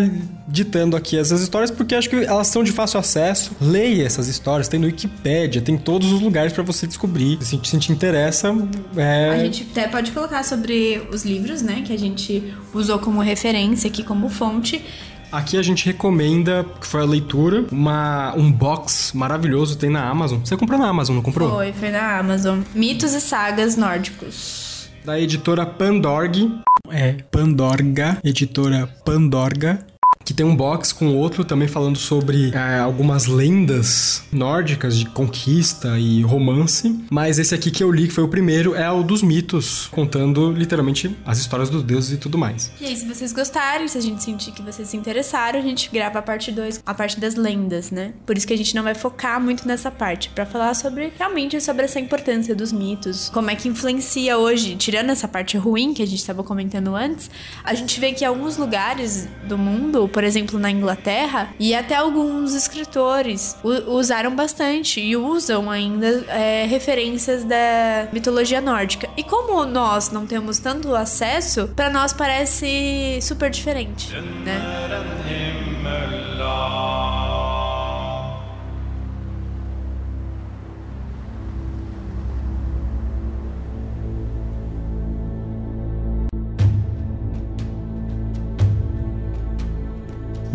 ditando 0.48 0.98
aqui 0.98 1.18
essas 1.18 1.42
histórias 1.42 1.70
porque 1.70 1.96
acho 1.96 2.10
que 2.10 2.16
elas 2.18 2.48
são 2.48 2.64
de 2.64 2.72
fácil 2.72 3.00
acesso. 3.00 3.52
Leia 3.62 4.06
essas 4.06 4.28
histórias, 4.28 4.68
tem 4.68 4.80
no 4.80 4.88
Wikipedia, 4.88 5.62
tem 5.62 5.78
todos 5.78 6.12
os 6.12 6.22
lugares 6.22 6.52
para 6.52 6.64
você 6.64 6.88
descobrir. 6.88 7.38
Se, 7.42 7.60
se 7.64 7.78
te 7.78 7.92
interessa, 7.92 8.56
é... 8.98 9.30
A 9.30 9.40
gente 9.40 9.68
até 9.72 9.88
pode 9.88 10.12
colocar 10.12 10.44
sobre 10.44 11.02
os 11.12 11.24
livros, 11.24 11.62
né, 11.62 11.84
que 11.86 11.94
a 11.94 11.98
gente 11.98 12.54
usou 12.74 13.00
como 13.00 13.22
referência 13.22 13.90
aqui 13.90 14.04
como 14.04 14.30
fonte. 14.30 14.84
Aqui 15.32 15.58
a 15.58 15.62
gente 15.62 15.86
recomenda, 15.86 16.66
que 16.82 16.88
foi 16.88 17.02
a 17.02 17.06
leitura, 17.06 17.64
uma, 17.72 18.34
um 18.36 18.52
box 18.52 19.12
maravilhoso, 19.14 19.78
tem 19.78 19.90
na 19.90 20.10
Amazon. 20.10 20.40
Você 20.44 20.58
comprou 20.58 20.80
na 20.80 20.88
Amazon, 20.88 21.16
não 21.16 21.22
comprou? 21.22 21.52
Foi, 21.52 21.72
foi 21.72 21.92
na 21.92 22.18
Amazon. 22.18 22.62
Mitos 22.74 23.14
e 23.14 23.22
sagas 23.22 23.76
nórdicos. 23.76 24.90
Da 25.06 25.20
editora 25.20 25.68
Pandorg. 25.68 26.62
É, 26.92 27.18
Pandorga, 27.32 28.18
editora 28.24 28.88
Pandorga 29.06 29.86
que 30.30 30.34
tem 30.36 30.46
um 30.46 30.56
box 30.56 30.94
com 30.94 31.16
outro 31.16 31.44
também 31.44 31.68
falando 31.68 31.98
sobre 31.98 32.52
é, 32.54 32.78
algumas 32.78 33.26
lendas 33.26 34.22
nórdicas 34.32 34.96
de 34.96 35.08
conquista 35.08 35.98
e 35.98 36.22
romance. 36.22 37.04
Mas 37.10 37.40
esse 37.40 37.56
aqui 37.56 37.72
que 37.72 37.84
eu 37.84 37.92
li, 37.92 38.08
que 38.08 38.14
foi 38.14 38.24
o 38.24 38.28
primeiro, 38.28 38.76
é 38.76 38.92
o 38.92 39.02
dos 39.02 39.24
mitos, 39.24 39.88
contando 39.88 40.52
literalmente 40.52 41.18
as 41.26 41.40
histórias 41.40 41.68
dos 41.72 41.82
deuses 41.82 42.12
e 42.12 42.18
tudo 42.18 42.38
mais. 42.38 42.72
E 42.80 42.86
aí, 42.86 42.96
se 42.96 43.08
vocês 43.08 43.34
gostarem, 43.34 43.88
se 43.88 43.98
a 43.98 44.02
gente 44.02 44.24
sentir 44.24 44.52
que 44.52 44.62
vocês 44.62 44.88
se 44.90 44.96
interessaram, 44.96 45.58
a 45.58 45.64
gente 45.64 45.90
grava 45.92 46.20
a 46.20 46.22
parte 46.22 46.52
2, 46.52 46.84
a 46.86 46.94
parte 46.94 47.20
das 47.20 47.34
lendas, 47.34 47.90
né? 47.90 48.14
Por 48.24 48.38
isso 48.38 48.46
que 48.46 48.54
a 48.54 48.58
gente 48.58 48.76
não 48.76 48.84
vai 48.84 48.94
focar 48.94 49.42
muito 49.42 49.68
nessa 49.68 49.90
parte, 49.90 50.30
para 50.30 50.46
falar 50.46 50.76
sobre 50.76 51.12
realmente 51.18 51.60
sobre 51.60 51.86
essa 51.86 52.00
importância 52.00 52.54
dos 52.54 52.72
mitos, 52.72 53.30
como 53.30 53.50
é 53.50 53.56
que 53.56 53.68
influencia 53.68 54.38
hoje, 54.38 54.76
tirando 54.76 55.10
essa 55.10 55.28
parte 55.28 55.58
ruim 55.58 55.92
que 55.92 56.04
a 56.04 56.08
gente 56.08 56.20
estava 56.20 56.44
comentando 56.44 56.96
antes, 56.96 57.32
a 57.64 57.74
gente 57.74 58.00
vê 58.00 58.12
que 58.12 58.24
alguns 58.24 58.58
lugares 58.58 59.28
do 59.48 59.58
mundo, 59.58 60.08
por 60.08 60.19
exemplo, 60.24 60.60
na 60.60 60.72
Inglaterra, 60.72 61.54
e 61.60 61.74
até 61.76 61.96
alguns 61.96 62.54
escritores 62.54 63.58
usaram 63.88 64.36
bastante 64.36 65.00
e 65.00 65.16
usam 65.16 65.70
ainda 65.70 66.26
é, 66.28 66.66
referências 66.66 67.44
da 67.44 68.08
mitologia 68.12 68.62
nórdica. 68.62 69.10
E 69.18 69.24
como 69.24 69.66
nós 69.66 70.12
não 70.12 70.26
temos 70.26 70.60
tanto 70.60 70.96
acesso, 70.96 71.68
para 71.76 71.90
nós 71.90 72.14
parece 72.14 73.20
super 73.22 73.50
diferente, 73.50 74.14
né? 74.46 74.60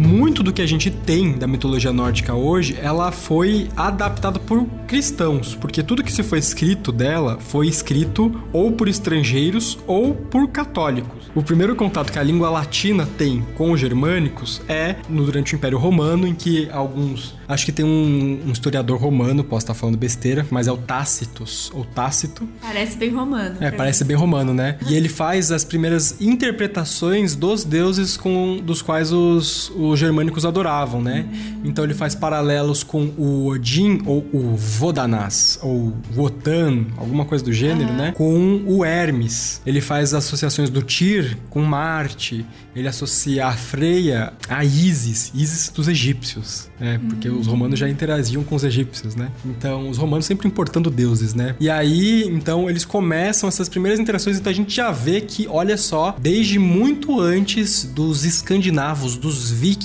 Muito 0.04 0.42
do 0.42 0.52
que 0.52 0.60
a 0.60 0.66
gente 0.66 0.90
tem 0.90 1.32
da 1.32 1.46
mitologia 1.46 1.92
nórdica 1.92 2.34
hoje, 2.34 2.76
ela 2.80 3.10
foi 3.10 3.68
adaptada 3.76 4.38
por 4.38 4.66
cristãos, 4.86 5.54
porque 5.54 5.82
tudo 5.82 6.04
que 6.04 6.12
se 6.12 6.22
foi 6.22 6.38
escrito 6.38 6.92
dela 6.92 7.38
foi 7.40 7.66
escrito 7.66 8.40
ou 8.52 8.70
por 8.70 8.86
estrangeiros 8.86 9.78
ou 9.86 10.14
por 10.14 10.48
católicos. 10.48 11.24
O 11.34 11.42
primeiro 11.42 11.74
contato 11.74 12.12
que 12.12 12.18
a 12.18 12.22
língua 12.22 12.48
latina 12.48 13.08
tem 13.18 13.44
com 13.56 13.72
os 13.72 13.80
germânicos 13.80 14.62
é 14.68 14.96
no, 15.08 15.24
durante 15.24 15.54
o 15.54 15.56
Império 15.56 15.78
Romano, 15.78 16.28
em 16.28 16.34
que 16.34 16.68
alguns. 16.70 17.34
Acho 17.48 17.64
que 17.64 17.72
tem 17.72 17.84
um, 17.84 18.40
um 18.46 18.52
historiador 18.52 18.98
romano, 19.00 19.42
posso 19.42 19.64
estar 19.64 19.74
falando 19.74 19.96
besteira, 19.96 20.46
mas 20.50 20.68
é 20.68 20.72
o 20.72 20.76
Tácitos, 20.76 21.72
ou 21.74 21.84
Tácito. 21.84 22.48
Parece 22.60 22.96
bem 22.96 23.10
romano. 23.10 23.56
É, 23.60 23.70
parece 23.70 24.04
mim. 24.04 24.08
bem 24.08 24.16
romano, 24.16 24.54
né? 24.54 24.78
E 24.88 24.94
ele 24.94 25.08
faz 25.08 25.50
as 25.50 25.64
primeiras 25.64 26.20
interpretações 26.20 27.34
dos 27.34 27.64
deuses 27.64 28.16
com 28.16 28.60
dos 28.62 28.80
quais 28.80 29.12
os, 29.12 29.72
os 29.74 29.98
germânicos 30.04 30.44
adoravam, 30.44 31.02
né? 31.02 31.26
Então 31.64 31.84
ele 31.84 31.94
faz 31.94 32.14
paralelos 32.14 32.82
com 32.82 33.06
o 33.16 33.46
Odin 33.46 34.02
ou 34.06 34.26
o 34.32 34.56
Vodanas 34.56 35.58
ou 35.62 35.94
Wotan, 36.14 36.86
alguma 36.96 37.24
coisa 37.24 37.44
do 37.44 37.52
gênero, 37.52 37.90
uhum. 37.90 37.96
né? 37.96 38.12
Com 38.12 38.62
o 38.66 38.84
Hermes. 38.84 39.60
Ele 39.66 39.80
faz 39.80 40.14
associações 40.14 40.70
do 40.70 40.82
Tyr 40.82 41.36
com 41.50 41.62
Marte. 41.62 42.44
Ele 42.76 42.88
associa 42.88 43.46
a 43.46 43.52
Freia 43.52 44.32
a 44.48 44.64
Isis, 44.64 45.32
Isis 45.34 45.68
dos 45.68 45.88
egípcios, 45.88 46.68
né? 46.78 47.00
Porque 47.08 47.28
uhum. 47.28 47.40
os 47.40 47.46
romanos 47.46 47.78
já 47.78 47.88
interagiam 47.88 48.42
com 48.42 48.54
os 48.54 48.64
egípcios, 48.64 49.14
né? 49.14 49.30
Então 49.44 49.88
os 49.88 49.96
romanos 49.96 50.26
sempre 50.26 50.46
importando 50.46 50.90
deuses, 50.90 51.34
né? 51.34 51.54
E 51.58 51.70
aí, 51.70 52.24
então 52.24 52.68
eles 52.68 52.84
começam 52.84 53.48
essas 53.48 53.68
primeiras 53.68 53.98
interações, 53.98 54.38
então 54.38 54.50
a 54.50 54.54
gente 54.54 54.74
já 54.74 54.90
vê 54.90 55.20
que, 55.20 55.46
olha 55.48 55.76
só, 55.76 56.16
desde 56.20 56.58
muito 56.58 57.20
antes 57.20 57.84
dos 57.84 58.24
escandinavos, 58.24 59.16
dos 59.16 59.50
vikings, 59.50 59.83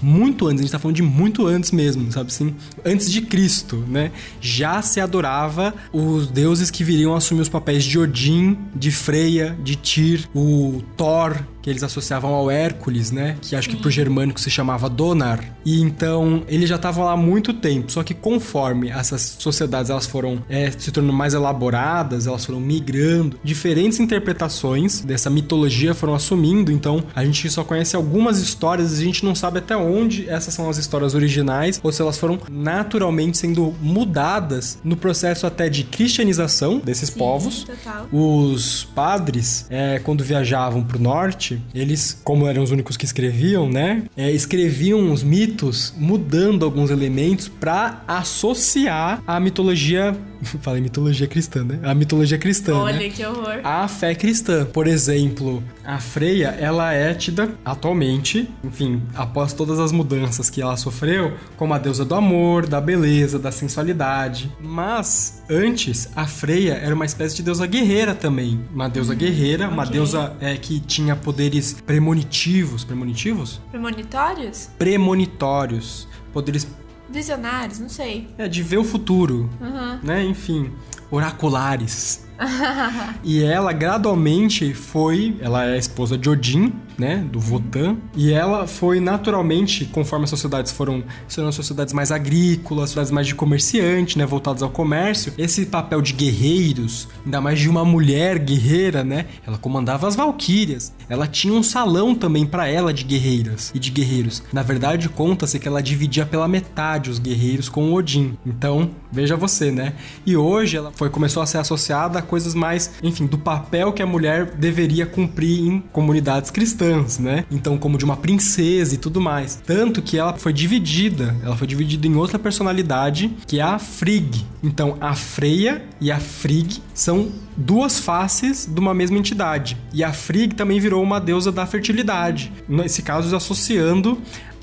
muito 0.00 0.46
antes, 0.46 0.60
a 0.60 0.62
gente 0.62 0.72
tá 0.72 0.78
falando 0.78 0.96
de 0.96 1.02
muito 1.02 1.46
antes 1.46 1.70
mesmo, 1.70 2.10
sabe 2.12 2.28
assim? 2.28 2.54
Antes 2.84 3.10
de 3.10 3.22
Cristo, 3.22 3.84
né? 3.88 4.10
Já 4.40 4.82
se 4.82 5.00
adorava 5.00 5.74
os 5.92 6.26
deuses 6.28 6.70
que 6.70 6.84
viriam 6.84 7.14
assumir 7.14 7.40
os 7.40 7.48
papéis 7.48 7.84
de 7.84 7.98
Odin, 7.98 8.58
de 8.74 8.90
Freya, 8.90 9.56
de 9.62 9.76
Tyr, 9.76 10.28
o 10.34 10.82
Thor, 10.96 11.42
que 11.62 11.70
eles 11.70 11.82
associavam 11.82 12.34
ao 12.34 12.50
Hércules, 12.50 13.10
né? 13.10 13.36
Que 13.40 13.54
acho 13.54 13.70
Sim. 13.70 13.76
que 13.76 13.82
pro 13.82 13.90
germânico 13.90 14.40
se 14.40 14.50
chamava 14.50 14.90
Donar. 14.90 15.44
E 15.64 15.80
então 15.80 16.42
eles 16.48 16.68
já 16.68 16.76
estavam 16.76 17.04
lá 17.04 17.12
há 17.12 17.16
muito 17.16 17.54
tempo. 17.54 17.90
Só 17.90 18.02
que 18.02 18.12
conforme 18.12 18.90
essas 18.90 19.36
sociedades 19.38 19.90
elas 19.90 20.06
foram 20.06 20.42
é, 20.48 20.70
se 20.70 20.90
tornando 20.90 21.16
mais 21.16 21.34
elaboradas, 21.34 22.26
elas 22.26 22.44
foram 22.44 22.60
migrando, 22.60 23.38
diferentes 23.44 24.00
interpretações 24.00 25.00
dessa 25.00 25.30
mitologia 25.30 25.94
foram 25.94 26.14
assumindo. 26.14 26.72
Então 26.72 27.04
a 27.14 27.24
gente 27.24 27.48
só 27.48 27.62
conhece 27.62 27.94
algumas 27.94 28.38
histórias 28.38 28.98
e 28.98 29.02
a 29.02 29.06
gente 29.06 29.24
não 29.24 29.34
sabe 29.34 29.58
até 29.58 29.76
onde 29.76 30.28
essas 30.28 30.52
são 30.52 30.68
as 30.68 30.78
histórias 30.78 31.14
originais 31.14 31.80
ou 31.82 31.92
se 31.92 32.02
elas 32.02 32.18
foram 32.18 32.38
naturalmente 32.50 33.38
sendo 33.38 33.74
mudadas 33.80 34.78
no 34.82 34.96
processo 34.96 35.46
até 35.46 35.68
de 35.68 35.84
cristianização 35.84 36.78
desses 36.78 37.10
Sim, 37.10 37.18
povos. 37.18 37.64
Total. 37.64 38.08
Os 38.10 38.84
padres, 38.94 39.66
é, 39.70 40.00
quando 40.00 40.24
viajavam 40.24 40.82
pro 40.82 41.00
norte 41.00 41.51
eles, 41.74 42.20
como 42.24 42.46
eram 42.46 42.62
os 42.62 42.70
únicos 42.70 42.96
que 42.96 43.04
escreviam, 43.04 43.68
né, 43.68 44.04
é, 44.16 44.30
escreviam 44.30 45.12
os 45.12 45.22
mitos 45.22 45.94
mudando 45.96 46.64
alguns 46.64 46.90
elementos 46.90 47.48
para 47.48 48.02
associar 48.06 49.22
a 49.26 49.40
mitologia 49.40 50.16
Falei 50.60 50.80
mitologia 50.80 51.26
cristã, 51.26 51.64
né? 51.64 51.78
A 51.82 51.94
mitologia 51.94 52.38
cristã. 52.38 52.74
Olha 52.74 52.98
né? 52.98 53.08
que 53.08 53.24
horror. 53.24 53.60
A 53.62 53.86
fé 53.88 54.14
cristã. 54.14 54.64
Por 54.64 54.86
exemplo, 54.86 55.62
a 55.84 55.98
Freia, 55.98 56.48
ela 56.48 56.92
é 56.92 57.12
tida 57.14 57.54
atualmente, 57.64 58.48
enfim, 58.62 59.02
após 59.14 59.52
todas 59.52 59.78
as 59.78 59.92
mudanças 59.92 60.48
que 60.48 60.62
ela 60.62 60.76
sofreu, 60.76 61.36
como 61.56 61.74
a 61.74 61.78
deusa 61.78 62.04
do 62.04 62.14
amor, 62.14 62.66
da 62.66 62.80
beleza, 62.80 63.38
da 63.38 63.50
sensualidade. 63.50 64.50
Mas, 64.60 65.42
antes, 65.50 66.08
a 66.14 66.26
Freia 66.26 66.74
era 66.74 66.94
uma 66.94 67.04
espécie 67.04 67.36
de 67.36 67.42
deusa 67.42 67.66
guerreira 67.66 68.14
também. 68.14 68.64
Uma 68.72 68.88
deusa 68.88 69.14
guerreira, 69.14 69.64
okay. 69.64 69.74
uma 69.74 69.86
deusa 69.86 70.36
é, 70.40 70.56
que 70.56 70.80
tinha 70.80 71.16
poderes 71.16 71.80
premonitivos. 71.84 72.84
Premonitivos? 72.84 73.60
Premonitórios? 73.70 74.70
Premonitórios. 74.78 76.08
Poderes 76.32 76.66
Visionários, 77.12 77.78
não 77.78 77.90
sei. 77.90 78.28
É, 78.38 78.48
de 78.48 78.62
ver 78.62 78.78
o 78.78 78.84
futuro. 78.84 79.50
Uhum. 79.60 79.98
Né? 80.02 80.24
Enfim, 80.24 80.72
oraculares. 81.12 82.26
e 83.22 83.44
ela 83.44 83.72
gradualmente 83.72 84.74
foi, 84.74 85.36
ela 85.40 85.64
é 85.64 85.74
a 85.74 85.76
esposa 85.76 86.18
de 86.18 86.28
Odin, 86.28 86.72
né, 86.98 87.24
do 87.30 87.40
Votan, 87.40 87.96
e 88.14 88.32
ela 88.32 88.66
foi 88.66 89.00
naturalmente, 89.00 89.84
conforme 89.86 90.24
as 90.24 90.30
sociedades 90.30 90.72
foram 90.72 91.02
sendo 91.28 91.52
sociedades 91.52 91.92
mais 91.92 92.10
agrícolas, 92.10 92.90
sociedades 92.90 93.10
mais 93.10 93.26
de 93.26 93.34
comerciante, 93.34 94.18
né, 94.18 94.26
voltadas 94.26 94.62
ao 94.62 94.70
comércio, 94.70 95.32
esse 95.38 95.66
papel 95.66 96.00
de 96.00 96.12
guerreiros, 96.12 97.08
ainda 97.24 97.40
mais 97.40 97.58
de 97.58 97.68
uma 97.68 97.84
mulher 97.84 98.38
guerreira, 98.38 99.04
né, 99.04 99.26
ela 99.46 99.58
comandava 99.58 100.06
as 100.08 100.16
valquírias. 100.16 100.92
Ela 101.08 101.26
tinha 101.26 101.52
um 101.52 101.62
salão 101.62 102.14
também 102.14 102.46
para 102.46 102.68
ela 102.68 102.92
de 102.92 103.04
guerreiras 103.04 103.70
e 103.74 103.78
de 103.78 103.90
guerreiros. 103.90 104.42
Na 104.52 104.62
verdade, 104.62 105.08
conta-se 105.08 105.58
que 105.58 105.68
ela 105.68 105.82
dividia 105.82 106.24
pela 106.24 106.48
metade 106.48 107.10
os 107.10 107.18
guerreiros 107.18 107.68
com 107.68 107.92
Odin. 107.92 108.36
Então, 108.46 108.90
veja 109.10 109.36
você, 109.36 109.70
né? 109.70 109.94
E 110.24 110.36
hoje 110.36 110.76
ela 110.76 110.92
foi 110.94 111.10
começou 111.10 111.42
a 111.42 111.46
ser 111.46 111.58
associada 111.58 112.18
a 112.18 112.22
coisas 112.22 112.54
mais, 112.54 112.92
enfim, 113.02 113.26
do 113.26 113.38
papel 113.38 113.92
que 113.92 114.02
a 114.02 114.06
mulher 114.06 114.54
deveria 114.54 115.06
cumprir 115.06 115.60
em 115.60 115.80
comunidades 115.92 116.50
cristãs, 116.50 116.81
né? 117.18 117.44
Então, 117.50 117.78
como 117.78 117.96
de 117.96 118.04
uma 118.04 118.16
princesa 118.16 118.94
e 118.94 118.98
tudo 118.98 119.20
mais. 119.20 119.60
Tanto 119.64 120.02
que 120.02 120.18
ela 120.18 120.34
foi 120.34 120.52
dividida, 120.52 121.36
ela 121.42 121.56
foi 121.56 121.66
dividida 121.66 122.06
em 122.06 122.16
outra 122.16 122.38
personalidade, 122.38 123.30
que 123.46 123.60
é 123.60 123.62
a 123.62 123.78
Frigg. 123.78 124.44
Então, 124.62 124.96
a 125.00 125.14
Freya 125.14 125.84
e 126.00 126.10
a 126.10 126.18
Frigg 126.18 126.82
são 126.94 127.30
duas 127.56 127.98
faces 127.98 128.66
de 128.66 128.80
uma 128.80 128.94
mesma 128.94 129.18
entidade. 129.18 129.76
E 129.92 130.02
a 130.02 130.12
Frigg 130.12 130.54
também 130.54 130.80
virou 130.80 131.02
uma 131.02 131.20
deusa 131.20 131.52
da 131.52 131.66
fertilidade, 131.66 132.52
nesse 132.68 133.02
caso 133.02 133.34
associando 133.34 134.18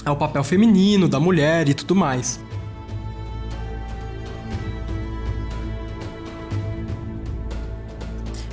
ao 0.05 0.15
papel 0.15 0.43
feminino 0.43 1.08
da 1.08 1.19
mulher 1.19 1.67
e 1.69 1.73
tudo 1.73 1.95
mais. 1.95 2.39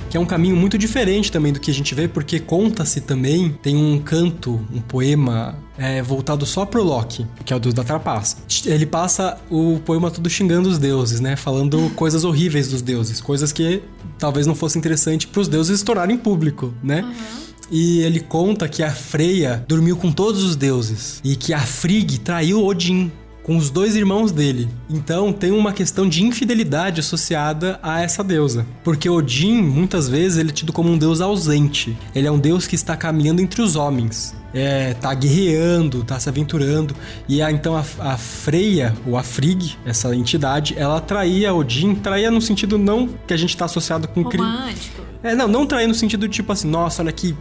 Que 0.09 0.17
é 0.17 0.19
um 0.19 0.25
caminho 0.25 0.55
muito 0.55 0.77
diferente 0.77 1.31
também 1.31 1.53
do 1.53 1.59
que 1.59 1.69
a 1.69 1.73
gente 1.73 1.93
vê, 1.93 2.07
porque 2.07 2.39
conta-se 2.39 3.01
também, 3.01 3.57
tem 3.61 3.75
um 3.75 3.99
canto, 3.99 4.59
um 4.73 4.79
poema 4.81 5.57
é, 5.77 6.01
voltado 6.01 6.45
só 6.45 6.65
pro 6.65 6.83
Loki, 6.83 7.25
que 7.45 7.53
é 7.53 7.55
o 7.55 7.59
deus 7.59 7.73
da 7.73 7.83
trapaça. 7.83 8.37
Ele 8.65 8.85
passa 8.85 9.37
o 9.49 9.79
poema 9.85 10.09
todo 10.09 10.29
xingando 10.29 10.69
os 10.69 10.77
deuses, 10.77 11.19
né? 11.19 11.35
Falando 11.35 11.89
coisas 11.95 12.23
horríveis 12.23 12.69
dos 12.69 12.81
deuses, 12.81 13.21
coisas 13.21 13.51
que 13.51 13.81
talvez 14.17 14.47
não 14.47 14.55
fosse 14.55 14.77
interessante 14.77 15.27
pros 15.27 15.47
deuses 15.47 15.79
se 15.79 15.85
tornarem 15.85 16.17
público, 16.17 16.73
né? 16.83 17.01
Uhum. 17.01 17.47
E 17.69 17.99
ele 17.99 18.21
conta 18.21 18.67
que 18.67 18.81
a 18.81 18.91
Freya 18.91 19.63
dormiu 19.67 19.97
com 19.97 20.11
todos 20.11 20.41
os 20.43 20.55
deuses 20.55 21.19
e 21.23 21.35
que 21.35 21.53
a 21.53 21.59
Frigg 21.59 22.19
traiu 22.19 22.65
Odin 22.65 23.11
com 23.47 23.55
os 23.55 23.69
dois 23.69 23.95
irmãos 23.95 24.31
dele. 24.33 24.67
Então 24.89 25.31
tem 25.31 25.51
uma 25.51 25.71
questão 25.71 26.07
de 26.07 26.21
infidelidade 26.21 26.99
associada 26.99 27.79
a 27.81 28.01
essa 28.01 28.21
deusa. 28.21 28.67
Porque 28.83 29.09
Odin, 29.09 29.61
muitas 29.61 30.09
vezes, 30.09 30.37
ele 30.37 30.49
é 30.49 30.53
tido 30.53 30.73
como 30.73 30.91
um 30.91 30.97
deus 30.97 31.21
ausente. 31.21 31.97
Ele 32.13 32.27
é 32.27 32.31
um 32.31 32.37
deus 32.37 32.67
que 32.67 32.75
está 32.75 32.97
caminhando 32.97 33.41
entre 33.41 33.61
os 33.61 33.77
homens. 33.77 34.35
É, 34.53 34.93
tá 34.95 35.13
guerreando, 35.13 36.03
tá 36.03 36.19
se 36.19 36.27
aventurando. 36.27 36.93
E 37.27 37.41
a, 37.41 37.49
então 37.49 37.77
a, 37.77 37.85
a 37.99 38.17
Freya, 38.17 38.93
ou 39.05 39.17
a 39.17 39.23
Frigg, 39.23 39.75
essa 39.85 40.13
entidade, 40.13 40.75
ela 40.77 40.99
traía 40.99 41.53
Odin, 41.53 41.95
traía 41.95 42.29
no 42.29 42.41
sentido 42.41 42.77
não 42.77 43.07
que 43.25 43.33
a 43.33 43.37
gente 43.37 43.51
está 43.51 43.65
associado 43.65 44.09
com 44.09 44.23
Romântico. 44.23 45.01
É, 45.23 45.33
não, 45.33 45.47
não 45.47 45.65
trair 45.65 45.87
no 45.87 45.95
sentido 45.95 46.27
tipo 46.27 46.51
assim, 46.51 46.67
nossa, 46.67 47.01
olha 47.01 47.11
que 47.13 47.35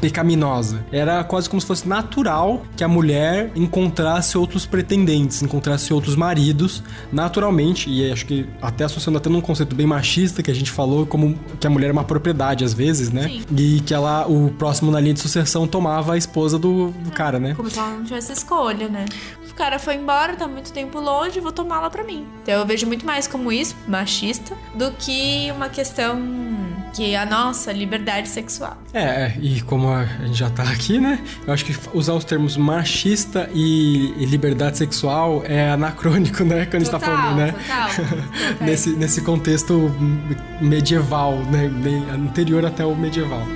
pecaminosa. 0.00 0.84
Era 0.90 1.22
quase 1.22 1.48
como 1.48 1.60
se 1.60 1.66
fosse 1.66 1.88
natural 1.88 2.62
que 2.76 2.82
a 2.82 2.88
mulher 2.88 3.50
encontrasse 3.54 4.36
outros 4.36 4.66
pretendentes, 4.66 5.42
encontrasse 5.42 5.92
outros 5.92 6.16
maridos, 6.16 6.82
naturalmente, 7.12 7.90
e 7.90 8.10
acho 8.10 8.26
que 8.26 8.48
até 8.60 8.84
associando 8.84 9.18
até 9.18 9.28
num 9.28 9.40
conceito 9.40 9.74
bem 9.74 9.86
machista 9.86 10.42
que 10.42 10.50
a 10.50 10.54
gente 10.54 10.70
falou, 10.70 11.06
como 11.06 11.38
que 11.58 11.66
a 11.66 11.70
mulher 11.70 11.88
é 11.88 11.92
uma 11.92 12.04
propriedade 12.04 12.64
às 12.64 12.72
vezes, 12.72 13.10
né? 13.10 13.24
Sim. 13.24 13.42
E 13.56 13.80
que 13.80 13.94
ela, 13.94 14.26
o 14.26 14.50
próximo 14.58 14.90
na 14.90 15.00
linha 15.00 15.14
de 15.14 15.20
sucessão 15.20 15.66
tomava 15.66 16.14
a 16.14 16.16
esposa 16.16 16.58
do, 16.58 16.90
do 16.90 17.10
cara, 17.10 17.38
né? 17.38 17.54
Como 17.54 17.70
se 17.70 17.78
ela 17.78 17.90
não 17.90 18.04
tivesse 18.04 18.32
escolha, 18.32 18.88
né? 18.88 19.04
O 19.50 19.54
cara 19.54 19.78
foi 19.78 19.94
embora, 19.96 20.36
tá 20.36 20.48
muito 20.48 20.72
tempo 20.72 20.98
longe, 20.98 21.38
vou 21.40 21.52
tomá-la 21.52 21.90
pra 21.90 22.02
mim. 22.02 22.26
Então 22.42 22.54
eu 22.54 22.66
vejo 22.66 22.86
muito 22.86 23.04
mais 23.04 23.26
como 23.26 23.52
isso, 23.52 23.76
machista, 23.86 24.56
do 24.74 24.90
que 24.92 25.50
uma 25.54 25.68
questão 25.68 26.18
que 26.92 27.14
é 27.14 27.18
a 27.18 27.26
nossa 27.26 27.72
liberdade 27.72 28.28
sexual. 28.28 28.76
É, 28.92 29.32
e 29.40 29.60
como 29.62 29.88
a 29.88 30.04
gente 30.04 30.38
já 30.38 30.50
tá 30.50 30.64
aqui, 30.64 30.98
né? 30.98 31.18
Eu 31.46 31.52
acho 31.52 31.64
que 31.64 31.76
usar 31.94 32.14
os 32.14 32.24
termos 32.24 32.56
machista 32.56 33.48
e, 33.52 34.14
e 34.18 34.26
liberdade 34.26 34.78
sexual 34.78 35.42
é 35.46 35.70
anacrônico, 35.70 36.44
né? 36.44 36.66
Quando 36.66 36.70
total, 36.70 36.76
a 36.76 36.78
gente 36.78 36.90
tá 36.90 37.00
falando, 37.00 37.36
né? 37.36 37.52
Total. 37.52 38.60
nesse, 38.66 38.90
nesse 38.90 39.20
contexto 39.22 39.90
medieval, 40.60 41.36
né? 41.44 41.70
Anterior 42.12 42.64
até 42.64 42.84
o 42.84 42.94
medieval. 42.94 43.46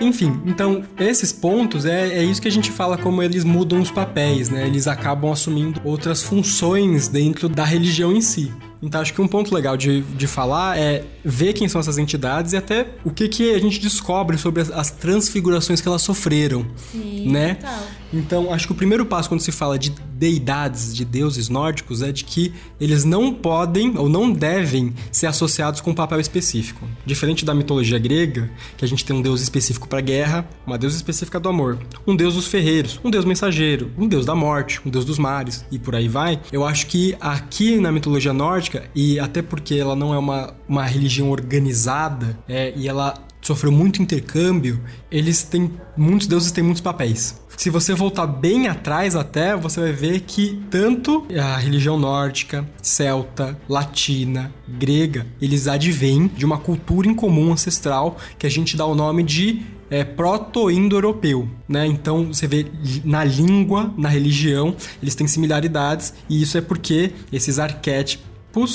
Enfim, 0.00 0.40
então 0.44 0.82
esses 0.98 1.32
pontos 1.32 1.84
é, 1.84 2.18
é 2.18 2.24
isso 2.24 2.42
que 2.42 2.48
a 2.48 2.50
gente 2.50 2.70
fala 2.70 2.98
como 2.98 3.22
eles 3.22 3.44
mudam 3.44 3.80
os 3.80 3.90
papéis, 3.90 4.48
né? 4.48 4.66
Eles 4.66 4.88
acabam 4.88 5.30
assumindo 5.30 5.80
outras 5.84 6.22
funções 6.22 7.08
dentro 7.08 7.48
da 7.48 7.64
religião 7.64 8.12
em 8.12 8.20
si. 8.20 8.52
Então 8.82 9.00
acho 9.00 9.14
que 9.14 9.22
um 9.22 9.28
ponto 9.28 9.54
legal 9.54 9.76
de, 9.76 10.02
de 10.02 10.26
falar 10.26 10.78
é 10.78 11.04
ver 11.24 11.54
quem 11.54 11.68
são 11.68 11.80
essas 11.80 11.96
entidades 11.96 12.52
e 12.52 12.56
até 12.56 12.88
o 13.02 13.10
que, 13.10 13.28
que 13.28 13.54
a 13.54 13.58
gente 13.58 13.80
descobre 13.80 14.36
sobre 14.36 14.60
as, 14.60 14.70
as 14.70 14.90
transfigurações 14.90 15.80
que 15.80 15.88
elas 15.88 16.02
sofreram, 16.02 16.66
Sim, 16.92 17.30
né? 17.30 17.54
Total. 17.54 17.82
Então 18.14 18.52
acho 18.52 18.66
que 18.66 18.72
o 18.72 18.76
primeiro 18.76 19.04
passo 19.04 19.28
quando 19.28 19.40
se 19.40 19.50
fala 19.50 19.78
de 19.78 19.90
deidades, 19.90 20.94
de 20.94 21.04
deuses 21.04 21.48
nórdicos, 21.48 22.00
é 22.00 22.12
de 22.12 22.24
que 22.24 22.54
eles 22.80 23.04
não 23.04 23.34
podem 23.34 23.98
ou 23.98 24.08
não 24.08 24.32
devem 24.32 24.94
ser 25.10 25.26
associados 25.26 25.80
com 25.80 25.90
um 25.90 25.94
papel 25.94 26.20
específico. 26.20 26.86
Diferente 27.04 27.44
da 27.44 27.54
mitologia 27.54 27.98
grega, 27.98 28.50
que 28.76 28.84
a 28.84 28.88
gente 28.88 29.04
tem 29.04 29.14
um 29.16 29.20
deus 29.20 29.40
específico 29.40 29.88
para 29.88 30.00
guerra, 30.00 30.48
uma 30.66 30.78
deusa 30.78 30.96
específica 30.96 31.40
do 31.40 31.48
amor, 31.48 31.78
um 32.06 32.14
deus 32.14 32.34
dos 32.34 32.46
ferreiros, 32.46 33.00
um 33.04 33.10
deus 33.10 33.24
mensageiro, 33.24 33.90
um 33.98 34.06
deus 34.06 34.24
da 34.24 34.34
morte, 34.34 34.80
um 34.86 34.90
deus 34.90 35.04
dos 35.04 35.18
mares 35.18 35.64
e 35.70 35.78
por 35.78 35.94
aí 35.94 36.08
vai. 36.08 36.40
Eu 36.52 36.64
acho 36.64 36.86
que 36.86 37.16
aqui 37.20 37.76
na 37.78 37.90
mitologia 37.90 38.32
nórdica 38.32 38.84
e 38.94 39.18
até 39.18 39.42
porque 39.42 39.74
ela 39.74 39.96
não 39.96 40.14
é 40.14 40.18
uma, 40.18 40.54
uma 40.68 40.84
religião 40.84 41.30
organizada 41.30 42.38
é, 42.48 42.72
e 42.76 42.88
ela 42.88 43.14
sofreu 43.44 43.70
muito 43.70 44.00
intercâmbio, 44.00 44.80
eles 45.10 45.42
têm 45.42 45.70
muitos 45.96 46.26
deuses 46.26 46.50
têm 46.50 46.64
muitos 46.64 46.80
papéis. 46.80 47.43
Se 47.56 47.70
você 47.70 47.94
voltar 47.94 48.26
bem 48.26 48.68
atrás 48.68 49.14
até, 49.14 49.56
você 49.56 49.80
vai 49.80 49.92
ver 49.92 50.20
que 50.20 50.60
tanto 50.70 51.26
a 51.40 51.56
religião 51.56 51.98
nórdica, 51.98 52.68
celta, 52.82 53.58
latina, 53.68 54.52
grega, 54.68 55.26
eles 55.40 55.68
advêm 55.68 56.26
de 56.26 56.44
uma 56.44 56.58
cultura 56.58 57.08
em 57.08 57.14
comum 57.14 57.52
ancestral 57.52 58.16
que 58.38 58.46
a 58.46 58.50
gente 58.50 58.76
dá 58.76 58.84
o 58.84 58.94
nome 58.94 59.22
de 59.22 59.62
é, 59.90 60.02
proto-indo-europeu, 60.02 61.48
né? 61.68 61.86
Então 61.86 62.26
você 62.32 62.46
vê 62.46 62.66
na 63.04 63.22
língua, 63.22 63.92
na 63.96 64.08
religião, 64.08 64.74
eles 65.00 65.14
têm 65.14 65.26
similaridades 65.26 66.14
e 66.28 66.42
isso 66.42 66.58
é 66.58 66.60
porque 66.60 67.12
esses 67.32 67.58
arquétipos 67.58 68.33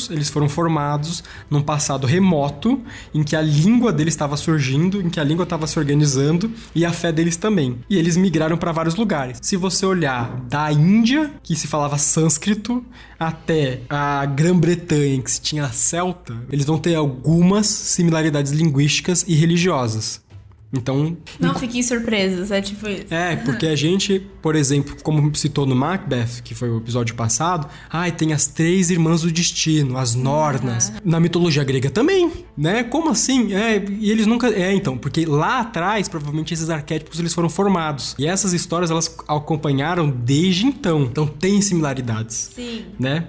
eles 0.09 0.29
foram 0.29 0.49
formados 0.49 1.23
num 1.49 1.61
passado 1.61 2.05
remoto, 2.05 2.81
em 3.13 3.23
que 3.23 3.35
a 3.35 3.41
língua 3.41 3.93
deles 3.93 4.13
estava 4.13 4.35
surgindo, 4.35 5.01
em 5.01 5.09
que 5.09 5.19
a 5.19 5.23
língua 5.23 5.43
estava 5.43 5.65
se 5.67 5.79
organizando 5.79 6.51
e 6.75 6.85
a 6.85 6.91
fé 6.91 7.11
deles 7.11 7.37
também. 7.37 7.79
E 7.89 7.97
eles 7.97 8.17
migraram 8.17 8.57
para 8.57 8.71
vários 8.71 8.95
lugares. 8.95 9.39
Se 9.41 9.55
você 9.55 9.85
olhar 9.85 10.39
da 10.49 10.71
Índia, 10.71 11.31
que 11.41 11.55
se 11.55 11.67
falava 11.67 11.97
sânscrito, 11.97 12.83
até 13.19 13.81
a 13.89 14.25
Grã-Bretanha, 14.25 15.21
que 15.21 15.31
se 15.31 15.41
tinha 15.41 15.67
celta, 15.69 16.35
eles 16.51 16.65
vão 16.65 16.77
ter 16.77 16.95
algumas 16.95 17.67
similaridades 17.67 18.51
linguísticas 18.51 19.25
e 19.27 19.35
religiosas. 19.35 20.21
Então. 20.71 21.17
Não 21.39 21.55
fiquem 21.55 21.81
surpresos, 21.81 22.51
é 22.51 22.61
tipo 22.61 22.87
isso. 22.87 23.05
É, 23.09 23.35
porque 23.37 23.65
a 23.65 23.75
gente, 23.75 24.19
por 24.41 24.55
exemplo, 24.55 24.95
como 25.01 25.33
citou 25.35 25.65
no 25.65 25.75
Macbeth, 25.75 26.41
que 26.43 26.53
foi 26.53 26.69
o 26.69 26.77
episódio 26.77 27.15
passado, 27.15 27.67
ai, 27.89 28.11
tem 28.11 28.33
as 28.33 28.45
três 28.45 28.91
irmãs 28.91 29.21
do 29.21 29.31
destino, 29.31 29.97
as 29.97 30.13
Nornas. 30.13 30.89
Uhum. 30.89 30.95
Na 31.05 31.19
mitologia 31.19 31.63
grega 31.63 31.89
também, 31.89 32.31
né? 32.55 32.83
Como 32.83 33.09
assim? 33.09 33.53
É, 33.53 33.83
e 33.99 34.11
eles 34.11 34.27
nunca. 34.27 34.47
É, 34.47 34.71
então, 34.73 34.97
porque 34.97 35.25
lá 35.25 35.61
atrás, 35.61 36.07
provavelmente 36.07 36.53
esses 36.53 36.69
arquétipos 36.69 37.19
eles 37.19 37.33
foram 37.33 37.49
formados. 37.49 38.15
E 38.19 38.27
essas 38.27 38.53
histórias 38.53 38.91
elas 38.91 39.15
acompanharam 39.27 40.09
desde 40.09 40.65
então. 40.65 41.01
Então 41.01 41.25
tem 41.25 41.61
similaridades. 41.61 42.51
Sim. 42.55 42.85
Né? 42.99 43.27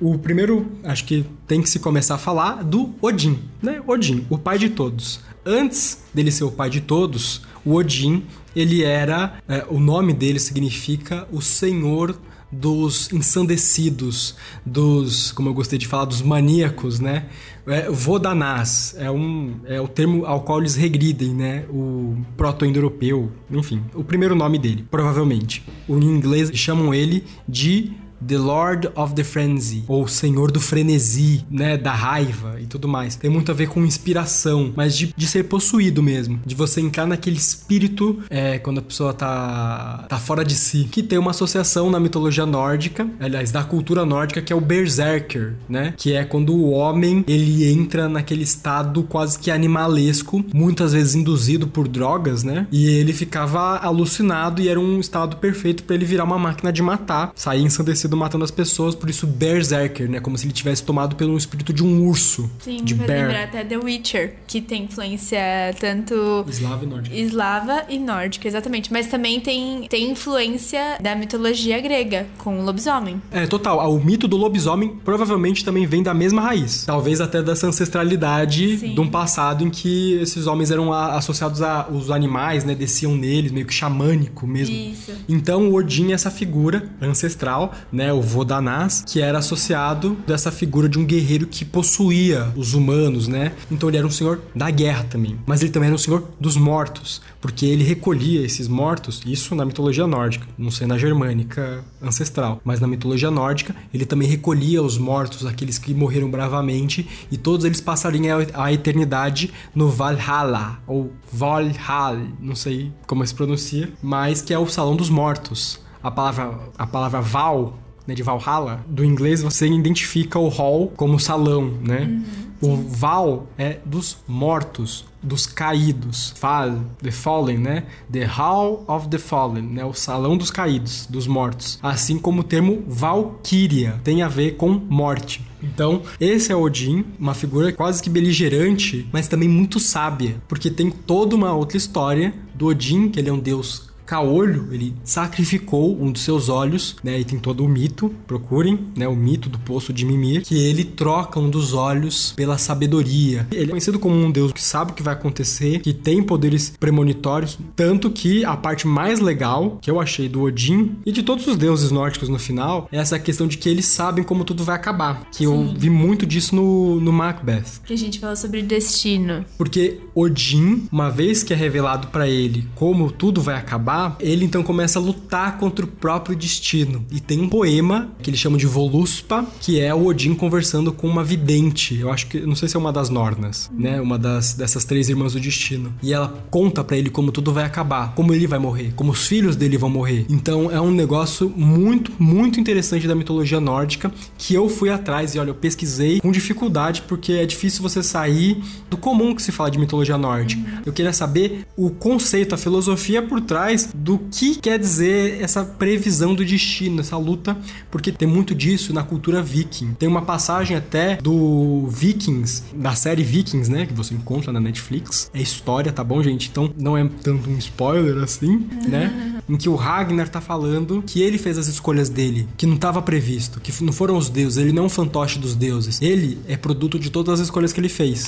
O 0.00 0.18
primeiro, 0.18 0.70
acho 0.84 1.04
que 1.04 1.24
tem 1.46 1.62
que 1.62 1.70
se 1.70 1.78
começar 1.78 2.16
a 2.16 2.18
falar 2.18 2.62
do 2.62 2.94
Odin, 3.00 3.38
né? 3.62 3.80
Odin, 3.86 4.26
o 4.28 4.36
pai 4.36 4.58
de 4.58 4.68
todos 4.68 5.20
antes 5.46 6.02
dele 6.12 6.30
ser 6.30 6.44
o 6.44 6.50
pai 6.50 6.68
de 6.68 6.80
todos, 6.80 7.42
o 7.64 7.74
Odin, 7.74 8.24
ele 8.54 8.82
era, 8.82 9.40
é, 9.48 9.64
o 9.68 9.78
nome 9.78 10.12
dele 10.12 10.38
significa 10.38 11.26
o 11.30 11.40
Senhor 11.40 12.18
dos 12.50 13.12
ensandecidos, 13.12 14.36
dos, 14.64 15.32
como 15.32 15.48
eu 15.48 15.54
gostei 15.54 15.78
de 15.78 15.86
falar, 15.86 16.04
dos 16.04 16.22
maníacos, 16.22 17.00
né? 17.00 17.26
É, 17.66 17.90
Vodanás 17.90 18.94
é, 18.98 19.10
um, 19.10 19.56
é 19.64 19.80
o 19.80 19.88
termo 19.88 20.24
ao 20.24 20.42
qual 20.42 20.60
eles 20.60 20.76
regridem, 20.76 21.34
né? 21.34 21.64
O 21.68 22.16
proto-indo-europeu, 22.36 23.32
enfim, 23.50 23.82
o 23.94 24.04
primeiro 24.04 24.34
nome 24.34 24.58
dele, 24.58 24.86
provavelmente. 24.90 25.64
Em 25.88 26.04
inglês 26.04 26.50
chamam 26.54 26.94
ele 26.94 27.24
de 27.48 27.92
The 28.26 28.38
Lord 28.38 28.90
of 28.94 29.14
the 29.14 29.24
Frenzy, 29.24 29.84
ou 29.86 30.06
Senhor 30.08 30.50
do 30.50 30.60
Frenesi, 30.60 31.44
né, 31.50 31.76
da 31.76 31.92
raiva 31.92 32.56
e 32.60 32.66
tudo 32.66 32.88
mais. 32.88 33.16
Tem 33.16 33.30
muito 33.30 33.50
a 33.50 33.54
ver 33.54 33.68
com 33.68 33.84
inspiração, 33.84 34.72
mas 34.76 34.96
de, 34.96 35.12
de 35.16 35.26
ser 35.26 35.44
possuído 35.44 36.02
mesmo, 36.02 36.40
de 36.44 36.54
você 36.54 36.80
entrar 36.80 37.06
naquele 37.06 37.36
espírito 37.36 38.20
é, 38.30 38.58
quando 38.58 38.78
a 38.78 38.82
pessoa 38.82 39.12
tá, 39.12 40.06
tá 40.08 40.18
fora 40.18 40.44
de 40.44 40.54
si. 40.54 40.88
Que 40.90 41.02
tem 41.02 41.18
uma 41.18 41.30
associação 41.30 41.90
na 41.90 42.00
mitologia 42.00 42.46
nórdica, 42.46 43.08
aliás, 43.20 43.50
da 43.50 43.62
cultura 43.62 44.04
nórdica, 44.04 44.40
que 44.40 44.52
é 44.52 44.56
o 44.56 44.60
Berserker, 44.60 45.54
né, 45.68 45.94
que 45.96 46.12
é 46.12 46.24
quando 46.24 46.54
o 46.54 46.70
homem 46.70 47.24
ele 47.26 47.68
entra 47.70 48.08
naquele 48.08 48.42
estado 48.42 49.02
quase 49.02 49.38
que 49.38 49.50
animalesco, 49.50 50.44
muitas 50.52 50.92
vezes 50.92 51.14
induzido 51.14 51.66
por 51.66 51.88
drogas, 51.88 52.42
né, 52.42 52.66
e 52.70 52.86
ele 52.86 53.12
ficava 53.12 53.78
alucinado 53.78 54.60
e 54.62 54.68
era 54.68 54.80
um 54.80 55.00
estado 55.00 55.36
perfeito 55.36 55.84
para 55.84 55.94
ele 55.94 56.04
virar 56.04 56.24
uma 56.24 56.38
máquina 56.38 56.72
de 56.72 56.82
matar, 56.82 57.32
sair 57.34 57.62
ensandecido 57.62 58.05
conhecido 58.06 58.16
matando 58.16 58.44
as 58.44 58.50
pessoas, 58.50 58.94
por 58.94 59.10
isso 59.10 59.26
Berserker, 59.26 60.08
né? 60.08 60.20
Como 60.20 60.36
se 60.38 60.46
ele 60.46 60.52
tivesse 60.52 60.82
tomado 60.82 61.16
pelo 61.16 61.36
espírito 61.36 61.72
de 61.72 61.82
um 61.82 62.06
urso. 62.06 62.50
Sim, 62.60 62.82
de 62.82 62.94
bear. 62.94 63.26
lembrar 63.26 63.44
até 63.44 63.64
The 63.64 63.76
Witcher, 63.76 64.34
que 64.46 64.60
tem 64.60 64.84
influência 64.84 65.38
tanto 65.78 66.44
Eslava 66.48 66.84
e 66.84 66.86
nórdica. 66.86 67.16
eslava 67.16 67.84
e 67.88 67.98
nórdica, 67.98 68.48
exatamente. 68.48 68.92
Mas 68.92 69.06
também 69.06 69.40
tem, 69.40 69.86
tem 69.88 70.10
influência 70.10 70.98
da 71.00 71.14
mitologia 71.14 71.80
grega, 71.80 72.26
com 72.38 72.60
o 72.60 72.64
lobisomem. 72.64 73.20
É, 73.30 73.46
total. 73.46 73.92
O 73.92 74.02
mito 74.02 74.28
do 74.28 74.36
lobisomem 74.36 74.88
provavelmente 75.04 75.64
também 75.64 75.86
vem 75.86 76.02
da 76.02 76.14
mesma 76.14 76.40
raiz. 76.40 76.84
Talvez 76.86 77.20
até 77.20 77.42
dessa 77.42 77.66
ancestralidade 77.66 78.78
Sim. 78.78 78.94
de 78.94 79.00
um 79.00 79.08
passado 79.08 79.64
em 79.64 79.70
que 79.70 80.14
esses 80.14 80.46
homens 80.46 80.70
eram 80.70 80.92
associados 80.92 81.62
a 81.62 81.88
os 81.90 82.10
animais, 82.10 82.64
né? 82.64 82.74
Desciam 82.74 83.14
neles, 83.14 83.52
meio 83.52 83.66
que 83.66 83.74
xamânico 83.74 84.46
mesmo. 84.46 84.74
Isso. 84.74 85.12
Então 85.28 85.68
o 85.70 85.74
Odin 85.74 86.10
é 86.10 86.14
essa 86.14 86.30
figura 86.30 86.88
ancestral, 87.00 87.72
né, 87.96 88.12
o 88.12 88.20
Vodanás, 88.20 89.02
que 89.06 89.22
era 89.22 89.38
associado 89.38 90.18
dessa 90.26 90.52
figura 90.52 90.86
de 90.86 90.98
um 90.98 91.04
guerreiro 91.04 91.46
que 91.46 91.64
possuía 91.64 92.52
os 92.54 92.74
humanos, 92.74 93.26
né? 93.26 93.52
Então 93.70 93.88
ele 93.88 93.96
era 93.96 94.06
um 94.06 94.10
senhor 94.10 94.40
da 94.54 94.70
guerra 94.70 95.04
também, 95.04 95.38
mas 95.46 95.62
ele 95.62 95.70
também 95.70 95.86
era 95.86 95.94
um 95.94 95.98
senhor 95.98 96.28
dos 96.38 96.58
mortos, 96.58 97.22
porque 97.40 97.64
ele 97.64 97.82
recolhia 97.82 98.44
esses 98.44 98.68
mortos, 98.68 99.22
isso 99.24 99.54
na 99.54 99.64
mitologia 99.64 100.06
nórdica, 100.06 100.46
não 100.58 100.70
sei 100.70 100.86
na 100.86 100.98
germânica 100.98 101.82
ancestral, 102.02 102.60
mas 102.62 102.80
na 102.80 102.86
mitologia 102.86 103.30
nórdica, 103.30 103.74
ele 103.94 104.04
também 104.04 104.28
recolhia 104.28 104.82
os 104.82 104.98
mortos, 104.98 105.46
aqueles 105.46 105.78
que 105.78 105.94
morreram 105.94 106.30
bravamente, 106.30 107.08
e 107.30 107.38
todos 107.38 107.64
eles 107.64 107.80
passariam 107.80 108.38
a 108.52 108.72
eternidade 108.72 109.52
no 109.74 109.88
Valhalla, 109.88 110.78
ou 110.86 111.12
Valhall, 111.32 112.28
não 112.40 112.54
sei 112.54 112.92
como 113.06 113.26
se 113.26 113.34
pronuncia, 113.34 113.90
mas 114.02 114.42
que 114.42 114.52
é 114.52 114.58
o 114.58 114.66
Salão 114.68 114.94
dos 114.94 115.08
Mortos. 115.08 115.80
A 116.02 116.10
palavra, 116.10 116.58
a 116.78 116.86
palavra 116.86 117.20
Val, 117.20 117.78
né, 118.06 118.14
de 118.14 118.22
Valhalla, 118.22 118.84
do 118.88 119.04
inglês 119.04 119.42
você 119.42 119.66
identifica 119.66 120.38
o 120.38 120.48
hall 120.48 120.92
como 120.96 121.18
salão, 121.18 121.72
né? 121.82 122.22
O 122.60 122.74
Val 122.74 123.46
é 123.58 123.78
dos 123.84 124.16
mortos, 124.26 125.04
dos 125.22 125.46
caídos. 125.46 126.32
Fal, 126.36 126.80
the 127.02 127.10
fallen, 127.10 127.58
né? 127.58 127.84
The 128.10 128.24
Hall 128.24 128.82
of 128.88 129.08
the 129.08 129.18
Fallen, 129.18 129.62
né? 129.62 129.84
O 129.84 129.92
salão 129.92 130.38
dos 130.38 130.50
caídos, 130.50 131.06
dos 131.06 131.26
mortos. 131.26 131.78
Assim 131.82 132.18
como 132.18 132.40
o 132.40 132.44
termo 132.44 132.82
Valkyria 132.86 134.00
tem 134.02 134.22
a 134.22 134.28
ver 134.28 134.52
com 134.52 134.70
morte. 134.70 135.44
Então, 135.62 136.02
esse 136.20 136.50
é 136.50 136.56
Odin, 136.56 137.04
uma 137.18 137.34
figura 137.34 137.72
quase 137.72 138.02
que 138.02 138.08
beligerante, 138.08 139.06
mas 139.12 139.28
também 139.28 139.48
muito 139.48 139.78
sábia, 139.80 140.36
porque 140.48 140.70
tem 140.70 140.90
toda 140.90 141.34
uma 141.34 141.52
outra 141.52 141.76
história 141.76 142.32
do 142.54 142.66
Odin, 142.66 143.08
que 143.08 143.18
ele 143.18 143.28
é 143.28 143.32
um 143.32 143.38
deus 143.38 143.90
caolho, 144.06 144.68
ele 144.70 144.94
sacrificou 145.04 146.00
um 146.00 146.10
dos 146.10 146.22
seus 146.22 146.48
olhos, 146.48 146.96
né? 147.02 147.18
E 147.18 147.24
tem 147.24 147.38
todo 147.38 147.64
o 147.64 147.68
mito, 147.68 148.14
procurem, 148.26 148.78
né? 148.96 149.06
O 149.08 149.16
mito 149.16 149.48
do 149.48 149.58
poço 149.58 149.92
de 149.92 150.04
Mimir, 150.04 150.42
que 150.42 150.56
ele 150.56 150.84
troca 150.84 151.40
um 151.40 151.50
dos 151.50 151.74
olhos 151.74 152.32
pela 152.36 152.56
sabedoria. 152.56 153.46
Ele 153.50 153.64
é 153.64 153.68
conhecido 153.68 153.98
como 153.98 154.14
um 154.14 154.30
deus 154.30 154.52
que 154.52 154.62
sabe 154.62 154.92
o 154.92 154.94
que 154.94 155.02
vai 155.02 155.14
acontecer, 155.14 155.80
que 155.80 155.92
tem 155.92 156.22
poderes 156.22 156.72
premonitórios, 156.78 157.58
tanto 157.74 158.10
que 158.10 158.44
a 158.44 158.56
parte 158.56 158.86
mais 158.86 159.20
legal 159.20 159.78
que 159.82 159.90
eu 159.90 160.00
achei 160.00 160.28
do 160.28 160.42
Odin 160.42 160.96
e 161.04 161.10
de 161.10 161.22
todos 161.22 161.46
os 161.46 161.56
deuses 161.56 161.90
nórdicos 161.90 162.28
no 162.28 162.38
final 162.38 162.88
é 162.92 162.98
essa 162.98 163.18
questão 163.18 163.46
de 163.46 163.58
que 163.58 163.68
eles 163.68 163.86
sabem 163.86 164.22
como 164.22 164.44
tudo 164.44 164.62
vai 164.62 164.76
acabar. 164.76 165.26
Que 165.32 165.44
eu 165.44 165.74
vi 165.76 165.90
muito 165.90 166.24
disso 166.24 166.54
no, 166.54 167.00
no 167.00 167.12
Macbeth. 167.12 167.80
Que 167.84 167.94
a 167.94 167.98
gente 167.98 168.20
falou 168.20 168.36
sobre 168.36 168.62
destino. 168.62 169.44
Porque 169.58 170.00
Odin, 170.14 170.86
uma 170.92 171.10
vez 171.10 171.42
que 171.42 171.52
é 171.52 171.56
revelado 171.56 172.08
pra 172.08 172.28
ele 172.28 172.66
como 172.74 173.10
tudo 173.10 173.40
vai 173.40 173.56
acabar, 173.56 173.95
ele 174.20 174.44
então 174.44 174.62
começa 174.62 174.98
a 174.98 175.02
lutar 175.02 175.58
contra 175.58 175.84
o 175.84 175.88
próprio 175.88 176.36
destino. 176.36 177.04
E 177.10 177.20
tem 177.20 177.40
um 177.40 177.48
poema 177.48 178.10
que 178.22 178.30
eles 178.30 178.40
chamam 178.40 178.58
de 178.58 178.66
Voluspa, 178.66 179.46
que 179.60 179.80
é 179.80 179.94
o 179.94 180.06
Odin 180.06 180.34
conversando 180.34 180.92
com 180.92 181.06
uma 181.06 181.24
vidente. 181.24 181.98
Eu 181.98 182.10
acho 182.10 182.26
que, 182.26 182.40
não 182.40 182.54
sei 182.54 182.68
se 182.68 182.76
é 182.76 182.78
uma 182.78 182.92
das 182.92 183.10
Nornas, 183.10 183.70
né? 183.76 184.00
Uma 184.00 184.18
das 184.18 184.54
dessas 184.54 184.84
três 184.84 185.08
irmãs 185.08 185.32
do 185.32 185.40
destino. 185.40 185.92
E 186.02 186.12
ela 186.12 186.28
conta 186.50 186.82
pra 186.82 186.96
ele 186.96 187.10
como 187.10 187.32
tudo 187.32 187.52
vai 187.52 187.64
acabar, 187.64 188.14
como 188.14 188.32
ele 188.32 188.46
vai 188.46 188.58
morrer, 188.58 188.92
como 188.94 189.12
os 189.12 189.26
filhos 189.26 189.56
dele 189.56 189.76
vão 189.78 189.90
morrer. 189.90 190.26
Então 190.28 190.70
é 190.70 190.80
um 190.80 190.90
negócio 190.90 191.52
muito, 191.56 192.12
muito 192.18 192.60
interessante 192.60 193.06
da 193.06 193.14
mitologia 193.14 193.60
nórdica 193.60 194.12
que 194.38 194.54
eu 194.54 194.68
fui 194.68 194.90
atrás 194.90 195.34
e 195.34 195.38
olha, 195.38 195.50
eu 195.50 195.54
pesquisei 195.54 196.20
com 196.20 196.30
dificuldade 196.30 197.02
porque 197.02 197.32
é 197.32 197.46
difícil 197.46 197.82
você 197.82 198.02
sair 198.02 198.62
do 198.90 198.96
comum 198.96 199.34
que 199.34 199.42
se 199.42 199.52
fala 199.52 199.70
de 199.70 199.78
mitologia 199.78 200.18
nórdica. 200.18 200.62
Eu 200.84 200.92
queria 200.92 201.12
saber 201.12 201.66
o 201.76 201.90
conceito, 201.90 202.54
a 202.54 202.58
filosofia 202.58 203.22
por 203.22 203.40
trás 203.40 203.85
do 203.94 204.18
que 204.30 204.56
quer 204.56 204.78
dizer 204.78 205.42
essa 205.42 205.64
previsão 205.64 206.34
do 206.34 206.44
destino, 206.44 207.00
essa 207.00 207.16
luta, 207.16 207.56
porque 207.90 208.12
tem 208.12 208.28
muito 208.28 208.54
disso 208.54 208.92
na 208.92 209.02
cultura 209.02 209.42
viking. 209.42 209.94
Tem 209.94 210.08
uma 210.08 210.22
passagem 210.22 210.76
até 210.76 211.16
do 211.16 211.86
Vikings, 211.88 212.62
da 212.74 212.94
série 212.94 213.22
Vikings, 213.22 213.70
né, 213.70 213.86
que 213.86 213.92
você 213.92 214.14
encontra 214.14 214.52
na 214.52 214.60
Netflix. 214.60 215.30
É 215.32 215.40
história, 215.40 215.92
tá 215.92 216.02
bom, 216.02 216.22
gente? 216.22 216.48
Então 216.48 216.72
não 216.78 216.96
é 216.96 217.08
tanto 217.22 217.48
um 217.48 217.58
spoiler 217.58 218.22
assim, 218.22 218.66
né? 218.88 219.34
Em 219.48 219.56
que 219.56 219.68
o 219.68 219.76
Ragnar 219.76 220.28
tá 220.28 220.40
falando 220.40 221.02
que 221.06 221.22
ele 221.22 221.38
fez 221.38 221.56
as 221.56 221.68
escolhas 221.68 222.08
dele, 222.08 222.48
que 222.56 222.66
não 222.66 222.74
estava 222.74 223.00
previsto, 223.00 223.60
que 223.60 223.72
não 223.84 223.92
foram 223.92 224.16
os 224.16 224.28
deuses, 224.28 224.58
ele 224.58 224.72
não 224.72 224.84
é 224.84 224.86
um 224.86 224.88
fantoche 224.88 225.38
dos 225.38 225.54
deuses. 225.54 226.02
Ele 226.02 226.38
é 226.48 226.56
produto 226.56 226.98
de 226.98 227.10
todas 227.10 227.34
as 227.34 227.46
escolhas 227.46 227.72
que 227.72 227.78
ele 227.78 227.88
fez. 227.88 228.24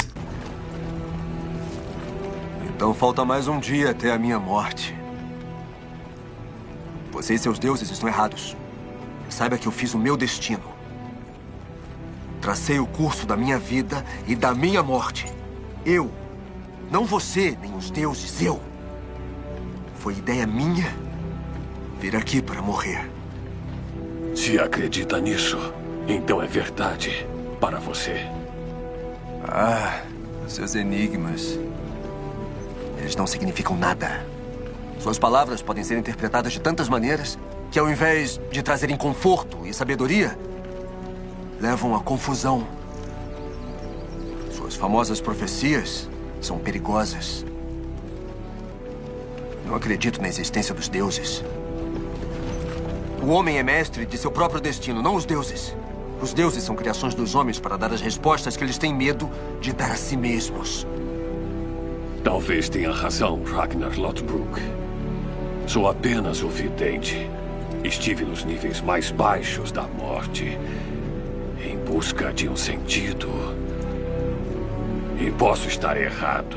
Então 2.76 2.94
falta 2.94 3.24
mais 3.24 3.48
um 3.48 3.58
dia 3.58 3.90
até 3.90 4.12
a 4.12 4.18
minha 4.18 4.38
morte. 4.38 4.94
Você 7.18 7.35
e 7.35 7.38
seus 7.38 7.59
deuses 7.59 7.90
estão 7.90 8.09
errados. 8.09 8.57
Saiba 9.28 9.59
que 9.59 9.66
eu 9.66 9.72
fiz 9.72 9.92
o 9.92 9.98
meu 9.98 10.16
destino. 10.16 10.62
Tracei 12.40 12.78
o 12.78 12.87
curso 12.87 13.26
da 13.26 13.37
minha 13.37 13.59
vida 13.59 14.07
e 14.24 14.37
da 14.37 14.54
minha 14.54 14.85
morte. 14.85 15.26
Eu. 15.85 16.12
Não 16.92 17.04
você, 17.04 17.59
nem 17.61 17.74
os 17.74 17.90
deuses, 17.90 18.40
eu. 18.40 18.61
Foi 19.96 20.14
ideia 20.14 20.46
minha 20.46 20.94
vir 21.98 22.14
aqui 22.14 22.40
para 22.40 22.62
morrer. 22.62 23.11
Se 24.33 24.57
acredita 24.57 25.20
nisso, 25.20 25.59
então 26.07 26.40
é 26.40 26.46
verdade 26.46 27.26
para 27.61 27.81
você. 27.81 28.28
Ah, 29.42 30.02
os 30.46 30.52
seus 30.52 30.76
enigmas. 30.76 31.59
Eles 32.96 33.16
não 33.16 33.26
significam 33.26 33.76
nada. 33.76 34.24
Suas 34.98 35.18
palavras 35.18 35.62
podem 35.62 35.84
ser 35.84 35.96
interpretadas 35.96 36.52
de 36.52 36.61
tantas 36.61 36.88
maneiras 36.88 37.38
que, 37.70 37.78
ao 37.78 37.88
invés 37.88 38.40
de 38.50 38.62
trazerem 38.62 38.96
conforto 38.96 39.58
e 39.64 39.72
sabedoria, 39.72 40.37
levam 41.61 41.94
à 41.94 42.00
confusão. 42.00 42.66
Suas 44.50 44.74
famosas 44.74 45.20
profecias 45.20 46.08
são 46.40 46.58
perigosas. 46.58 47.44
Não 49.64 49.74
acredito 49.74 50.20
na 50.20 50.28
existência 50.28 50.74
dos 50.74 50.88
deuses. 50.88 51.44
O 53.22 53.28
homem 53.28 53.58
é 53.58 53.62
mestre 53.62 54.06
de 54.06 54.16
seu 54.16 54.30
próprio 54.30 54.61
destino, 54.61 55.02
não 55.02 55.14
os 55.14 55.24
deuses. 55.24 55.74
Os 56.20 56.32
deuses 56.32 56.64
são 56.64 56.74
criações 56.74 57.14
dos 57.14 57.34
homens 57.34 57.61
para 57.61 57.76
dar 57.76 57.92
as 57.92 58.00
respostas 58.00 58.56
que 58.56 58.64
eles 58.64 58.78
têm 58.78 58.92
medo 58.92 59.30
de 59.61 59.72
dar 59.72 59.92
a 59.92 59.96
si 59.96 60.16
mesmos. 60.16 60.87
Talvez 62.24 62.68
tenha 62.68 62.90
razão, 62.90 63.42
Ragnar 63.44 63.98
Lothbrok. 63.98 64.61
Sou 65.68 65.87
apenas 65.87 66.42
o 66.42 66.48
vidente. 66.48 67.28
Estive 67.85 68.24
nos 68.24 68.42
níveis 68.42 68.81
mais 68.81 69.11
baixos 69.11 69.70
da 69.70 69.83
morte, 69.83 70.59
em 71.62 71.76
busca 71.76 72.33
de 72.33 72.48
um 72.48 72.57
sentido. 72.57 73.28
E 75.20 75.31
posso 75.33 75.68
estar 75.68 76.00
errado. 76.00 76.57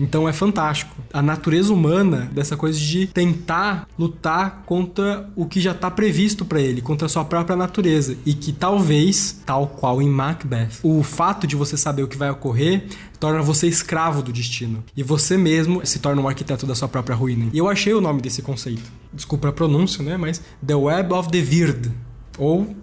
Então 0.00 0.28
é 0.28 0.32
fantástico. 0.32 0.96
A 1.12 1.20
natureza 1.20 1.72
humana 1.72 2.30
dessa 2.32 2.56
coisa 2.56 2.78
de 2.78 3.06
tentar 3.06 3.86
lutar 3.98 4.62
contra 4.64 5.28
o 5.36 5.44
que 5.44 5.60
já 5.60 5.72
está 5.72 5.90
previsto 5.90 6.44
para 6.44 6.60
ele, 6.60 6.80
contra 6.80 7.06
a 7.06 7.08
sua 7.08 7.24
própria 7.24 7.54
natureza 7.54 8.16
e 8.24 8.32
que 8.32 8.52
talvez, 8.52 9.42
tal 9.44 9.66
qual 9.66 10.00
em 10.00 10.08
Macbeth, 10.08 10.80
o 10.82 11.02
fato 11.02 11.46
de 11.46 11.54
você 11.54 11.76
saber 11.76 12.02
o 12.02 12.08
que 12.08 12.16
vai 12.16 12.30
ocorrer 12.30 12.86
torna 13.18 13.42
você 13.42 13.68
escravo 13.68 14.22
do 14.22 14.32
destino 14.32 14.82
e 14.96 15.02
você 15.02 15.36
mesmo 15.36 15.84
se 15.84 15.98
torna 15.98 16.22
um 16.22 16.28
arquiteto 16.28 16.66
da 16.66 16.74
sua 16.74 16.88
própria 16.88 17.14
ruína. 17.14 17.50
E 17.52 17.58
eu 17.58 17.68
achei 17.68 17.92
o 17.92 18.00
nome 18.00 18.22
desse 18.22 18.40
conceito. 18.40 18.90
Desculpa 19.12 19.48
a 19.48 19.52
pronúncia, 19.52 20.02
né, 20.02 20.16
mas 20.16 20.40
The 20.66 20.74
Web 20.74 21.12
of 21.12 21.28
the 21.30 21.38
Weird 21.38 21.92
ou 22.38 22.74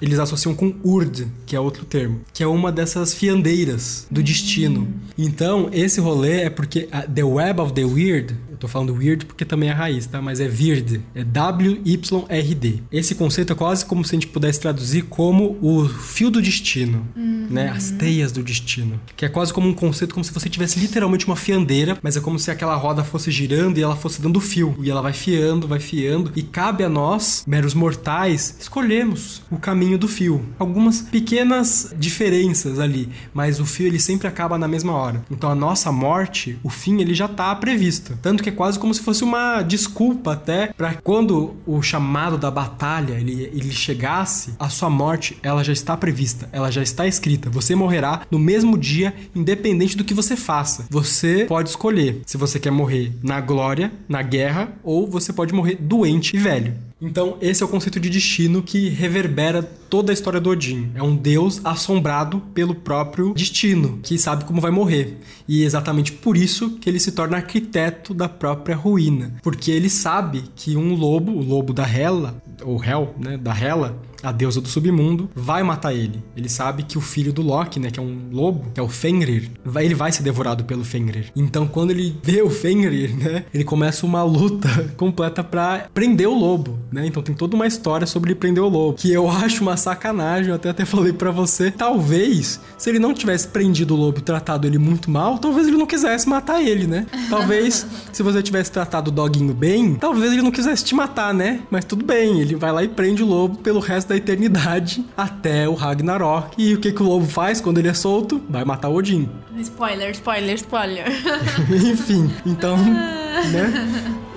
eles 0.00 0.18
associam 0.18 0.54
com 0.54 0.74
urd, 0.82 1.26
que 1.44 1.54
é 1.54 1.60
outro 1.60 1.84
termo, 1.84 2.20
que 2.32 2.42
é 2.42 2.46
uma 2.46 2.72
dessas 2.72 3.14
fiandeiras 3.14 4.06
do 4.10 4.22
destino. 4.22 4.88
Então, 5.16 5.68
esse 5.72 6.00
rolê 6.00 6.42
é 6.42 6.50
porque 6.50 6.88
a 6.90 7.02
The 7.02 7.24
Web 7.24 7.60
of 7.60 7.72
the 7.72 7.84
Weird, 7.84 8.34
Eu 8.56 8.60
tô 8.60 8.68
falando 8.68 8.94
weird 8.94 9.26
porque 9.26 9.44
também 9.44 9.68
é 9.68 9.72
raiz, 9.72 10.06
tá? 10.06 10.22
Mas 10.22 10.40
é 10.40 10.46
weird. 10.46 11.02
É 11.14 11.22
W-Y-R-D. 11.22 12.82
Esse 12.90 13.14
conceito 13.14 13.52
é 13.52 13.56
quase 13.56 13.84
como 13.84 14.02
se 14.02 14.14
a 14.14 14.16
gente 14.16 14.28
pudesse 14.28 14.58
traduzir 14.60 15.02
como 15.02 15.58
o 15.60 15.86
fio 15.86 16.30
do 16.30 16.40
destino, 16.40 17.06
uhum. 17.14 17.48
né? 17.50 17.68
As 17.68 17.90
teias 17.90 18.32
do 18.32 18.42
destino. 18.42 18.98
Que 19.14 19.26
é 19.26 19.28
quase 19.28 19.52
como 19.52 19.68
um 19.68 19.74
conceito 19.74 20.14
como 20.14 20.24
se 20.24 20.32
você 20.32 20.48
tivesse 20.48 20.80
literalmente 20.80 21.26
uma 21.26 21.36
fiandeira, 21.36 21.98
mas 22.02 22.16
é 22.16 22.20
como 22.20 22.38
se 22.38 22.50
aquela 22.50 22.74
roda 22.76 23.04
fosse 23.04 23.30
girando 23.30 23.76
e 23.76 23.82
ela 23.82 23.94
fosse 23.94 24.22
dando 24.22 24.40
fio. 24.40 24.74
E 24.80 24.90
ela 24.90 25.02
vai 25.02 25.12
fiando, 25.12 25.68
vai 25.68 25.78
fiando. 25.78 26.32
E 26.34 26.42
cabe 26.42 26.82
a 26.82 26.88
nós, 26.88 27.44
meros 27.46 27.74
mortais, 27.74 28.56
escolhermos 28.58 29.42
o 29.50 29.58
caminho 29.58 29.98
do 29.98 30.08
fio. 30.08 30.42
Algumas 30.58 31.02
pequenas 31.02 31.94
diferenças 31.98 32.78
ali, 32.78 33.10
mas 33.34 33.60
o 33.60 33.66
fio 33.66 33.86
ele 33.86 34.00
sempre 34.00 34.26
acaba 34.26 34.56
na 34.56 34.66
mesma 34.66 34.94
hora. 34.94 35.22
Então 35.30 35.50
a 35.50 35.54
nossa 35.54 35.92
morte, 35.92 36.58
o 36.62 36.70
fim, 36.70 37.02
ele 37.02 37.12
já 37.12 37.28
tá 37.28 37.54
previsto. 37.54 38.18
Tanto 38.22 38.42
que 38.42 38.45
é 38.48 38.52
quase 38.52 38.78
como 38.78 38.94
se 38.94 39.00
fosse 39.00 39.24
uma 39.24 39.62
desculpa 39.62 40.32
até 40.32 40.68
para 40.68 40.94
quando 40.94 41.54
o 41.66 41.82
chamado 41.82 42.38
da 42.38 42.50
batalha 42.50 43.14
ele, 43.14 43.50
ele 43.52 43.70
chegasse, 43.70 44.54
a 44.58 44.68
sua 44.68 44.90
morte 44.90 45.38
ela 45.42 45.62
já 45.62 45.72
está 45.72 45.96
prevista, 45.96 46.48
ela 46.52 46.70
já 46.70 46.82
está 46.82 47.06
escrita. 47.06 47.50
Você 47.50 47.74
morrerá 47.74 48.22
no 48.30 48.38
mesmo 48.38 48.76
dia, 48.78 49.14
independente 49.34 49.96
do 49.96 50.04
que 50.04 50.14
você 50.14 50.36
faça. 50.36 50.86
Você 50.90 51.44
pode 51.48 51.70
escolher 51.70 52.22
se 52.26 52.36
você 52.36 52.58
quer 52.58 52.70
morrer 52.70 53.12
na 53.22 53.40
glória, 53.40 53.92
na 54.08 54.22
guerra, 54.22 54.72
ou 54.82 55.06
você 55.06 55.32
pode 55.32 55.52
morrer 55.52 55.76
doente 55.80 56.36
e 56.36 56.38
velho. 56.38 56.74
Então, 57.00 57.36
esse 57.42 57.62
é 57.62 57.66
o 57.66 57.68
conceito 57.68 58.00
de 58.00 58.08
destino 58.08 58.62
que 58.62 58.88
reverbera 58.88 59.62
toda 59.88 60.12
a 60.12 60.14
história 60.14 60.40
do 60.40 60.50
Odin. 60.50 60.90
É 60.94 61.02
um 61.02 61.16
deus 61.16 61.60
assombrado 61.64 62.40
pelo 62.54 62.74
próprio 62.74 63.32
destino, 63.34 63.98
que 64.02 64.18
sabe 64.18 64.44
como 64.44 64.60
vai 64.60 64.70
morrer. 64.70 65.18
E 65.48 65.62
é 65.62 65.66
exatamente 65.66 66.12
por 66.12 66.36
isso 66.36 66.70
que 66.78 66.88
ele 66.88 66.98
se 66.98 67.12
torna 67.12 67.36
arquiteto 67.36 68.12
da 68.12 68.28
própria 68.28 68.76
ruína. 68.76 69.34
Porque 69.42 69.70
ele 69.70 69.88
sabe 69.88 70.44
que 70.54 70.76
um 70.76 70.94
lobo, 70.94 71.32
o 71.32 71.42
lobo 71.42 71.72
da 71.72 71.86
Hela, 71.88 72.42
ou 72.62 72.82
Hel, 72.82 73.14
né, 73.18 73.36
da 73.36 73.56
Hela, 73.56 74.00
a 74.22 74.32
deusa 74.32 74.60
do 74.60 74.68
submundo, 74.68 75.30
vai 75.34 75.62
matar 75.62 75.94
ele. 75.94 76.22
Ele 76.36 76.48
sabe 76.48 76.82
que 76.82 76.98
o 76.98 77.00
filho 77.00 77.32
do 77.32 77.42
Loki, 77.42 77.78
né, 77.78 77.90
que 77.90 78.00
é 78.00 78.02
um 78.02 78.28
lobo, 78.32 78.70
que 78.74 78.80
é 78.80 78.82
o 78.82 78.88
Fenrir, 78.88 79.50
vai, 79.64 79.84
ele 79.84 79.94
vai 79.94 80.10
ser 80.10 80.22
devorado 80.22 80.64
pelo 80.64 80.84
Fenrir. 80.84 81.30
Então, 81.36 81.66
quando 81.66 81.90
ele 81.90 82.18
vê 82.22 82.42
o 82.42 82.50
Fenrir, 82.50 83.16
né, 83.16 83.44
ele 83.52 83.64
começa 83.64 84.04
uma 84.04 84.22
luta 84.22 84.68
completa 84.96 85.44
para 85.44 85.88
prender 85.94 86.28
o 86.28 86.34
lobo, 86.34 86.78
né? 86.90 87.06
Então 87.06 87.22
tem 87.22 87.34
toda 87.34 87.54
uma 87.54 87.66
história 87.66 88.06
sobre 88.06 88.30
ele 88.30 88.38
prender 88.38 88.62
o 88.62 88.68
lobo, 88.68 88.96
que 88.96 89.12
eu 89.12 89.28
acho 89.30 89.62
uma 89.62 89.75
sacanagem, 89.76 90.50
eu 90.50 90.56
até 90.56 90.70
até 90.70 90.84
falei 90.84 91.12
para 91.12 91.30
você, 91.30 91.70
talvez 91.70 92.60
se 92.76 92.90
ele 92.90 92.98
não 92.98 93.14
tivesse 93.14 93.48
prendido 93.48 93.94
o 93.94 93.96
lobo 93.96 94.18
e 94.18 94.22
tratado 94.22 94.66
ele 94.66 94.78
muito 94.78 95.10
mal, 95.10 95.38
talvez 95.38 95.66
ele 95.66 95.76
não 95.76 95.86
quisesse 95.86 96.28
matar 96.28 96.62
ele, 96.62 96.86
né? 96.86 97.06
Talvez 97.30 97.86
se 98.12 98.22
você 98.22 98.42
tivesse 98.42 98.70
tratado 98.70 99.10
o 99.10 99.12
doguinho 99.12 99.52
bem, 99.52 99.94
talvez 99.94 100.32
ele 100.32 100.42
não 100.42 100.50
quisesse 100.50 100.84
te 100.84 100.94
matar, 100.94 101.34
né? 101.34 101.60
Mas 101.70 101.84
tudo 101.84 102.04
bem, 102.04 102.40
ele 102.40 102.54
vai 102.54 102.72
lá 102.72 102.82
e 102.82 102.88
prende 102.88 103.22
o 103.22 103.26
lobo 103.26 103.58
pelo 103.58 103.80
resto 103.80 104.08
da 104.08 104.16
eternidade 104.16 105.04
até 105.16 105.68
o 105.68 105.74
Ragnarok. 105.74 106.54
E 106.56 106.74
o 106.74 106.80
que, 106.80 106.92
que 106.92 107.02
o 107.02 107.06
lobo 107.06 107.26
faz 107.26 107.60
quando 107.60 107.78
ele 107.78 107.88
é 107.88 107.94
solto? 107.94 108.40
Vai 108.48 108.64
matar 108.64 108.88
o 108.88 108.94
Odin. 108.94 109.28
Spoiler, 109.58 110.10
spoiler, 110.10 110.54
spoiler. 110.54 111.06
Enfim, 111.70 112.30
então, 112.44 112.76
né? 113.52 113.88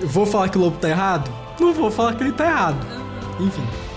Vou 0.02 0.26
falar 0.26 0.48
que 0.48 0.58
o 0.58 0.60
lobo 0.60 0.78
tá 0.78 0.88
errado? 0.88 1.30
Não 1.58 1.72
vou 1.72 1.90
falar 1.90 2.14
que 2.14 2.24
ele 2.24 2.32
tá 2.32 2.46
errado. 2.46 2.86
Enfim. 3.38 3.89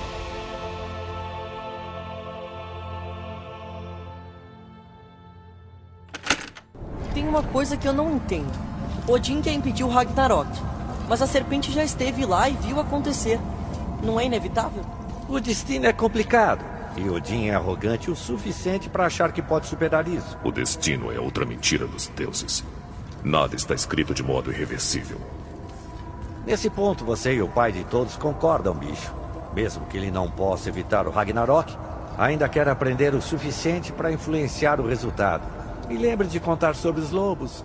Tem 7.13 7.28
uma 7.28 7.43
coisa 7.43 7.78
que 7.78 7.88
eu 7.88 7.93
não 7.93 8.15
entendo. 8.15 8.52
Odin 9.08 9.41
quer 9.41 9.54
impedir 9.54 9.84
o 9.84 9.89
Ragnarok, 9.89 10.49
mas 11.08 11.21
a 11.21 11.28
serpente 11.28 11.71
já 11.71 11.84
esteve 11.84 12.26
lá 12.26 12.49
e 12.49 12.54
viu 12.54 12.80
acontecer. 12.80 13.39
Não 14.02 14.19
é 14.19 14.26
inevitável? 14.26 14.84
O 15.30 15.39
destino 15.39 15.86
é 15.86 15.93
complicado. 15.93 16.63
E 16.95 17.10
Odin 17.10 17.47
é 17.47 17.56
arrogante 17.56 18.10
o 18.10 18.15
suficiente 18.15 18.89
para 18.89 19.06
achar 19.06 19.32
que 19.32 19.41
pode 19.41 19.67
superar 19.67 20.08
isso. 20.08 20.38
O 20.43 20.52
destino 20.52 21.12
é 21.12 21.19
outra 21.19 21.45
mentira 21.45 21.88
dos 21.88 22.08
deuses. 22.08 22.63
Nada 23.23 23.56
está 23.56 23.73
escrito 23.73 24.13
de 24.13 24.23
modo 24.23 24.52
irreversível. 24.52 25.17
Nesse 26.45 26.69
ponto, 26.69 27.06
você 27.06 27.34
e 27.36 27.41
o 27.41 27.47
pai 27.47 27.71
de 27.71 27.84
todos 27.86 28.17
concordam, 28.17 28.76
bicho. 28.76 29.13
Mesmo 29.56 29.86
que 29.86 29.97
ele 29.97 30.12
não 30.12 30.30
possa 30.30 30.69
evitar 30.69 31.08
o 31.08 31.12
Ragnarok, 31.12 31.76
ainda 32.17 32.49
quer 32.49 32.67
aprender 32.67 33.13
o 33.15 33.21
suficiente 33.21 33.91
para 33.91 34.12
influenciar 34.12 34.80
o 34.80 34.88
resultado. 34.88 35.62
E 35.89 35.98
lembre 35.98 36.28
de 36.28 36.39
contar 36.39 36.76
sobre 36.76 37.02
os 37.02 37.12
lobos. 37.12 37.63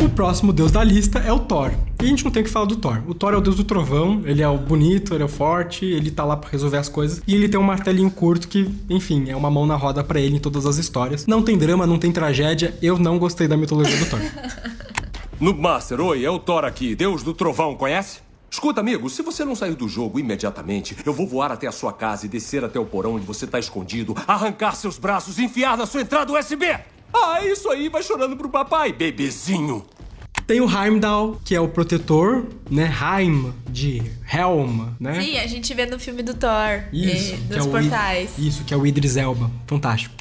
O 0.00 0.08
próximo 0.10 0.52
deus 0.52 0.72
da 0.72 0.82
lista 0.82 1.18
é 1.18 1.32
o 1.32 1.40
Thor. 1.40 1.72
E 2.00 2.04
a 2.04 2.08
gente 2.08 2.24
não 2.24 2.30
tem 2.30 2.42
que 2.44 2.50
falar 2.50 2.66
do 2.66 2.76
Thor. 2.76 3.02
O 3.06 3.14
Thor 3.14 3.34
é 3.34 3.36
o 3.36 3.40
deus 3.40 3.56
do 3.56 3.64
trovão, 3.64 4.22
ele 4.24 4.42
é 4.42 4.48
o 4.48 4.56
bonito, 4.56 5.12
ele 5.12 5.22
é 5.22 5.26
o 5.26 5.28
forte, 5.28 5.84
ele 5.84 6.10
tá 6.10 6.24
lá 6.24 6.36
para 6.36 6.50
resolver 6.50 6.76
as 6.76 6.88
coisas. 6.88 7.20
E 7.26 7.34
ele 7.34 7.48
tem 7.48 7.58
um 7.58 7.64
martelinho 7.64 8.10
curto 8.10 8.48
que, 8.48 8.68
enfim, 8.88 9.28
é 9.28 9.36
uma 9.36 9.50
mão 9.50 9.66
na 9.66 9.76
roda 9.76 10.02
para 10.04 10.20
ele 10.20 10.36
em 10.36 10.40
todas 10.40 10.66
as 10.66 10.76
histórias. 10.76 11.26
Não 11.26 11.42
tem 11.42 11.58
drama, 11.58 11.86
não 11.86 11.98
tem 11.98 12.12
tragédia. 12.12 12.76
Eu 12.80 12.98
não 12.98 13.18
gostei 13.18 13.48
da 13.48 13.56
mitologia 13.56 13.96
do 13.96 14.06
Thor. 14.06 14.20
Noob 15.40 15.60
Master, 15.60 16.00
oi, 16.00 16.24
é 16.24 16.30
o 16.30 16.38
Thor 16.38 16.64
aqui, 16.64 16.96
deus 16.96 17.22
do 17.22 17.32
trovão, 17.32 17.76
conhece? 17.76 18.27
Escuta, 18.50 18.80
amigo, 18.80 19.08
se 19.10 19.22
você 19.22 19.44
não 19.44 19.54
sair 19.54 19.74
do 19.74 19.88
jogo 19.88 20.18
imediatamente, 20.18 20.96
eu 21.04 21.12
vou 21.12 21.26
voar 21.26 21.52
até 21.52 21.66
a 21.66 21.72
sua 21.72 21.92
casa 21.92 22.26
e 22.26 22.28
descer 22.28 22.64
até 22.64 22.78
o 22.80 22.84
porão 22.86 23.14
onde 23.14 23.26
você 23.26 23.46
tá 23.46 23.58
escondido, 23.58 24.14
arrancar 24.26 24.74
seus 24.74 24.98
braços 24.98 25.38
e 25.38 25.44
enfiar 25.44 25.76
na 25.76 25.86
sua 25.86 26.00
entrada 26.00 26.32
USB! 26.32 26.64
Ah, 27.12 27.44
isso 27.44 27.70
aí, 27.70 27.88
vai 27.88 28.02
chorando 28.02 28.36
pro 28.36 28.48
papai, 28.48 28.92
bebezinho. 28.92 29.84
Tem 30.46 30.60
o 30.62 30.64
Heimdall, 30.68 31.38
que 31.44 31.54
é 31.54 31.60
o 31.60 31.68
protetor, 31.68 32.46
né? 32.70 32.90
Heim, 32.90 33.52
de 33.68 34.02
Helm, 34.32 34.88
né? 34.98 35.20
Sim, 35.20 35.38
a 35.38 35.46
gente 35.46 35.72
vê 35.74 35.84
no 35.84 35.98
filme 35.98 36.22
do 36.22 36.32
Thor. 36.34 36.84
Isso, 36.92 37.34
e, 37.34 37.36
que 37.36 37.42
dos 37.44 37.56
é 37.58 37.62
o 37.62 37.70
portais. 37.70 38.30
I- 38.38 38.48
Isso, 38.48 38.64
que 38.64 38.72
é 38.72 38.76
o 38.76 38.86
Idris 38.86 39.16
Elba. 39.18 39.50
Fantástico. 39.66 40.14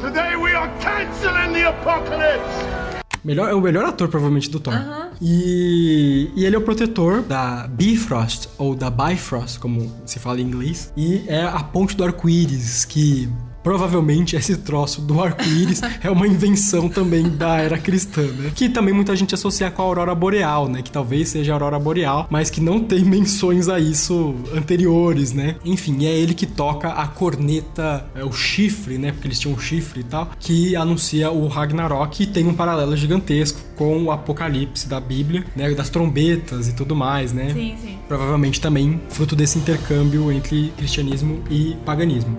Today 0.00 0.34
we 0.36 0.54
are 0.54 0.70
canceling 0.80 1.52
the 1.52 1.66
apocalypse! 1.66 2.99
Melhor, 3.24 3.50
é 3.50 3.54
o 3.54 3.60
melhor 3.60 3.84
ator, 3.84 4.08
provavelmente, 4.08 4.50
do 4.50 4.58
Thor. 4.58 4.74
E, 5.20 6.30
e 6.34 6.44
ele 6.44 6.56
é 6.56 6.58
o 6.58 6.62
protetor 6.62 7.22
da 7.22 7.66
Bifrost, 7.68 8.48
ou 8.56 8.74
da 8.74 8.90
Bifrost, 8.90 9.58
como 9.58 9.92
se 10.06 10.18
fala 10.18 10.40
em 10.40 10.44
inglês. 10.44 10.92
E 10.96 11.24
é 11.26 11.42
a 11.42 11.62
ponte 11.62 11.96
do 11.96 12.04
arco-íris, 12.04 12.84
que 12.84 13.28
provavelmente 13.62 14.36
esse 14.36 14.56
troço 14.56 15.00
do 15.00 15.22
arco-íris 15.22 15.80
é 16.02 16.10
uma 16.10 16.26
invenção 16.26 16.88
também 16.88 17.28
da 17.28 17.58
era 17.58 17.78
cristã, 17.78 18.22
né? 18.22 18.52
Que 18.54 18.68
também 18.68 18.94
muita 18.94 19.14
gente 19.14 19.34
associa 19.34 19.70
com 19.70 19.82
a 19.82 19.84
aurora 19.84 20.14
boreal, 20.14 20.68
né? 20.68 20.82
Que 20.82 20.90
talvez 20.90 21.28
seja 21.28 21.52
a 21.52 21.54
aurora 21.54 21.78
boreal, 21.78 22.26
mas 22.30 22.50
que 22.50 22.60
não 22.60 22.80
tem 22.80 23.04
menções 23.04 23.68
a 23.68 23.78
isso 23.78 24.34
anteriores, 24.54 25.32
né? 25.32 25.56
Enfim, 25.64 26.06
é 26.06 26.12
ele 26.12 26.34
que 26.34 26.46
toca 26.46 26.88
a 26.88 27.06
corneta, 27.06 28.06
é, 28.14 28.24
o 28.24 28.32
chifre, 28.32 28.98
né? 28.98 29.12
Porque 29.12 29.28
eles 29.28 29.38
tinham 29.38 29.54
um 29.54 29.58
chifre 29.58 30.00
e 30.00 30.04
tal, 30.04 30.30
que 30.38 30.74
anuncia 30.76 31.30
o 31.30 31.46
Ragnarok 31.48 32.22
e 32.22 32.26
tem 32.26 32.46
um 32.46 32.54
paralelo 32.54 32.96
gigantesco 32.96 33.60
com 33.76 34.04
o 34.04 34.10
Apocalipse 34.10 34.88
da 34.88 35.00
Bíblia, 35.00 35.44
né? 35.54 35.70
Das 35.74 35.88
trombetas 35.88 36.68
e 36.68 36.72
tudo 36.74 36.94
mais, 36.94 37.32
né? 37.32 37.52
Sim, 37.52 37.76
sim. 37.80 37.98
Provavelmente 38.08 38.60
também 38.60 39.00
fruto 39.10 39.36
desse 39.36 39.58
intercâmbio 39.58 40.30
entre 40.32 40.72
cristianismo 40.76 41.42
e 41.50 41.76
paganismo. 41.84 42.38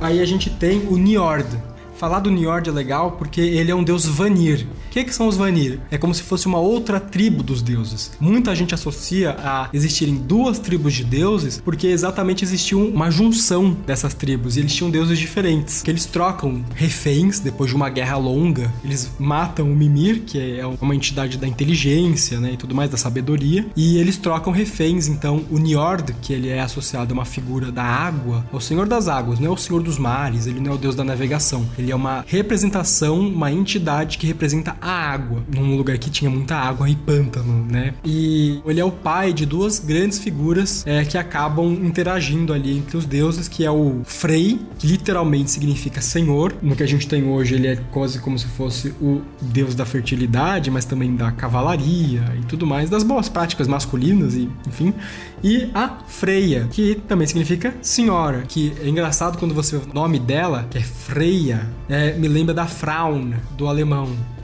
Aí 0.00 0.20
a 0.20 0.26
gente 0.26 0.50
tem 0.50 0.86
o 0.88 0.96
Njord. 0.96 1.48
Falar 1.96 2.20
do 2.20 2.30
Njord 2.30 2.68
é 2.68 2.72
legal 2.72 3.12
porque 3.12 3.40
ele 3.40 3.70
é 3.70 3.74
um 3.74 3.82
deus 3.82 4.06
Vanir. 4.06 4.66
Que, 4.96 5.04
que 5.04 5.14
são 5.14 5.28
os 5.28 5.36
Vanir? 5.36 5.78
É 5.90 5.98
como 5.98 6.14
se 6.14 6.22
fosse 6.22 6.46
uma 6.46 6.58
outra 6.58 6.98
tribo 6.98 7.42
dos 7.42 7.60
deuses. 7.60 8.12
Muita 8.18 8.56
gente 8.56 8.74
associa 8.74 9.36
a 9.38 9.68
existirem 9.70 10.14
duas 10.14 10.58
tribos 10.58 10.94
de 10.94 11.04
deuses 11.04 11.60
porque 11.62 11.88
exatamente 11.88 12.42
existia 12.42 12.78
uma 12.78 13.10
junção 13.10 13.76
dessas 13.86 14.14
tribos 14.14 14.56
e 14.56 14.60
eles 14.60 14.74
tinham 14.74 14.90
deuses 14.90 15.18
diferentes. 15.18 15.82
Que 15.82 15.90
eles 15.90 16.06
trocam 16.06 16.64
reféns 16.74 17.40
depois 17.40 17.68
de 17.68 17.76
uma 17.76 17.90
guerra 17.90 18.16
longa. 18.16 18.72
Eles 18.82 19.10
matam 19.18 19.70
o 19.70 19.76
Mimir, 19.76 20.22
que 20.22 20.58
é 20.58 20.64
uma 20.80 20.94
entidade 20.94 21.36
da 21.36 21.46
inteligência 21.46 22.40
né, 22.40 22.52
e 22.54 22.56
tudo 22.56 22.74
mais, 22.74 22.88
da 22.88 22.96
sabedoria. 22.96 23.66
E 23.76 23.98
eles 23.98 24.16
trocam 24.16 24.50
reféns. 24.50 25.08
Então 25.08 25.44
o 25.50 25.58
Njord, 25.58 26.14
que 26.22 26.32
ele 26.32 26.48
é 26.48 26.62
associado 26.62 27.12
a 27.12 27.14
uma 27.14 27.26
figura 27.26 27.70
da 27.70 27.84
água, 27.84 28.46
é 28.50 28.56
o 28.56 28.60
senhor 28.60 28.88
das 28.88 29.08
águas, 29.08 29.38
não 29.38 29.50
é 29.50 29.52
o 29.52 29.58
senhor 29.58 29.82
dos 29.82 29.98
mares, 29.98 30.46
ele 30.46 30.58
não 30.58 30.72
é 30.72 30.74
o 30.74 30.78
deus 30.78 30.94
da 30.94 31.04
navegação. 31.04 31.68
Ele 31.78 31.92
é 31.92 31.94
uma 31.94 32.24
representação, 32.26 33.20
uma 33.20 33.52
entidade 33.52 34.16
que 34.16 34.26
representa 34.26 34.74
a 34.86 35.12
água, 35.12 35.42
num 35.52 35.76
lugar 35.76 35.98
que 35.98 36.08
tinha 36.08 36.30
muita 36.30 36.54
água 36.54 36.88
e 36.88 36.94
pântano, 36.94 37.66
né? 37.68 37.94
E 38.04 38.60
ele 38.64 38.80
é 38.80 38.84
o 38.84 38.90
pai 38.90 39.32
de 39.32 39.44
duas 39.44 39.80
grandes 39.80 40.18
figuras 40.18 40.86
é, 40.86 41.04
que 41.04 41.18
acabam 41.18 41.72
interagindo 41.72 42.52
ali 42.52 42.78
entre 42.78 42.96
os 42.96 43.04
deuses, 43.04 43.48
que 43.48 43.64
é 43.64 43.70
o 43.70 44.02
Frey, 44.04 44.60
que 44.78 44.86
literalmente 44.86 45.50
significa 45.50 46.00
senhor. 46.00 46.54
No 46.62 46.76
que 46.76 46.82
a 46.82 46.86
gente 46.86 47.08
tem 47.08 47.24
hoje, 47.24 47.56
ele 47.56 47.66
é 47.66 47.76
quase 47.90 48.20
como 48.20 48.38
se 48.38 48.46
fosse 48.46 48.88
o 49.00 49.22
deus 49.40 49.74
da 49.74 49.84
fertilidade, 49.84 50.70
mas 50.70 50.84
também 50.84 51.16
da 51.16 51.32
cavalaria 51.32 52.22
e 52.40 52.44
tudo 52.46 52.64
mais, 52.64 52.88
das 52.88 53.02
boas 53.02 53.28
práticas 53.28 53.66
masculinas 53.66 54.34
e 54.34 54.48
enfim. 54.68 54.94
E 55.42 55.68
a 55.74 55.98
Freya, 56.06 56.68
que 56.70 56.94
também 57.08 57.26
significa 57.26 57.74
senhora, 57.82 58.42
que 58.42 58.72
é 58.80 58.88
engraçado 58.88 59.36
quando 59.38 59.54
você 59.54 59.76
o 59.76 59.82
nome 59.92 60.18
dela, 60.18 60.66
que 60.70 60.78
é 60.78 60.82
Freya, 60.82 61.68
é, 61.88 62.12
me 62.12 62.28
lembra 62.28 62.54
da 62.54 62.66
Frauen, 62.66 63.34
do 63.56 63.66
alemão. 63.66 64.35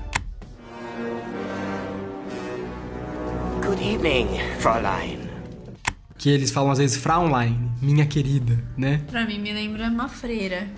Evening, 3.83 4.29
Fräulein. 4.61 5.19
Que 6.17 6.31
eles 6.31 6.53
falam 6.53 6.71
às 6.71 6.79
vezes 6.79 6.97
Fraulein, 6.97 7.59
minha 7.81 8.07
querida, 8.07 8.57
né? 8.77 9.01
Pra 9.11 9.27
mim 9.27 9.41
me 9.41 9.53
lembra 9.53 9.89
uma 9.89 10.09
freira. 10.09 10.69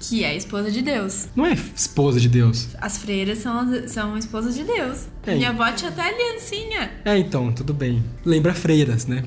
Que 0.00 0.24
é 0.24 0.28
a 0.28 0.34
esposa 0.34 0.70
de 0.70 0.82
Deus. 0.82 1.28
Não 1.36 1.46
é 1.46 1.52
esposa 1.52 2.18
de 2.18 2.28
Deus. 2.28 2.68
As 2.80 2.98
freiras 2.98 3.38
são, 3.38 3.88
são 3.88 4.18
esposas 4.18 4.54
de 4.54 4.64
Deus. 4.64 5.06
É. 5.26 5.34
Minha 5.34 5.50
avó 5.50 5.70
tinha 5.72 5.90
até 5.90 6.02
aliancinha. 6.02 6.90
É, 7.04 7.16
então, 7.18 7.52
tudo 7.52 7.72
bem. 7.72 8.02
Lembra 8.24 8.54
freiras, 8.54 9.06
né? 9.06 9.24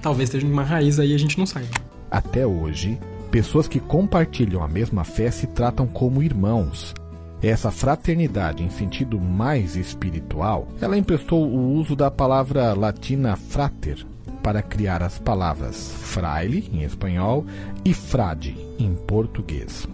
Talvez 0.00 0.28
esteja 0.28 0.46
uma 0.46 0.62
raiz 0.62 0.98
aí 1.00 1.12
a 1.12 1.18
gente 1.18 1.38
não 1.38 1.46
saiba. 1.46 1.70
Até 2.10 2.46
hoje, 2.46 2.98
pessoas 3.30 3.66
que 3.68 3.80
compartilham 3.80 4.62
a 4.62 4.68
mesma 4.68 5.04
fé 5.04 5.30
se 5.30 5.48
tratam 5.48 5.86
como 5.86 6.22
irmãos. 6.22 6.94
Essa 7.42 7.70
fraternidade 7.70 8.62
em 8.62 8.70
sentido 8.70 9.20
mais 9.20 9.76
espiritual, 9.76 10.68
ela 10.80 10.96
emprestou 10.96 11.46
o 11.46 11.74
uso 11.74 11.94
da 11.94 12.10
palavra 12.10 12.72
latina 12.72 13.36
frater 13.36 14.04
para 14.42 14.62
criar 14.62 15.02
as 15.02 15.18
palavras 15.18 15.92
fraile 16.00 16.68
em 16.72 16.82
espanhol 16.82 17.44
e 17.84 17.92
frade 17.92 18.56
em 18.78 18.94
português. 18.94 19.86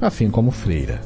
Assim 0.00 0.30
como 0.30 0.50
freira. 0.50 1.00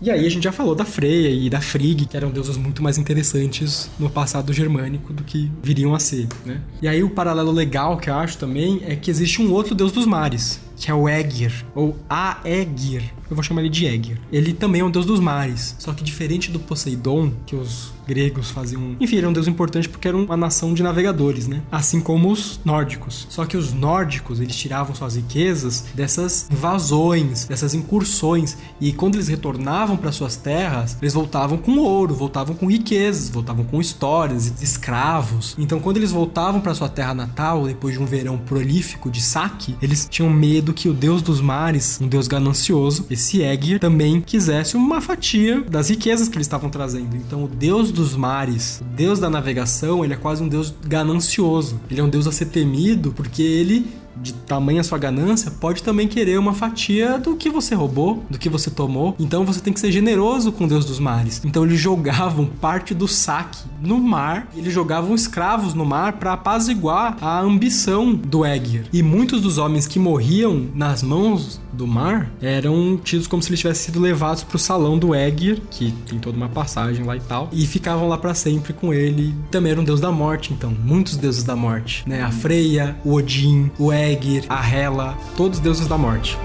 E 0.00 0.12
aí 0.12 0.24
a 0.24 0.30
gente 0.30 0.44
já 0.44 0.52
falou 0.52 0.76
da 0.76 0.84
Freya 0.84 1.28
e 1.28 1.50
da 1.50 1.60
Frigg, 1.60 2.06
que 2.06 2.16
eram 2.16 2.30
deusas 2.30 2.56
muito 2.56 2.80
mais 2.82 2.98
interessantes 2.98 3.90
no 3.98 4.08
passado 4.08 4.52
germânico 4.52 5.12
do 5.12 5.24
que 5.24 5.50
viriam 5.60 5.92
a 5.92 5.98
ser, 5.98 6.28
né? 6.46 6.60
E 6.80 6.86
aí 6.86 7.02
o 7.02 7.10
paralelo 7.10 7.50
legal 7.50 7.96
que 7.96 8.08
eu 8.08 8.14
acho 8.14 8.38
também 8.38 8.80
é 8.86 8.94
que 8.94 9.10
existe 9.10 9.42
um 9.42 9.52
outro 9.52 9.74
deus 9.74 9.90
dos 9.90 10.06
mares, 10.06 10.60
que 10.76 10.88
é 10.88 10.94
o 10.94 11.08
Aegir, 11.08 11.64
ou 11.74 11.96
Aegir. 12.08 13.12
Eu 13.30 13.36
vou 13.36 13.42
chamar 13.42 13.60
ele 13.60 13.70
de 13.70 13.86
Aegir. 13.86 14.18
Ele 14.32 14.52
também 14.52 14.80
é 14.80 14.84
um 14.84 14.90
deus 14.90 15.06
dos 15.06 15.20
mares, 15.20 15.76
só 15.78 15.92
que 15.92 16.02
diferente 16.02 16.50
do 16.50 16.58
Poseidon, 16.58 17.32
que 17.46 17.54
os 17.54 17.92
gregos 18.08 18.50
faziam. 18.50 18.96
Enfim, 18.98 19.16
ele 19.16 19.18
era 19.18 19.28
um 19.28 19.32
deus 19.34 19.46
importante 19.46 19.86
porque 19.86 20.08
era 20.08 20.16
uma 20.16 20.36
nação 20.36 20.72
de 20.72 20.82
navegadores, 20.82 21.46
né? 21.46 21.60
Assim 21.70 22.00
como 22.00 22.32
os 22.32 22.58
nórdicos. 22.64 23.26
Só 23.28 23.44
que 23.44 23.54
os 23.54 23.74
nórdicos, 23.74 24.40
eles 24.40 24.56
tiravam 24.56 24.94
suas 24.94 25.16
riquezas 25.16 25.84
dessas 25.94 26.48
invasões, 26.50 27.44
dessas 27.44 27.74
incursões. 27.74 28.56
E 28.80 28.92
quando 28.92 29.16
eles 29.16 29.28
retornavam 29.28 29.96
para 29.96 30.10
suas 30.10 30.36
terras, 30.36 30.96
eles 31.02 31.12
voltavam 31.12 31.58
com 31.58 31.76
ouro, 31.78 32.14
voltavam 32.14 32.56
com 32.56 32.66
riquezas, 32.66 33.28
voltavam 33.28 33.64
com 33.64 33.78
histórias, 33.78 34.62
escravos. 34.62 35.54
Então, 35.58 35.78
quando 35.78 35.98
eles 35.98 36.10
voltavam 36.10 36.62
para 36.62 36.74
sua 36.74 36.88
terra 36.88 37.12
natal, 37.12 37.66
depois 37.66 37.94
de 37.94 38.02
um 38.02 38.06
verão 38.06 38.38
prolífico 38.38 39.10
de 39.10 39.20
saque, 39.20 39.76
eles 39.82 40.08
tinham 40.10 40.30
medo 40.30 40.72
que 40.72 40.88
o 40.88 40.94
deus 40.94 41.20
dos 41.20 41.42
mares, 41.42 41.98
um 42.00 42.08
deus 42.08 42.26
ganancioso, 42.26 43.04
esse 43.18 43.42
Aegir, 43.42 43.80
também 43.80 44.20
quisesse 44.20 44.76
uma 44.76 45.00
fatia 45.00 45.60
das 45.62 45.90
riquezas 45.90 46.28
que 46.28 46.36
eles 46.36 46.46
estavam 46.46 46.70
trazendo. 46.70 47.16
Então, 47.16 47.44
o 47.44 47.48
deus 47.48 47.90
dos 47.90 48.14
mares, 48.14 48.80
o 48.80 48.84
deus 48.84 49.18
da 49.18 49.28
navegação, 49.28 50.04
ele 50.04 50.14
é 50.14 50.16
quase 50.16 50.42
um 50.42 50.48
deus 50.48 50.72
ganancioso. 50.86 51.80
Ele 51.90 52.00
é 52.00 52.04
um 52.04 52.08
deus 52.08 52.26
a 52.26 52.32
ser 52.32 52.46
temido 52.46 53.12
porque 53.12 53.42
ele 53.42 53.86
de 54.22 54.32
tamanha 54.32 54.82
sua 54.82 54.98
ganância, 54.98 55.50
pode 55.50 55.82
também 55.82 56.08
querer 56.08 56.38
uma 56.38 56.54
fatia 56.54 57.18
do 57.18 57.36
que 57.36 57.50
você 57.50 57.74
roubou, 57.74 58.24
do 58.30 58.38
que 58.38 58.48
você 58.48 58.70
tomou. 58.70 59.14
Então 59.18 59.44
você 59.44 59.60
tem 59.60 59.72
que 59.72 59.80
ser 59.80 59.92
generoso 59.92 60.52
com 60.52 60.66
Deus 60.66 60.84
dos 60.84 60.98
mares. 60.98 61.40
Então 61.44 61.64
eles 61.64 61.80
jogavam 61.80 62.46
parte 62.46 62.94
do 62.94 63.06
saque 63.06 63.58
no 63.80 63.98
mar, 63.98 64.48
eles 64.56 64.72
jogavam 64.72 65.14
escravos 65.14 65.74
no 65.74 65.84
mar 65.84 66.14
para 66.14 66.32
apaziguar 66.32 67.16
a 67.20 67.40
ambição 67.40 68.14
do 68.14 68.44
Aegir. 68.44 68.86
E 68.92 69.02
muitos 69.02 69.40
dos 69.40 69.58
homens 69.58 69.86
que 69.86 69.98
morriam 69.98 70.66
nas 70.74 71.02
mãos 71.02 71.60
do 71.72 71.86
mar 71.86 72.30
eram 72.40 72.98
tidos 73.02 73.26
como 73.26 73.42
se 73.42 73.50
eles 73.50 73.60
tivessem 73.60 73.86
sido 73.86 74.00
levados 74.00 74.42
para 74.42 74.56
o 74.56 74.58
salão 74.58 74.98
do 74.98 75.12
Aegir, 75.12 75.60
que 75.70 75.92
tem 76.08 76.18
toda 76.18 76.36
uma 76.36 76.48
passagem 76.48 77.04
lá 77.04 77.16
e 77.16 77.20
tal, 77.20 77.48
e 77.52 77.66
ficavam 77.66 78.08
lá 78.08 78.18
para 78.18 78.34
sempre 78.34 78.72
com 78.72 78.92
ele. 78.92 79.34
Também 79.50 79.72
era 79.72 79.80
um 79.80 79.84
deus 79.84 80.00
da 80.00 80.10
morte, 80.10 80.52
então, 80.52 80.74
muitos 80.84 81.16
deuses 81.16 81.44
da 81.44 81.54
morte, 81.54 82.02
né? 82.06 82.22
A 82.22 82.30
Freya, 82.30 82.96
o 83.04 83.14
Odin, 83.14 83.70
o 83.78 83.92
Aegir, 84.08 84.46
a 84.48 84.66
Hela, 84.66 85.16
todos 85.36 85.60
deuses 85.60 85.86
da 85.86 85.98
morte. 85.98 86.36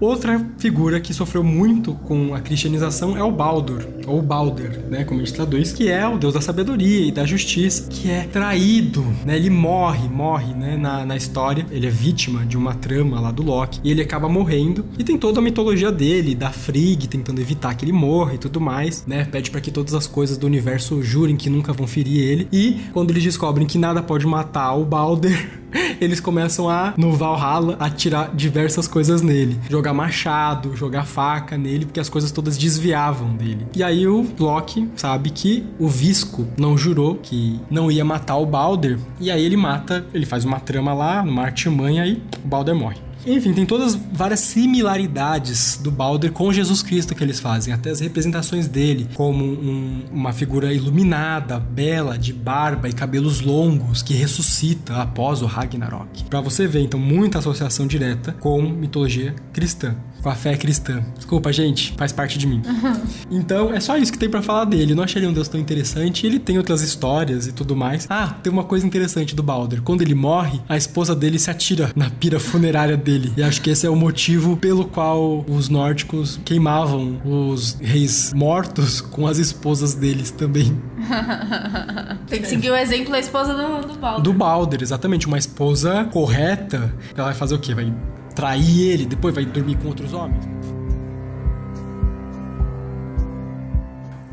Outra 0.00 0.42
figura 0.56 0.98
que 0.98 1.12
sofreu 1.12 1.44
muito 1.44 1.92
com 1.92 2.34
a 2.34 2.40
cristianização 2.40 3.18
é 3.18 3.22
o 3.22 3.30
Baldur, 3.30 3.86
ou 4.06 4.22
Balder, 4.22 4.80
né, 4.88 5.04
como 5.04 5.20
a 5.20 5.24
gente 5.24 5.34
traduz, 5.34 5.72
que 5.72 5.90
é 5.90 6.08
o 6.08 6.16
deus 6.16 6.32
da 6.32 6.40
sabedoria 6.40 7.06
e 7.06 7.12
da 7.12 7.26
justiça, 7.26 7.86
que 7.90 8.10
é 8.10 8.22
traído, 8.22 9.04
né, 9.26 9.36
ele 9.36 9.50
morre, 9.50 10.08
morre, 10.08 10.54
né, 10.54 10.78
na, 10.78 11.04
na 11.04 11.16
história, 11.18 11.66
ele 11.70 11.86
é 11.86 11.90
vítima 11.90 12.46
de 12.46 12.56
uma 12.56 12.74
trama 12.74 13.20
lá 13.20 13.30
do 13.30 13.42
Loki, 13.42 13.78
e 13.84 13.90
ele 13.90 14.00
acaba 14.00 14.26
morrendo, 14.26 14.86
e 14.98 15.04
tem 15.04 15.18
toda 15.18 15.38
a 15.38 15.42
mitologia 15.42 15.92
dele, 15.92 16.34
da 16.34 16.50
Frigg 16.50 17.06
tentando 17.06 17.38
evitar 17.38 17.74
que 17.74 17.84
ele 17.84 17.92
morra 17.92 18.34
e 18.34 18.38
tudo 18.38 18.58
mais, 18.58 19.04
né, 19.06 19.26
pede 19.26 19.50
para 19.50 19.60
que 19.60 19.70
todas 19.70 19.92
as 19.92 20.06
coisas 20.06 20.38
do 20.38 20.46
universo 20.46 21.02
jurem 21.02 21.36
que 21.36 21.50
nunca 21.50 21.74
vão 21.74 21.86
ferir 21.86 22.22
ele, 22.22 22.48
e 22.50 22.80
quando 22.94 23.10
eles 23.10 23.22
descobrem 23.22 23.66
que 23.66 23.76
nada 23.76 24.02
pode 24.02 24.26
matar 24.26 24.72
o 24.76 24.84
Balder, 24.86 25.60
eles 26.00 26.20
começam 26.20 26.68
a, 26.68 26.94
no 26.96 27.12
Valhalla, 27.12 27.76
atirar 27.78 28.34
diversas 28.34 28.86
coisas 28.88 29.22
nele. 29.22 29.58
Jogar 29.68 29.92
machado, 29.92 30.76
jogar 30.76 31.04
faca 31.04 31.56
nele, 31.56 31.86
porque 31.86 32.00
as 32.00 32.08
coisas 32.08 32.30
todas 32.30 32.56
desviavam 32.56 33.34
dele. 33.34 33.66
E 33.74 33.82
aí 33.82 34.06
o 34.06 34.26
Loki 34.38 34.88
sabe 34.96 35.30
que 35.30 35.64
o 35.78 35.88
Visco 35.88 36.46
não 36.56 36.76
jurou 36.76 37.16
que 37.16 37.60
não 37.70 37.90
ia 37.90 38.04
matar 38.04 38.36
o 38.36 38.46
Balder, 38.46 38.98
e 39.20 39.30
aí 39.30 39.44
ele 39.44 39.56
mata, 39.56 40.06
ele 40.12 40.26
faz 40.26 40.44
uma 40.44 40.60
trama 40.60 40.92
lá, 40.92 41.22
numa 41.22 41.42
artimanha, 41.42 42.06
e 42.06 42.22
o 42.44 42.48
Balder 42.48 42.74
morre. 42.74 43.09
Enfim, 43.26 43.52
tem 43.52 43.66
todas 43.66 43.94
várias 43.94 44.40
similaridades 44.40 45.78
do 45.82 45.90
Balder 45.90 46.32
com 46.32 46.52
Jesus 46.52 46.82
Cristo 46.82 47.14
que 47.14 47.22
eles 47.22 47.40
fazem, 47.40 47.72
até 47.72 47.90
as 47.90 48.00
representações 48.00 48.66
dele, 48.66 49.08
como 49.14 49.44
um, 49.44 50.04
uma 50.10 50.32
figura 50.32 50.72
iluminada, 50.72 51.58
bela, 51.58 52.16
de 52.16 52.32
barba 52.32 52.88
e 52.88 52.92
cabelos 52.92 53.40
longos, 53.40 54.02
que 54.02 54.14
ressuscita 54.14 54.96
após 54.96 55.42
o 55.42 55.46
Ragnarok. 55.46 56.24
Para 56.24 56.40
você 56.40 56.66
ver, 56.66 56.80
então, 56.80 56.98
muita 56.98 57.38
associação 57.38 57.86
direta 57.86 58.32
com 58.32 58.62
mitologia 58.62 59.34
cristã 59.52 59.96
com 60.22 60.28
a 60.28 60.34
fé 60.34 60.56
cristã. 60.56 61.02
Desculpa, 61.16 61.52
gente, 61.52 61.94
faz 61.96 62.12
parte 62.12 62.38
de 62.38 62.46
mim. 62.46 62.62
Uhum. 62.66 63.00
Então, 63.30 63.72
é 63.72 63.80
só 63.80 63.96
isso 63.96 64.12
que 64.12 64.18
tem 64.18 64.28
para 64.28 64.42
falar 64.42 64.64
dele. 64.64 64.92
Eu 64.92 64.96
não 64.96 65.04
achei 65.04 65.20
ele 65.20 65.28
um 65.28 65.32
deus 65.32 65.48
tão 65.48 65.60
interessante. 65.60 66.26
Ele 66.26 66.38
tem 66.38 66.58
outras 66.58 66.82
histórias 66.82 67.46
e 67.46 67.52
tudo 67.52 67.74
mais. 67.74 68.06
Ah, 68.10 68.34
tem 68.42 68.52
uma 68.52 68.64
coisa 68.64 68.86
interessante 68.86 69.34
do 69.34 69.42
Balder. 69.42 69.82
Quando 69.82 70.02
ele 70.02 70.14
morre, 70.14 70.60
a 70.68 70.76
esposa 70.76 71.14
dele 71.14 71.38
se 71.38 71.50
atira 71.50 71.90
na 71.94 72.10
pira 72.10 72.38
funerária 72.38 72.96
dele. 72.96 73.32
E 73.36 73.42
acho 73.42 73.60
que 73.60 73.70
esse 73.70 73.86
é 73.86 73.90
o 73.90 73.96
motivo 73.96 74.56
pelo 74.56 74.84
qual 74.84 75.44
os 75.48 75.68
nórdicos 75.68 76.40
queimavam 76.44 77.20
os 77.24 77.76
reis 77.80 78.32
mortos 78.34 79.00
com 79.00 79.26
as 79.26 79.38
esposas 79.38 79.94
deles 79.94 80.30
também. 80.30 80.80
tem 82.28 82.42
que 82.42 82.48
seguir 82.48 82.70
o 82.70 82.76
exemplo 82.76 83.10
da 83.12 83.18
esposa 83.18 83.54
do, 83.54 83.86
do 83.86 83.98
Balder. 83.98 84.22
Do 84.22 84.32
Balder, 84.32 84.82
exatamente. 84.82 85.26
Uma 85.26 85.38
esposa 85.38 86.04
correta, 86.12 86.92
ela 87.14 87.26
vai 87.26 87.34
fazer 87.34 87.54
o 87.54 87.58
quê? 87.58 87.74
Vai 87.74 87.92
trair 88.34 88.80
ele, 88.80 89.06
depois 89.06 89.34
vai 89.34 89.44
dormir 89.44 89.76
com 89.76 89.88
outros 89.88 90.12
homens. 90.12 90.44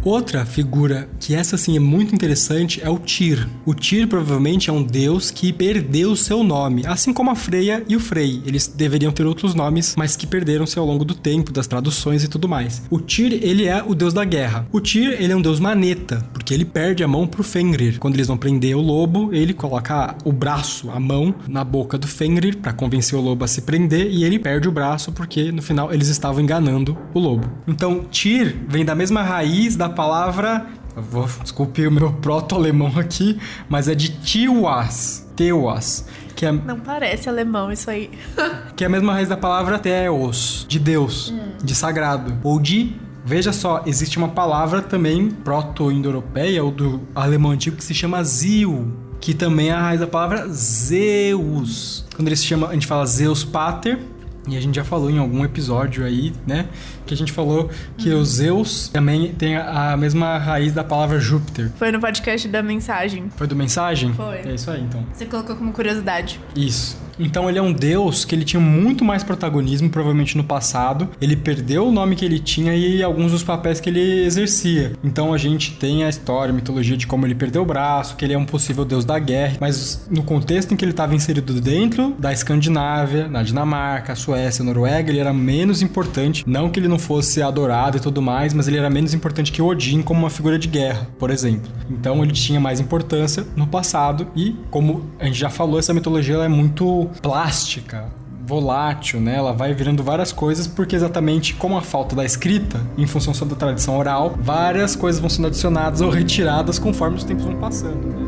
Outra 0.07 0.45
figura 0.45 1.09
que 1.19 1.35
essa 1.35 1.57
sim 1.57 1.75
é 1.75 1.81
muito 1.81 2.15
interessante 2.15 2.79
é 2.81 2.89
o 2.89 2.97
Tyr. 2.97 3.45
O 3.65 3.73
Tyr 3.73 4.07
provavelmente 4.07 4.69
é 4.69 4.73
um 4.73 4.81
deus 4.81 5.29
que 5.29 5.51
perdeu 5.51 6.15
seu 6.15 6.45
nome, 6.45 6.87
assim 6.87 7.11
como 7.11 7.29
a 7.29 7.35
Freya 7.35 7.83
e 7.89 7.93
o 7.93 7.99
Frey. 7.99 8.41
Eles 8.45 8.67
deveriam 8.67 9.11
ter 9.11 9.25
outros 9.25 9.53
nomes, 9.53 9.95
mas 9.97 10.15
que 10.15 10.25
perderam-se 10.25 10.79
ao 10.79 10.85
longo 10.85 11.03
do 11.03 11.13
tempo, 11.13 11.51
das 11.51 11.67
traduções 11.67 12.23
e 12.23 12.29
tudo 12.29 12.47
mais. 12.47 12.83
O 12.89 13.01
Tyr, 13.01 13.37
ele 13.41 13.65
é 13.65 13.83
o 13.83 13.93
deus 13.93 14.13
da 14.13 14.23
guerra. 14.23 14.65
O 14.71 14.79
Tyr, 14.79 15.17
ele 15.19 15.33
é 15.33 15.35
um 15.35 15.41
deus 15.41 15.59
maneta, 15.59 16.25
porque 16.31 16.53
ele 16.53 16.63
perde 16.63 17.03
a 17.03 17.07
mão 17.07 17.27
pro 17.27 17.43
Fenrir. 17.43 17.99
Quando 17.99 18.15
eles 18.15 18.27
vão 18.27 18.37
prender 18.37 18.77
o 18.77 18.81
lobo, 18.81 19.33
ele 19.33 19.53
coloca 19.53 20.15
o 20.23 20.31
braço, 20.31 20.89
a 20.89 21.01
mão, 21.01 21.35
na 21.49 21.65
boca 21.65 21.97
do 21.97 22.07
Fenrir 22.07 22.55
para 22.55 22.71
convencer 22.71 23.19
o 23.19 23.21
lobo 23.21 23.43
a 23.43 23.47
se 23.49 23.63
prender 23.63 24.09
e 24.09 24.23
ele 24.23 24.39
perde 24.39 24.69
o 24.69 24.71
braço 24.71 25.11
porque 25.11 25.51
no 25.51 25.61
final 25.61 25.93
eles 25.93 26.07
estavam 26.07 26.41
enganando 26.41 26.97
o 27.13 27.19
lobo. 27.19 27.51
Então, 27.67 28.05
Tyr 28.05 28.55
vem 28.69 28.85
da 28.85 28.95
mesma 28.95 29.21
raiz 29.21 29.75
da 29.75 29.96
palavra 29.97 30.67
vou, 30.95 31.27
desculpe 31.41 31.87
o 31.87 31.91
meu 31.91 32.13
proto-alemão 32.13 32.93
aqui, 32.97 33.39
mas 33.67 33.87
é 33.87 33.95
de 33.95 34.09
Tiwas. 34.09 35.25
Teuas. 35.35 36.07
Que 36.35 36.45
é, 36.45 36.51
Não 36.51 36.79
parece 36.79 37.27
alemão 37.27 37.71
isso 37.71 37.89
aí. 37.89 38.11
que 38.75 38.83
é 38.83 38.87
a 38.87 38.89
mesma 38.89 39.13
raiz 39.13 39.27
da 39.27 39.37
palavra 39.37 39.79
Theos, 39.79 40.65
de 40.67 40.79
Deus, 40.79 41.33
de 41.63 41.75
sagrado. 41.75 42.37
Ou 42.43 42.59
de. 42.59 42.95
Veja 43.25 43.51
só, 43.51 43.83
existe 43.85 44.17
uma 44.17 44.29
palavra 44.29 44.81
também 44.81 45.29
proto-indo-europeia 45.29 46.63
ou 46.63 46.71
do 46.71 47.01
alemão 47.13 47.51
antigo 47.51 47.75
que 47.75 47.83
se 47.83 47.93
chama 47.93 48.23
Zil, 48.23 48.93
que 49.19 49.33
também 49.33 49.69
é 49.69 49.73
a 49.73 49.81
raiz 49.81 49.99
da 49.99 50.07
palavra 50.07 50.47
Zeus. 50.47 52.05
Quando 52.15 52.29
ele 52.29 52.37
se 52.37 52.45
chama, 52.45 52.69
a 52.69 52.73
gente 52.73 52.87
fala 52.87 53.05
Zeus 53.05 53.43
Pater, 53.43 53.99
e 54.47 54.57
a 54.57 54.61
gente 54.61 54.75
já 54.75 54.83
falou 54.83 55.09
em 55.09 55.17
algum 55.17 55.43
episódio 55.43 56.05
aí, 56.05 56.33
né? 56.45 56.67
Que 57.05 57.13
a 57.13 57.17
gente 57.17 57.31
falou 57.31 57.69
que 57.97 58.11
o 58.11 58.23
Zeus 58.23 58.89
também 58.89 59.33
tem 59.33 59.55
a 59.55 59.77
a 59.77 59.97
mesma 59.97 60.37
raiz 60.37 60.73
da 60.73 60.83
palavra 60.83 61.19
Júpiter. 61.19 61.71
Foi 61.77 61.91
no 61.91 61.99
podcast 61.99 62.47
da 62.47 62.61
mensagem. 62.61 63.29
Foi 63.35 63.47
do 63.47 63.55
mensagem? 63.55 64.13
Foi. 64.13 64.37
É 64.39 64.53
isso 64.53 64.69
aí, 64.69 64.81
então. 64.81 65.05
Você 65.13 65.25
colocou 65.25 65.55
como 65.55 65.71
curiosidade. 65.71 66.39
Isso. 66.55 66.97
Então 67.19 67.49
ele 67.49 67.57
é 67.57 67.61
um 67.61 67.73
deus 67.73 68.25
que 68.25 68.35
ele 68.35 68.45
tinha 68.45 68.59
muito 68.59 69.03
mais 69.03 69.23
protagonismo, 69.23 69.89
provavelmente 69.89 70.37
no 70.37 70.43
passado. 70.43 71.09
Ele 71.21 71.35
perdeu 71.35 71.87
o 71.87 71.91
nome 71.91 72.15
que 72.15 72.25
ele 72.25 72.39
tinha 72.39 72.75
e 72.75 73.01
alguns 73.01 73.31
dos 73.31 73.43
papéis 73.43 73.79
que 73.79 73.89
ele 73.89 74.25
exercia. 74.25 74.93
Então 75.03 75.33
a 75.33 75.37
gente 75.37 75.73
tem 75.73 76.03
a 76.03 76.09
história, 76.09 76.51
a 76.51 76.55
mitologia 76.55 76.97
de 76.97 77.07
como 77.07 77.25
ele 77.25 77.35
perdeu 77.35 77.61
o 77.61 77.65
braço, 77.65 78.15
que 78.15 78.25
ele 78.25 78.33
é 78.33 78.37
um 78.37 78.45
possível 78.45 78.85
deus 78.85 79.05
da 79.05 79.17
guerra, 79.19 79.57
mas 79.59 80.07
no 80.09 80.23
contexto 80.23 80.73
em 80.73 80.77
que 80.77 80.83
ele 80.83 80.91
estava 80.91 81.15
inserido 81.15 81.53
dentro 81.59 82.15
da 82.19 82.31
Escandinávia, 82.31 83.27
na 83.27 83.43
Dinamarca, 83.43 84.15
Suécia, 84.15 84.63
Noruega, 84.63 85.09
ele 85.09 85.19
era 85.19 85.33
menos 85.33 85.81
importante. 85.81 86.43
Não 86.47 86.69
que 86.69 86.79
ele 86.79 86.87
não 86.87 86.99
fosse 86.99 87.41
adorado 87.41 87.97
e 87.97 87.99
tudo 87.99 88.21
mais, 88.21 88.53
mas 88.53 88.67
ele 88.67 88.77
era 88.77 88.89
menos 88.89 89.13
importante 89.13 89.51
que 89.51 89.61
Odin 89.61 90.01
como 90.01 90.19
uma 90.19 90.29
figura 90.29 90.57
de 90.59 90.67
guerra, 90.67 91.07
por 91.17 91.29
exemplo. 91.29 91.71
Então 91.89 92.23
ele 92.23 92.33
tinha 92.33 92.59
mais 92.59 92.79
importância 92.79 93.45
no 93.55 93.67
passado 93.67 94.27
e, 94.35 94.55
como 94.69 95.05
a 95.19 95.25
gente 95.25 95.39
já 95.39 95.49
falou, 95.49 95.79
essa 95.79 95.93
mitologia 95.93 96.35
é 96.37 96.47
muito 96.47 97.06
plástica, 97.21 98.05
volátil, 98.45 99.19
né? 99.19 99.35
Ela 99.35 99.51
vai 99.51 99.73
virando 99.73 100.01
várias 100.01 100.31
coisas 100.31 100.67
porque 100.67 100.95
exatamente 100.95 101.53
como 101.53 101.77
a 101.77 101.81
falta 101.81 102.15
da 102.15 102.23
escrita, 102.23 102.79
em 102.97 103.05
função 103.05 103.33
só 103.33 103.43
da 103.43 103.55
tradição 103.55 103.97
oral, 103.97 104.35
várias 104.39 104.95
coisas 104.95 105.19
vão 105.19 105.29
sendo 105.29 105.47
adicionadas 105.47 106.01
ou 106.01 106.09
retiradas 106.09 106.79
conforme 106.79 107.17
os 107.17 107.23
tempos 107.23 107.43
vão 107.43 107.57
passando. 107.57 108.07
né? 108.07 108.27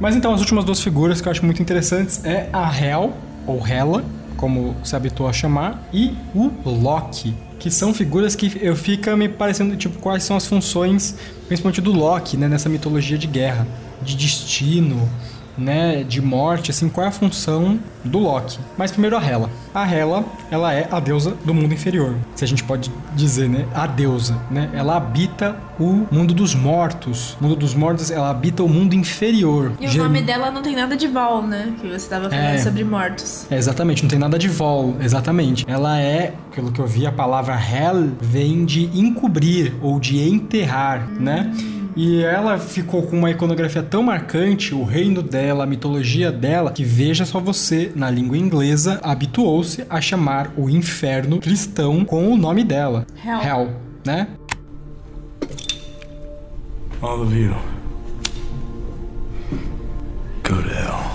Mas 0.00 0.16
então 0.16 0.32
as 0.32 0.40
últimas 0.40 0.64
duas 0.64 0.80
figuras 0.80 1.20
que 1.20 1.28
eu 1.28 1.30
acho 1.30 1.44
muito 1.44 1.60
interessantes 1.60 2.24
é 2.24 2.48
a 2.54 2.74
Hel, 2.74 3.12
ou 3.46 3.66
Hela, 3.66 4.02
como 4.40 4.74
se 4.82 4.96
habitou 4.96 5.28
a 5.28 5.32
chamar, 5.34 5.86
e 5.92 6.16
o 6.34 6.50
Loki, 6.64 7.34
que 7.58 7.70
são 7.70 7.92
figuras 7.92 8.34
que 8.34 8.58
eu 8.62 8.74
fica 8.74 9.14
me 9.14 9.28
parecendo 9.28 9.76
tipo 9.76 9.98
quais 9.98 10.24
são 10.24 10.34
as 10.34 10.46
funções, 10.46 11.14
principalmente 11.46 11.82
do 11.82 11.92
Loki, 11.92 12.38
né, 12.38 12.48
nessa 12.48 12.70
mitologia 12.70 13.18
de 13.18 13.26
guerra, 13.26 13.66
de 14.00 14.16
destino, 14.16 15.06
né, 15.56 16.02
de 16.04 16.20
morte, 16.20 16.70
assim, 16.70 16.88
qual 16.88 17.04
é 17.04 17.08
a 17.08 17.12
função 17.12 17.78
do 18.04 18.18
Loki? 18.18 18.58
Mas 18.78 18.90
primeiro 18.90 19.16
a 19.16 19.24
Hela. 19.24 19.50
A 19.74 19.86
Hela, 19.88 20.24
ela 20.50 20.72
é 20.74 20.88
a 20.90 20.98
deusa 20.98 21.36
do 21.44 21.52
mundo 21.54 21.72
inferior, 21.74 22.14
se 22.34 22.44
a 22.44 22.48
gente 22.48 22.64
pode 22.64 22.90
dizer, 23.14 23.48
né, 23.48 23.66
a 23.74 23.86
deusa, 23.86 24.36
né? 24.50 24.70
Ela 24.72 24.96
habita 24.96 25.56
o 25.78 26.06
mundo 26.10 26.34
dos 26.34 26.54
mortos. 26.54 27.36
O 27.40 27.44
mundo 27.44 27.56
dos 27.56 27.74
mortos, 27.74 28.10
ela 28.10 28.30
habita 28.30 28.62
o 28.62 28.68
mundo 28.68 28.94
inferior. 28.94 29.72
E 29.80 29.86
o 29.86 29.94
nome 29.98 30.22
dela 30.22 30.50
não 30.50 30.62
tem 30.62 30.74
nada 30.74 30.96
de 30.96 31.06
Val, 31.06 31.42
né? 31.46 31.72
Que 31.80 31.86
você 31.88 31.94
estava 31.96 32.28
falando 32.28 32.44
É. 32.54 32.58
sobre 32.58 32.84
mortos. 32.84 33.46
É, 33.50 33.56
exatamente, 33.56 34.02
não 34.02 34.10
tem 34.10 34.18
nada 34.18 34.38
de 34.38 34.48
vol, 34.48 34.96
exatamente. 35.00 35.64
Ela 35.68 35.98
é, 35.98 36.34
pelo 36.54 36.72
que 36.72 36.80
eu 36.80 36.86
vi, 36.86 37.06
a 37.06 37.12
palavra 37.12 37.54
hell 37.54 38.10
vem 38.20 38.64
de 38.64 38.84
encobrir 38.98 39.74
ou 39.80 40.00
de 40.00 40.20
enterrar, 40.28 41.06
né? 41.18 41.52
E 41.96 42.22
ela 42.22 42.58
ficou 42.58 43.02
com 43.02 43.16
uma 43.16 43.30
iconografia 43.30 43.82
tão 43.82 44.02
marcante, 44.02 44.74
o 44.74 44.84
reino 44.84 45.22
dela, 45.22 45.64
a 45.64 45.66
mitologia 45.66 46.30
dela, 46.30 46.72
que 46.72 46.84
veja 46.84 47.24
só 47.24 47.40
você, 47.40 47.92
na 47.94 48.10
língua 48.10 48.36
inglesa, 48.36 49.00
habituou-se 49.02 49.84
a 49.88 50.00
chamar 50.00 50.52
o 50.56 50.70
inferno 50.70 51.40
cristão 51.40 52.04
com 52.04 52.32
o 52.32 52.36
nome 52.36 52.64
dela. 52.64 53.06
Hell. 53.24 53.70
né? 54.04 54.28
All 57.02 57.22
of 57.22 57.34
you. 57.34 57.54
Go 60.42 60.62
to 60.62 60.68
hell. 60.68 61.09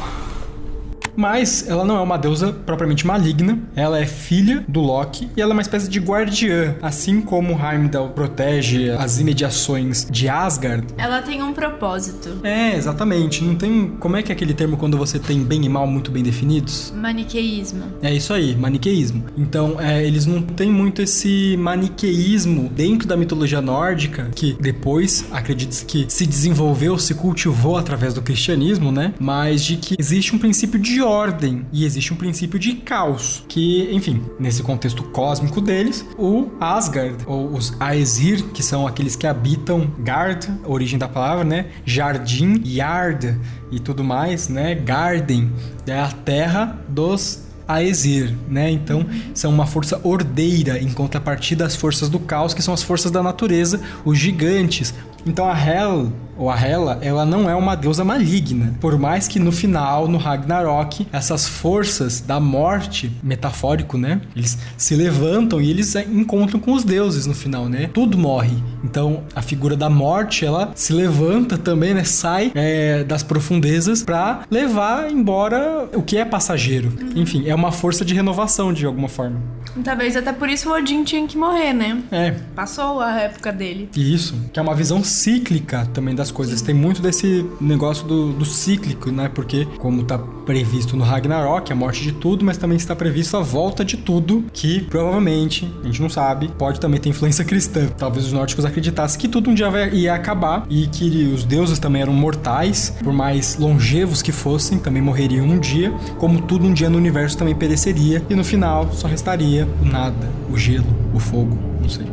Mas 1.15 1.67
ela 1.67 1.85
não 1.85 1.97
é 1.97 2.01
uma 2.01 2.17
deusa 2.17 2.51
propriamente 2.51 3.05
maligna, 3.05 3.59
ela 3.75 3.99
é 3.99 4.05
filha 4.05 4.63
do 4.67 4.81
Loki 4.81 5.29
e 5.35 5.41
ela 5.41 5.51
é 5.51 5.53
uma 5.53 5.61
espécie 5.61 5.89
de 5.89 5.99
guardiã, 5.99 6.75
assim 6.81 7.21
como 7.21 7.53
Heimdall 7.53 8.09
protege 8.09 8.89
as 8.91 9.19
imediações 9.19 10.07
de 10.09 10.27
Asgard. 10.27 10.87
Ela 10.97 11.21
tem 11.21 11.41
um 11.41 11.53
propósito. 11.53 12.39
É, 12.43 12.75
exatamente. 12.75 13.43
Não 13.43 13.55
tem. 13.55 13.95
Como 13.99 14.15
é 14.15 14.23
que 14.23 14.31
é 14.31 14.35
aquele 14.35 14.53
termo 14.53 14.77
quando 14.77 14.97
você 14.97 15.19
tem 15.19 15.43
bem 15.43 15.65
e 15.65 15.69
mal 15.69 15.87
muito 15.87 16.11
bem 16.11 16.23
definidos? 16.23 16.93
Maniqueísmo. 16.95 17.83
É 18.01 18.13
isso 18.13 18.33
aí, 18.33 18.55
maniqueísmo. 18.55 19.23
Então, 19.37 19.79
é, 19.79 20.05
eles 20.05 20.25
não 20.25 20.41
têm 20.41 20.71
muito 20.71 21.01
esse 21.01 21.55
maniqueísmo 21.57 22.69
dentro 22.69 23.07
da 23.07 23.17
mitologia 23.17 23.61
nórdica, 23.61 24.29
que 24.35 24.55
depois, 24.59 25.25
acredita-se 25.31 25.85
que 25.85 26.05
se 26.07 26.25
desenvolveu, 26.25 26.97
se 26.97 27.13
cultivou 27.13 27.77
através 27.77 28.13
do 28.13 28.21
cristianismo, 28.21 28.91
né? 28.91 29.13
Mas 29.19 29.63
de 29.63 29.77
que 29.77 29.95
existe 29.97 30.35
um 30.35 30.39
princípio 30.39 30.79
de 30.79 31.01
ordem 31.05 31.65
e 31.71 31.85
existe 31.85 32.13
um 32.13 32.15
princípio 32.15 32.59
de 32.59 32.73
caos. 32.73 33.43
Que, 33.47 33.89
enfim, 33.93 34.23
nesse 34.39 34.61
contexto 34.63 35.03
cósmico 35.03 35.61
deles, 35.61 36.05
o 36.17 36.49
Asgard, 36.59 37.23
ou 37.25 37.53
os 37.53 37.73
Aesir, 37.79 38.43
que 38.45 38.63
são 38.63 38.87
aqueles 38.87 39.15
que 39.15 39.27
habitam 39.27 39.91
Gard, 39.99 40.47
origem 40.65 40.99
da 40.99 41.07
palavra, 41.07 41.43
né? 41.43 41.67
Jardim, 41.85 42.61
Yard 42.65 43.39
e 43.71 43.79
tudo 43.79 44.03
mais, 44.03 44.49
né? 44.49 44.75
Garden 44.75 45.51
é 45.87 45.99
a 45.99 46.11
terra 46.11 46.79
dos 46.89 47.45
Aesir, 47.67 48.33
né? 48.47 48.69
Então, 48.69 49.05
são 49.33 49.51
uma 49.51 49.65
força 49.65 49.99
ordeira 50.03 50.79
em 50.79 50.91
contrapartida 50.91 51.63
das 51.63 51.75
forças 51.75 52.09
do 52.09 52.19
caos, 52.19 52.53
que 52.53 52.61
são 52.61 52.73
as 52.73 52.83
forças 52.83 53.11
da 53.11 53.23
natureza, 53.23 53.81
os 54.03 54.17
gigantes. 54.17 54.93
Então, 55.25 55.49
a 55.49 55.59
Hel, 55.59 56.11
ou 56.37 56.49
a 56.49 56.59
Hela, 56.59 56.99
ela 57.01 57.25
não 57.25 57.49
é 57.49 57.55
uma 57.55 57.75
deusa 57.75 58.03
maligna. 58.03 58.73
Por 58.79 58.97
mais 58.97 59.27
que 59.27 59.39
no 59.39 59.51
final, 59.51 60.07
no 60.07 60.17
Ragnarok, 60.17 61.07
essas 61.11 61.47
forças 61.47 62.19
da 62.19 62.39
morte, 62.39 63.11
metafórico, 63.23 63.97
né? 63.97 64.21
Eles 64.35 64.57
se 64.77 64.95
levantam 64.95 65.61
e 65.61 65.69
eles 65.69 65.95
encontram 65.95 66.59
com 66.59 66.73
os 66.73 66.83
deuses 66.83 67.25
no 67.25 67.33
final, 67.33 67.67
né? 67.67 67.89
Tudo 67.93 68.17
morre. 68.17 68.57
Então, 68.83 69.23
a 69.35 69.41
figura 69.41 69.75
da 69.75 69.89
morte, 69.89 70.45
ela 70.45 70.71
se 70.75 70.93
levanta 70.93 71.57
também, 71.57 71.93
né? 71.93 72.03
Sai 72.03 72.51
é, 72.53 73.03
das 73.03 73.23
profundezas 73.23 74.03
pra 74.03 74.41
levar 74.49 75.11
embora 75.11 75.89
o 75.93 76.01
que 76.01 76.17
é 76.17 76.25
passageiro. 76.25 76.93
Enfim, 77.15 77.47
é 77.47 77.55
uma 77.55 77.71
força 77.71 78.03
de 78.05 78.13
renovação 78.13 78.71
de 78.73 78.85
alguma 78.85 79.07
forma. 79.07 79.41
Talvez 79.83 80.15
até 80.15 80.31
por 80.31 80.49
isso 80.49 80.69
o 80.69 80.73
Odin 80.73 81.03
tinha 81.03 81.27
que 81.27 81.37
morrer, 81.37 81.73
né? 81.73 82.01
É, 82.11 82.31
Passou 82.55 83.01
a 83.01 83.19
época 83.19 83.51
dele. 83.51 83.89
Isso, 83.95 84.35
que 84.53 84.59
é 84.59 84.61
uma 84.61 84.73
visão 84.73 85.03
cíclica 85.03 85.85
também 85.93 86.15
das 86.25 86.31
coisas. 86.31 86.61
Tem 86.61 86.73
muito 86.73 87.01
desse 87.01 87.45
negócio 87.61 88.05
do, 88.07 88.33
do 88.33 88.45
cíclico, 88.45 89.11
né? 89.11 89.29
Porque, 89.29 89.67
como 89.77 90.03
tá 90.03 90.17
previsto 90.17 90.97
no 90.97 91.03
Ragnarok, 91.03 91.71
a 91.71 91.75
morte 91.75 92.03
de 92.03 92.11
tudo, 92.11 92.43
mas 92.43 92.57
também 92.57 92.77
está 92.77 92.95
previsto 92.95 93.37
a 93.37 93.41
volta 93.41 93.85
de 93.85 93.97
tudo, 93.97 94.45
que 94.51 94.81
provavelmente, 94.81 95.71
a 95.83 95.85
gente 95.85 96.01
não 96.01 96.09
sabe, 96.09 96.49
pode 96.57 96.79
também 96.79 96.99
ter 96.99 97.09
influência 97.09 97.45
cristã. 97.45 97.87
Talvez 97.97 98.25
os 98.25 98.33
nórdicos 98.33 98.65
acreditassem 98.65 99.19
que 99.19 99.27
tudo 99.27 99.49
um 99.49 99.53
dia 99.53 99.65
ia 99.93 100.13
acabar 100.13 100.65
e 100.69 100.87
que 100.87 101.31
os 101.33 101.43
deuses 101.43 101.79
também 101.79 102.01
eram 102.01 102.13
mortais, 102.13 102.93
por 103.03 103.13
mais 103.13 103.57
longevos 103.57 104.21
que 104.21 104.31
fossem, 104.31 104.79
também 104.79 105.01
morreriam 105.01 105.45
um 105.45 105.59
dia, 105.59 105.91
como 106.17 106.41
tudo 106.41 106.65
um 106.65 106.73
dia 106.73 106.89
no 106.89 106.97
universo 106.97 107.37
também 107.37 107.55
pereceria, 107.55 108.23
e 108.29 108.35
no 108.35 108.43
final 108.43 108.91
só 108.93 109.07
restaria 109.07 109.67
o 109.81 109.85
nada, 109.85 110.29
o 110.49 110.57
gelo, 110.57 110.85
o 111.13 111.19
fogo, 111.19 111.57
não 111.81 111.89
sei. 111.89 112.05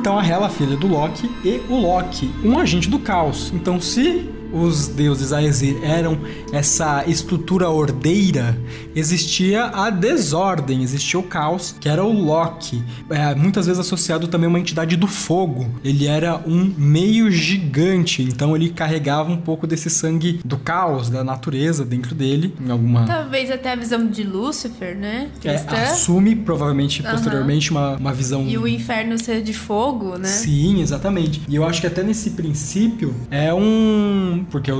Então 0.00 0.18
a 0.18 0.26
Hela, 0.26 0.48
filha 0.48 0.76
do 0.78 0.86
Loki, 0.86 1.30
e 1.44 1.60
o 1.68 1.76
Loki, 1.76 2.34
um 2.42 2.58
agente 2.58 2.88
do 2.88 2.98
caos. 2.98 3.52
Então, 3.54 3.78
se 3.78 4.30
os 4.52 4.88
deuses 4.88 5.32
Aesir 5.32 5.76
eram 5.82 6.18
essa 6.52 7.04
estrutura 7.06 7.68
ordeira, 7.68 8.58
existia 8.94 9.66
a 9.66 9.90
desordem, 9.90 10.82
existia 10.82 11.18
o 11.18 11.22
caos, 11.22 11.74
que 11.80 11.88
era 11.88 12.04
o 12.04 12.12
Loki, 12.12 12.82
é, 13.08 13.34
muitas 13.34 13.66
vezes 13.66 13.80
associado 13.80 14.28
também 14.28 14.46
a 14.46 14.48
uma 14.48 14.58
entidade 14.58 14.96
do 14.96 15.06
fogo. 15.06 15.68
Ele 15.84 16.06
era 16.06 16.36
um 16.46 16.72
meio 16.76 17.30
gigante, 17.30 18.22
então 18.22 18.54
ele 18.56 18.70
carregava 18.70 19.30
um 19.30 19.36
pouco 19.36 19.66
desse 19.66 19.90
sangue 19.90 20.40
do 20.44 20.58
caos, 20.58 21.08
da 21.08 21.22
natureza 21.22 21.84
dentro 21.84 22.14
dele, 22.14 22.54
em 22.60 22.70
alguma... 22.70 23.06
Talvez 23.06 23.50
até 23.50 23.72
a 23.72 23.76
visão 23.76 24.06
de 24.06 24.22
Lúcifer, 24.22 24.96
né? 24.96 25.28
É, 25.44 25.54
assume, 25.54 26.36
provavelmente, 26.36 27.02
posteriormente, 27.02 27.70
uma, 27.70 27.96
uma 27.96 28.12
visão... 28.12 28.46
E 28.46 28.56
o 28.58 28.66
inferno 28.66 29.18
ser 29.18 29.42
de 29.42 29.52
fogo, 29.52 30.16
né? 30.16 30.28
Sim, 30.28 30.80
exatamente. 30.80 31.42
E 31.48 31.54
eu 31.54 31.64
acho 31.64 31.80
que 31.80 31.86
até 31.86 32.02
nesse 32.02 32.30
princípio 32.30 33.14
é 33.30 33.52
um. 33.52 34.39
Porque 34.50 34.70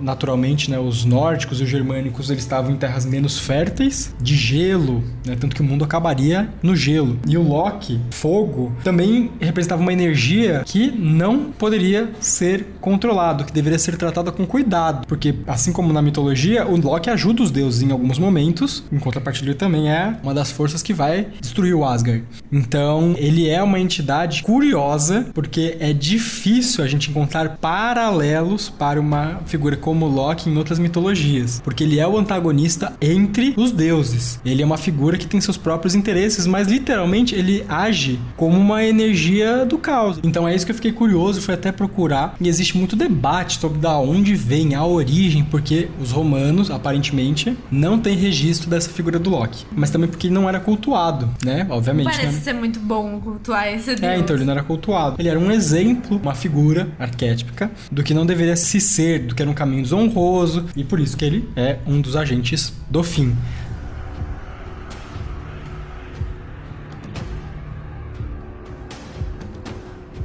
naturalmente, 0.00 0.70
né, 0.70 0.78
os 0.78 1.04
nórdicos 1.04 1.60
e 1.60 1.64
os 1.64 1.68
germânicos 1.68 2.30
eles 2.30 2.42
estavam 2.42 2.72
em 2.72 2.76
terras 2.76 3.04
menos 3.04 3.38
férteis, 3.38 4.14
de 4.20 4.34
gelo, 4.34 5.02
né? 5.24 5.36
Tanto 5.38 5.54
que 5.54 5.62
o 5.62 5.64
mundo 5.64 5.84
acabaria 5.84 6.48
no 6.62 6.74
gelo. 6.74 7.18
E 7.26 7.36
o 7.36 7.42
Loki, 7.42 8.00
fogo, 8.10 8.72
também 8.82 9.30
representava 9.40 9.82
uma 9.82 9.92
energia 9.92 10.62
que 10.64 10.90
não 10.90 11.52
poderia 11.52 12.10
ser 12.20 12.66
controlado, 12.80 13.44
que 13.44 13.52
deveria 13.52 13.78
ser 13.78 13.96
tratada 13.96 14.30
com 14.32 14.46
cuidado. 14.46 15.06
Porque, 15.06 15.34
assim 15.46 15.72
como 15.72 15.92
na 15.92 16.02
mitologia, 16.02 16.66
o 16.66 16.76
Loki 16.76 17.10
ajuda 17.10 17.42
os 17.42 17.50
deuses 17.50 17.82
em 17.82 17.90
alguns 17.90 18.18
momentos, 18.18 18.84
em 18.92 18.98
contrapartida, 18.98 19.50
ele 19.50 19.58
também 19.58 19.90
é 19.90 20.16
uma 20.22 20.34
das 20.34 20.50
forças 20.50 20.82
que 20.82 20.92
vai 20.92 21.28
destruir 21.40 21.74
o 21.74 21.84
Asgard. 21.84 22.24
Então, 22.50 23.14
ele 23.18 23.48
é 23.48 23.62
uma 23.62 23.78
entidade 23.78 24.42
curiosa, 24.42 25.26
porque 25.34 25.76
é 25.80 25.92
difícil 25.92 26.82
a 26.84 26.86
gente 26.86 27.10
encontrar 27.10 27.56
paralelos 27.58 28.68
para 28.68 28.95
uma 29.00 29.40
figura 29.46 29.76
como 29.76 30.06
Loki 30.06 30.50
em 30.50 30.56
outras 30.56 30.78
mitologias, 30.78 31.60
porque 31.64 31.84
ele 31.84 31.98
é 31.98 32.06
o 32.06 32.16
antagonista 32.16 32.92
entre 33.00 33.54
os 33.56 33.72
deuses. 33.72 34.40
Ele 34.44 34.62
é 34.62 34.66
uma 34.66 34.76
figura 34.76 35.16
que 35.16 35.26
tem 35.26 35.40
seus 35.40 35.56
próprios 35.56 35.94
interesses, 35.94 36.46
mas 36.46 36.68
literalmente 36.68 37.34
ele 37.34 37.64
age 37.68 38.18
como 38.36 38.58
uma 38.58 38.84
energia 38.84 39.64
do 39.64 39.78
caos. 39.78 40.18
Então 40.22 40.46
é 40.46 40.54
isso 40.54 40.64
que 40.64 40.72
eu 40.72 40.76
fiquei 40.76 40.92
curioso, 40.92 41.40
fui 41.40 41.54
até 41.54 41.72
procurar 41.72 42.34
e 42.40 42.48
existe 42.48 42.76
muito 42.76 42.96
debate 42.96 43.58
sobre 43.58 43.78
da 43.78 43.98
onde 43.98 44.34
vem 44.34 44.74
a 44.74 44.84
origem, 44.84 45.44
porque 45.44 45.88
os 46.00 46.10
romanos 46.10 46.70
aparentemente 46.70 47.56
não 47.70 47.98
têm 47.98 48.16
registro 48.16 48.68
dessa 48.68 48.90
figura 48.90 49.18
do 49.18 49.30
Loki, 49.30 49.64
mas 49.72 49.90
também 49.90 50.08
porque 50.08 50.26
ele 50.26 50.34
não 50.34 50.48
era 50.48 50.60
cultuado, 50.60 51.28
né? 51.44 51.66
Obviamente. 51.68 52.06
Parece 52.06 52.36
né? 52.36 52.40
ser 52.40 52.52
muito 52.52 52.80
bom 52.80 53.20
cultuar 53.20 53.68
esse 53.68 53.94
deus. 53.94 54.02
É, 54.02 54.18
então 54.18 54.36
ele 54.36 54.44
não 54.44 54.52
era 54.52 54.62
cultuado. 54.62 55.16
Ele 55.18 55.28
era 55.28 55.38
um 55.38 55.50
exemplo, 55.50 56.20
uma 56.22 56.34
figura 56.34 56.88
arquétipica 56.98 57.70
do 57.90 58.02
que 58.02 58.14
não 58.14 58.26
deveria 58.26 58.56
se 58.56 58.80
ser, 58.86 59.20
do 59.20 59.34
que 59.34 59.42
era 59.42 59.50
um 59.50 59.54
caminho 59.54 59.82
desonroso, 59.82 60.66
e 60.76 60.84
por 60.84 61.00
isso 61.00 61.16
que 61.16 61.24
ele 61.24 61.48
é 61.56 61.78
um 61.86 62.00
dos 62.00 62.16
agentes 62.16 62.72
do 62.90 63.02
fim. 63.02 63.36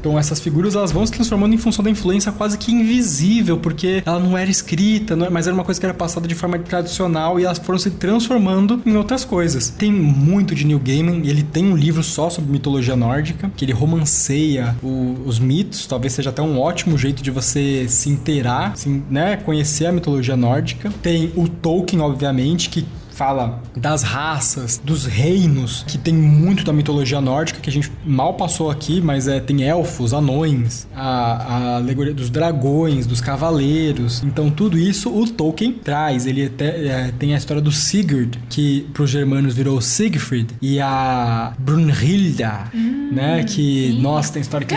Então 0.02 0.18
essas 0.18 0.40
figuras 0.40 0.76
elas 0.76 0.92
vão 0.92 1.06
se 1.06 1.12
transformando 1.14 1.54
em 1.54 1.58
função 1.58 1.84
da 1.84 1.90
influência 1.92 2.32
quase 2.32 2.58
que 2.58 2.72
invisível, 2.72 3.58
porque 3.58 4.02
ela 4.06 4.20
não 4.20 4.36
era 4.38 4.50
escrita, 4.50 5.16
não 5.16 5.28
é- 5.28 5.30
mas 5.30 5.46
era 5.48 5.54
uma 5.54 5.64
coisa 5.64 5.80
que 5.80 5.86
era 5.86 5.94
passada 5.94 6.28
de 6.28 6.34
forma 6.36 6.58
tradicional 6.60 7.40
e 7.40 7.46
elas 7.46 7.60
foram 7.60 7.78
se 7.80 7.92
transformando 7.92 8.82
em 8.86 8.96
outras 8.98 9.24
coisas. 9.24 9.70
Tem 9.70 9.92
muito 9.92 10.56
de 10.56 10.66
Neil 10.66 10.80
Gaiman, 10.80 11.22
ele 11.28 11.44
tem 11.44 11.64
um 11.66 11.76
livro 11.78 12.02
só 12.04 12.30
sobre 12.30 12.52
mitologia 12.52 12.96
nórdica, 12.96 13.52
que 13.56 13.64
ele 13.64 13.74
romanceia 13.74 14.76
o- 14.82 15.16
os 15.26 15.38
mitos, 15.40 15.86
talvez 15.86 16.14
seja 16.14 16.32
até 16.32 16.42
um 16.42 16.60
ótimo 16.60 16.98
jeito 16.98 17.22
de 17.22 17.30
você 17.32 17.86
se 17.88 18.10
inteirar, 18.10 18.72
assim, 18.74 19.04
né, 19.10 19.38
conhecer 19.38 19.86
a 19.86 19.92
mitologia 19.92 20.36
nórdica. 20.36 20.92
Tem 21.02 21.32
o 21.36 21.48
Tolkien, 21.48 22.02
obviamente, 22.02 22.70
que 22.70 22.86
fala 23.12 23.62
das 23.76 24.04
raças, 24.04 24.82
dos 24.84 25.06
reinos, 25.06 25.84
que 25.88 25.98
tem 25.98 26.14
muito 26.14 26.64
da 26.64 26.74
mitologia 26.74 27.22
nórdica, 27.22 27.60
que 27.60 27.70
a 27.70 27.74
gente 27.74 27.92
mal 28.06 28.34
passou 28.34 28.72
aqui, 28.72 29.02
mas 29.02 29.28
é, 29.28 29.40
tem 29.40 29.64
elfos, 29.64 30.14
anões, 30.14 30.88
a, 30.96 31.04
a 31.04 31.76
alegoria 31.76 32.14
dos 32.14 32.30
dragões, 32.30 33.06
dos 33.06 33.22
cavaleiros. 33.22 34.24
Então, 34.24 34.50
tudo 34.50 34.78
isso 34.78 35.10
o 35.10 35.28
Tolkien 35.28 35.74
traz. 35.74 36.26
Ele 36.26 36.46
até 36.46 36.88
é, 36.88 37.14
tem 37.18 37.34
a 37.34 37.38
história 37.38 37.62
do 37.62 37.72
Sigurd, 37.72 38.40
que 38.50 38.88
pros 38.94 39.10
germanos 39.10 39.54
virou 39.54 39.80
Siegfried, 39.82 40.56
e 40.62 40.80
a 40.80 41.54
Brunhilda, 41.60 42.72
né? 43.12 43.44
Que, 43.44 43.98
nossa, 44.00 44.34
tem 44.34 44.42
história 44.42 44.66
que. 44.66 44.76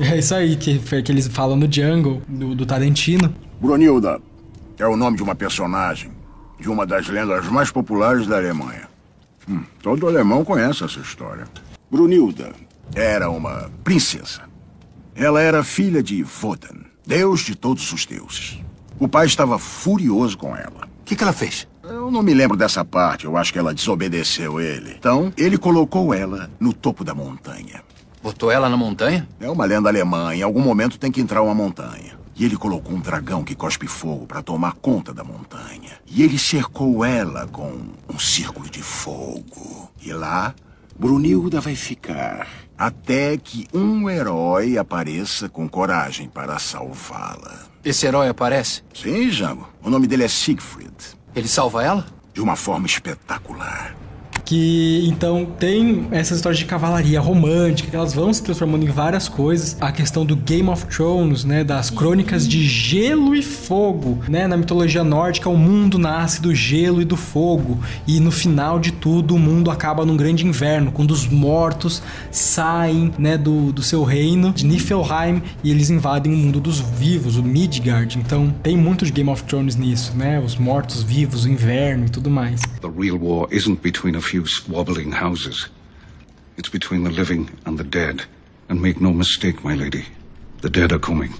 É 0.00 0.16
isso 0.16 0.32
aí 0.32 0.54
que, 0.54 0.78
que 0.78 1.10
eles 1.10 1.26
falam 1.26 1.56
no 1.56 1.70
Jungle, 1.70 2.22
do, 2.28 2.54
do 2.54 2.64
Tarantino. 2.64 3.34
Brunilda 3.60 4.20
é 4.78 4.86
o 4.86 4.96
nome 4.96 5.16
de 5.16 5.22
uma 5.22 5.34
personagem 5.34 6.12
de 6.58 6.68
uma 6.68 6.84
das 6.86 7.06
lendas 7.08 7.46
mais 7.46 7.70
populares 7.70 8.26
da 8.26 8.36
Alemanha. 8.36 8.88
Hum, 9.48 9.62
todo 9.82 10.08
alemão 10.08 10.44
conhece 10.44 10.84
essa 10.84 10.98
história. 11.00 11.46
Brunilda 11.90 12.52
era 12.94 13.30
uma 13.30 13.70
princesa. 13.84 14.42
Ela 15.14 15.40
era 15.40 15.64
filha 15.64 16.02
de 16.02 16.24
Woden, 16.42 16.84
deus 17.06 17.40
de 17.40 17.54
todos 17.54 17.92
os 17.92 18.04
deuses. 18.04 18.60
O 18.98 19.08
pai 19.08 19.26
estava 19.26 19.58
furioso 19.58 20.36
com 20.36 20.56
ela. 20.56 20.88
O 21.00 21.04
que, 21.04 21.16
que 21.16 21.22
ela 21.22 21.32
fez? 21.32 21.66
Eu 21.82 22.10
não 22.10 22.22
me 22.22 22.34
lembro 22.34 22.56
dessa 22.56 22.84
parte, 22.84 23.24
eu 23.24 23.36
acho 23.36 23.52
que 23.52 23.58
ela 23.58 23.72
desobedeceu 23.72 24.60
ele. 24.60 24.94
Então, 24.98 25.32
ele 25.36 25.56
colocou 25.56 26.12
ela 26.12 26.50
no 26.60 26.72
topo 26.72 27.02
da 27.02 27.14
montanha. 27.14 27.82
Botou 28.22 28.50
ela 28.50 28.68
na 28.68 28.76
montanha? 28.76 29.26
É 29.40 29.48
uma 29.48 29.64
lenda 29.64 29.88
alemã, 29.88 30.34
em 30.34 30.42
algum 30.42 30.60
momento 30.60 30.98
tem 30.98 31.10
que 31.10 31.20
entrar 31.20 31.40
uma 31.40 31.54
montanha. 31.54 32.18
E 32.38 32.44
ele 32.44 32.56
colocou 32.56 32.94
um 32.94 33.00
dragão 33.00 33.42
que 33.42 33.54
cospe 33.56 33.88
fogo 33.88 34.24
para 34.24 34.42
tomar 34.42 34.74
conta 34.74 35.12
da 35.12 35.24
montanha. 35.24 35.98
E 36.06 36.22
ele 36.22 36.38
cercou 36.38 37.04
ela 37.04 37.48
com 37.48 37.88
um 38.08 38.18
círculo 38.18 38.70
de 38.70 38.80
fogo. 38.80 39.90
E 40.00 40.12
lá, 40.12 40.54
Brunilda 40.96 41.60
vai 41.60 41.74
ficar. 41.74 42.46
Até 42.78 43.36
que 43.36 43.66
um 43.74 44.08
herói 44.08 44.78
apareça 44.78 45.48
com 45.48 45.68
coragem 45.68 46.28
para 46.28 46.60
salvá-la. 46.60 47.66
Esse 47.84 48.06
herói 48.06 48.28
aparece? 48.28 48.84
Sim, 48.94 49.30
Jango. 49.30 49.68
O 49.82 49.90
nome 49.90 50.06
dele 50.06 50.22
é 50.22 50.28
Siegfried. 50.28 50.94
Ele 51.34 51.48
salva 51.48 51.82
ela? 51.82 52.06
De 52.32 52.40
uma 52.40 52.54
forma 52.54 52.86
espetacular. 52.86 53.96
Que 54.48 55.06
então 55.06 55.44
tem 55.44 56.08
essas 56.10 56.38
histórias 56.38 56.58
de 56.58 56.64
cavalaria 56.64 57.20
romântica 57.20 57.90
que 57.90 57.94
elas 57.94 58.14
vão 58.14 58.32
se 58.32 58.42
transformando 58.42 58.82
em 58.82 58.88
várias 58.88 59.28
coisas. 59.28 59.76
A 59.78 59.92
questão 59.92 60.24
do 60.24 60.34
Game 60.34 60.70
of 60.70 60.86
Thrones, 60.86 61.44
né, 61.44 61.62
das 61.62 61.90
crônicas 61.90 62.48
de 62.48 62.62
gelo 62.62 63.36
e 63.36 63.42
fogo, 63.42 64.20
né, 64.26 64.46
na 64.46 64.56
mitologia 64.56 65.04
nórdica 65.04 65.50
o 65.50 65.56
mundo 65.56 65.98
nasce 65.98 66.40
do 66.40 66.54
gelo 66.54 67.02
e 67.02 67.04
do 67.04 67.14
fogo 67.14 67.78
e 68.06 68.18
no 68.20 68.30
final 68.30 68.80
de 68.80 68.90
tudo 68.90 69.34
o 69.34 69.38
mundo 69.38 69.70
acaba 69.70 70.06
num 70.06 70.16
grande 70.16 70.46
inverno, 70.46 70.92
quando 70.92 71.10
os 71.10 71.26
mortos 71.26 72.02
saem, 72.30 73.12
né, 73.18 73.36
do, 73.36 73.70
do 73.70 73.82
seu 73.82 74.02
reino 74.02 74.54
de 74.54 74.64
Niflheim 74.64 75.42
e 75.62 75.70
eles 75.70 75.90
invadem 75.90 76.32
o 76.32 76.36
mundo 76.38 76.58
dos 76.58 76.80
vivos, 76.80 77.36
o 77.36 77.42
Midgard. 77.42 78.18
Então 78.18 78.54
tem 78.62 78.78
muito 78.78 79.04
de 79.04 79.12
Game 79.12 79.28
of 79.28 79.42
Thrones 79.44 79.76
nisso, 79.76 80.14
né, 80.16 80.40
os 80.40 80.56
mortos 80.56 81.02
vivos, 81.02 81.44
o 81.44 81.50
inverno 81.50 82.06
e 82.06 82.08
tudo 82.08 82.30
mais. 82.30 82.62
The 82.80 82.88
real 82.98 83.18
war 83.20 83.46
isn't 83.50 83.82
between 83.82 84.16
a 84.16 84.22
few 84.22 84.37
squabbling 84.46 85.12
houses. 85.12 85.70
It's 86.58 86.68
between 86.70 87.04
the 87.04 87.10
living 87.10 87.48
and 87.64 87.76
the 87.76 87.84
dead. 87.84 88.22
And 88.68 88.76
make 88.80 89.00
no 89.02 89.12
mistake, 89.14 89.60
my 89.64 89.74
lady, 89.74 90.04
the 90.60 90.68
dead 90.68 90.92
are 90.92 90.98
coming. 91.00 91.30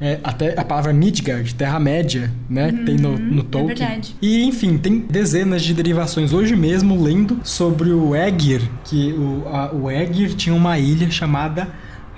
É, 0.00 0.18
até 0.24 0.58
a 0.58 0.64
palavra 0.64 0.92
Midgard, 0.92 1.54
Terra-média, 1.54 2.28
né? 2.50 2.72
que 2.72 2.84
tem 2.84 2.96
no, 2.96 3.16
no 3.16 3.44
Tolkien. 3.44 3.76
verdade. 3.76 4.16
E, 4.20 4.42
enfim, 4.42 4.76
tem 4.78 4.98
dezenas 4.98 5.62
de 5.62 5.72
derivações. 5.72 6.32
Hoje 6.32 6.56
mesmo, 6.56 7.00
lendo 7.00 7.38
sobre 7.44 7.90
o 7.90 8.16
Egir, 8.16 8.62
que 8.84 9.12
o, 9.12 9.46
a- 9.46 9.72
o 9.72 9.88
Egir 9.88 10.34
tinha 10.34 10.54
uma 10.56 10.76
ilha 10.76 11.08
chamada 11.08 11.68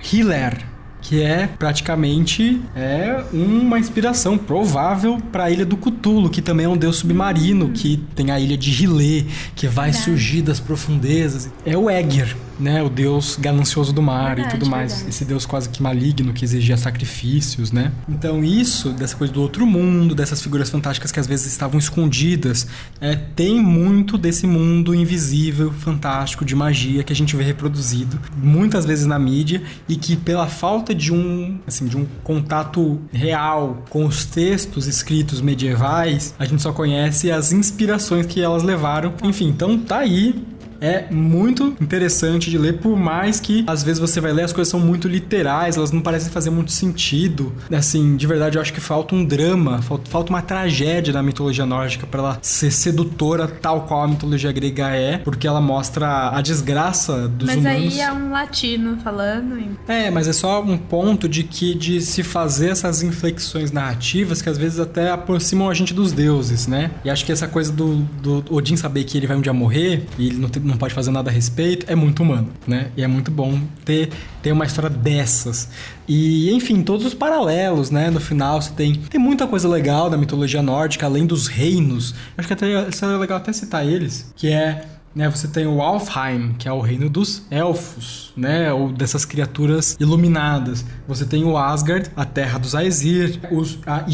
Hiler, 0.02 0.64
que 1.04 1.22
é 1.22 1.46
praticamente 1.46 2.60
é 2.74 3.22
uma 3.32 3.78
inspiração 3.78 4.36
provável 4.36 5.18
para 5.30 5.44
a 5.44 5.50
ilha 5.50 5.64
do 5.64 5.76
Cthulhu, 5.76 6.30
que 6.30 6.42
também 6.42 6.66
é 6.66 6.68
um 6.68 6.76
deus 6.76 6.96
submarino, 6.96 7.68
que 7.70 7.98
tem 8.16 8.30
a 8.30 8.40
ilha 8.40 8.56
de 8.56 8.70
Hile, 8.70 9.28
que 9.54 9.68
vai 9.68 9.92
surgir 9.92 10.42
das 10.42 10.58
profundezas. 10.58 11.50
É 11.64 11.76
o 11.76 11.90
Egir, 11.90 12.34
né? 12.58 12.82
O 12.82 12.88
deus 12.88 13.36
ganancioso 13.40 13.92
do 13.92 14.02
mar 14.02 14.32
e 14.32 14.42
Verdade, 14.42 14.58
tudo 14.58 14.70
mais. 14.70 14.92
verdade. 14.92 15.10
Esse 15.10 15.24
deus 15.24 15.46
quase 15.46 15.68
que 15.68 15.82
maligno 15.82 16.32
que 16.32 16.44
exigia 16.44 16.76
sacrifícios, 16.76 17.72
né? 17.72 17.92
Então 18.08 18.44
isso, 18.44 18.90
dessa 18.90 19.16
coisa 19.16 19.32
do 19.32 19.40
outro 19.40 19.66
mundo, 19.66 20.14
dessas 20.14 20.42
figuras 20.42 20.70
fantásticas 20.70 21.10
que 21.10 21.20
às 21.20 21.26
vezes 21.26 21.46
estavam 21.46 21.78
escondidas, 21.78 22.66
é, 23.00 23.14
tem 23.16 23.60
muito 23.60 24.16
desse 24.16 24.46
mundo 24.46 24.94
invisível, 24.94 25.72
fantástico, 25.72 26.44
de 26.44 26.54
magia 26.54 27.02
que 27.02 27.12
a 27.12 27.16
gente 27.16 27.36
vê 27.36 27.44
reproduzido 27.44 28.18
muitas 28.36 28.84
vezes 28.84 29.06
na 29.06 29.18
mídia 29.18 29.62
e 29.88 29.96
que 29.96 30.16
pela 30.16 30.46
falta 30.46 30.94
de 30.94 31.12
um, 31.12 31.58
assim, 31.66 31.86
de 31.86 31.96
um 31.96 32.06
contato 32.22 33.00
real 33.12 33.84
com 33.90 34.04
os 34.04 34.24
textos 34.24 34.86
escritos 34.86 35.40
medievais, 35.40 36.34
a 36.38 36.44
gente 36.44 36.62
só 36.62 36.72
conhece 36.72 37.30
as 37.30 37.52
inspirações 37.52 38.26
que 38.26 38.40
elas 38.40 38.62
levaram. 38.62 39.14
Enfim, 39.22 39.48
então 39.48 39.78
tá 39.78 39.98
aí 39.98 40.34
é 40.80 41.06
muito 41.10 41.74
interessante 41.80 42.50
de 42.50 42.58
ler, 42.58 42.78
por 42.78 42.96
mais 42.96 43.40
que 43.40 43.64
às 43.66 43.82
vezes 43.82 43.98
você 44.00 44.20
vai 44.20 44.32
ler 44.32 44.42
as 44.44 44.52
coisas 44.52 44.70
são 44.70 44.80
muito 44.80 45.08
literais, 45.08 45.76
elas 45.76 45.90
não 45.90 46.00
parecem 46.00 46.30
fazer 46.30 46.50
muito 46.50 46.72
sentido. 46.72 47.52
Assim, 47.72 48.16
de 48.16 48.26
verdade, 48.26 48.56
eu 48.56 48.62
acho 48.62 48.72
que 48.72 48.80
falta 48.80 49.14
um 49.14 49.24
drama, 49.24 49.80
falta, 49.82 50.30
uma 50.30 50.42
tragédia 50.42 51.12
na 51.12 51.22
mitologia 51.22 51.66
nórdica 51.66 52.06
para 52.06 52.20
ela 52.20 52.38
ser 52.42 52.70
sedutora 52.70 53.46
tal 53.46 53.82
qual 53.82 54.02
a 54.04 54.08
mitologia 54.08 54.50
grega 54.52 54.88
é, 54.90 55.18
porque 55.18 55.46
ela 55.46 55.60
mostra 55.60 56.30
a 56.30 56.40
desgraça 56.40 57.28
dos 57.28 57.46
Mas 57.48 57.58
humanos. 57.58 57.92
aí 57.94 58.00
é 58.00 58.12
um 58.12 58.30
latino 58.30 58.96
falando. 59.02 59.54
É, 59.86 60.10
mas 60.10 60.26
é 60.28 60.32
só 60.32 60.62
um 60.62 60.76
ponto 60.78 61.28
de 61.28 61.42
que 61.44 61.74
de 61.74 62.00
se 62.00 62.22
fazer 62.22 62.68
essas 62.70 63.02
inflexões 63.02 63.70
narrativas 63.70 64.40
que 64.42 64.48
às 64.48 64.58
vezes 64.58 64.78
até 64.78 65.10
aproximam 65.10 65.68
a 65.68 65.74
gente 65.74 65.92
dos 65.94 66.12
deuses, 66.12 66.66
né? 66.66 66.90
E 67.04 67.10
acho 67.10 67.24
que 67.24 67.32
essa 67.32 67.46
coisa 67.48 67.72
do, 67.72 67.96
do 68.22 68.44
Odin 68.50 68.76
saber 68.76 69.04
que 69.04 69.16
ele 69.18 69.26
vai 69.26 69.36
um 69.36 69.40
dia 69.40 69.52
morrer 69.52 70.06
e 70.18 70.26
ele 70.28 70.38
não, 70.38 70.48
tem- 70.48 70.62
não 70.64 70.76
pode 70.76 70.94
fazer 70.94 71.10
nada 71.10 71.30
a 71.30 71.32
respeito 71.32 71.86
é 71.88 71.94
muito 71.94 72.22
humano, 72.22 72.48
né? 72.66 72.90
E 72.96 73.02
é 73.02 73.06
muito 73.06 73.30
bom 73.30 73.60
ter, 73.84 74.10
ter 74.42 74.52
uma 74.52 74.64
história 74.64 74.90
dessas. 74.90 75.68
E, 76.08 76.50
enfim, 76.52 76.82
todos 76.82 77.06
os 77.06 77.14
paralelos, 77.14 77.90
né? 77.90 78.10
No 78.10 78.20
final 78.20 78.60
você 78.60 78.72
tem, 78.72 78.94
tem 78.94 79.20
muita 79.20 79.46
coisa 79.46 79.68
legal 79.68 80.08
da 80.08 80.16
mitologia 80.16 80.62
nórdica, 80.62 81.06
além 81.06 81.26
dos 81.26 81.46
reinos. 81.46 82.14
Acho 82.36 82.48
que 82.48 82.54
até 82.54 82.90
seria 82.90 83.16
legal 83.16 83.38
até 83.38 83.52
citar 83.52 83.86
eles, 83.86 84.32
que 84.36 84.48
é 84.48 84.86
né, 85.14 85.28
você 85.28 85.46
tem 85.46 85.66
o 85.66 85.80
Alfheim, 85.80 86.54
que 86.58 86.66
é 86.66 86.72
o 86.72 86.80
reino 86.80 87.08
dos 87.08 87.46
elfos, 87.50 88.32
né, 88.36 88.72
ou 88.72 88.90
dessas 88.90 89.24
criaturas 89.24 89.96
iluminadas. 90.00 90.84
Você 91.06 91.24
tem 91.24 91.44
o 91.44 91.56
Asgard, 91.56 92.10
a 92.16 92.24
terra 92.24 92.58
dos 92.58 92.74
Aesir, 92.74 93.38
os, 93.52 93.78
a 93.86 94.04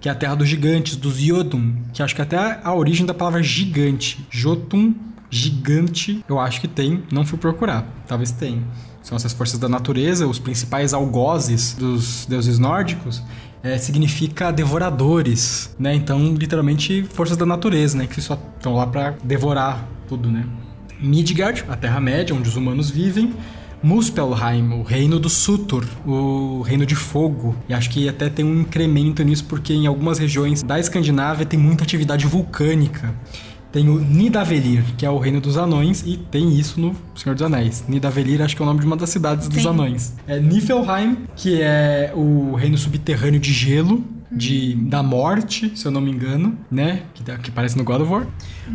que 0.00 0.08
é 0.08 0.12
a 0.12 0.14
terra 0.14 0.34
dos 0.34 0.48
gigantes, 0.48 0.96
dos 0.96 1.16
Jotun, 1.18 1.74
que 1.92 2.02
acho 2.02 2.14
que 2.14 2.22
até 2.22 2.60
a 2.62 2.74
origem 2.74 3.06
da 3.06 3.14
palavra 3.14 3.42
gigante, 3.42 4.26
Jotun, 4.30 4.94
gigante, 5.30 6.24
eu 6.28 6.38
acho 6.38 6.60
que 6.60 6.68
tem, 6.68 7.04
não 7.12 7.24
fui 7.24 7.38
procurar, 7.38 7.86
talvez 8.06 8.32
tenha. 8.32 8.62
São 9.02 9.16
essas 9.16 9.32
forças 9.32 9.58
da 9.58 9.68
natureza, 9.68 10.26
os 10.26 10.38
principais 10.38 10.92
algozes 10.92 11.74
dos 11.74 12.26
deuses 12.26 12.58
nórdicos, 12.58 13.22
é, 13.62 13.78
significa 13.78 14.50
devoradores, 14.50 15.74
né? 15.78 15.94
Então, 15.94 16.34
literalmente, 16.34 17.04
forças 17.12 17.36
da 17.36 17.46
natureza, 17.46 17.96
né? 17.96 18.06
Que 18.06 18.20
só 18.20 18.38
estão 18.56 18.74
lá 18.74 18.86
para 18.86 19.14
devorar 19.22 19.86
tudo, 20.08 20.30
né? 20.30 20.44
Midgard, 20.98 21.64
a 21.68 21.76
Terra-média, 21.76 22.34
onde 22.34 22.48
os 22.48 22.56
humanos 22.56 22.90
vivem. 22.90 23.32
Muspelheim, 23.82 24.74
o 24.74 24.82
reino 24.82 25.18
do 25.18 25.30
Sutur, 25.30 25.86
o 26.06 26.60
reino 26.60 26.84
de 26.84 26.94
fogo. 26.94 27.56
E 27.66 27.72
acho 27.72 27.88
que 27.88 28.08
até 28.08 28.28
tem 28.28 28.44
um 28.44 28.60
incremento 28.60 29.22
nisso, 29.22 29.44
porque 29.46 29.72
em 29.72 29.86
algumas 29.86 30.18
regiões 30.18 30.62
da 30.62 30.78
Escandinávia 30.78 31.46
tem 31.46 31.58
muita 31.58 31.82
atividade 31.82 32.26
vulcânica. 32.26 33.14
Tem 33.72 33.88
o 33.88 34.00
Nidavellir, 34.00 34.82
que 34.96 35.06
é 35.06 35.10
o 35.10 35.18
reino 35.18 35.40
dos 35.40 35.56
anões, 35.56 36.02
e 36.04 36.16
tem 36.16 36.58
isso 36.58 36.80
no 36.80 36.94
Senhor 37.14 37.34
dos 37.34 37.42
Anéis. 37.42 37.84
Nidavellir 37.88 38.42
acho 38.42 38.56
que 38.56 38.62
é 38.62 38.64
o 38.64 38.66
nome 38.66 38.80
de 38.80 38.86
uma 38.86 38.96
das 38.96 39.10
cidades 39.10 39.46
dos 39.46 39.62
Sim. 39.62 39.68
anões. 39.68 40.12
É 40.26 40.40
Niflheim, 40.40 41.18
que 41.36 41.60
é 41.62 42.12
o 42.14 42.54
reino 42.56 42.76
subterrâneo 42.76 43.38
de 43.38 43.52
gelo, 43.52 44.04
de, 44.30 44.74
da 44.74 45.02
morte, 45.02 45.72
se 45.74 45.86
eu 45.86 45.90
não 45.90 46.00
me 46.00 46.10
engano, 46.10 46.56
né? 46.70 47.02
Que, 47.14 47.24
que 47.38 47.50
parece 47.50 47.76
no 47.76 47.84
God 47.84 48.02
of 48.02 48.10
War. 48.10 48.26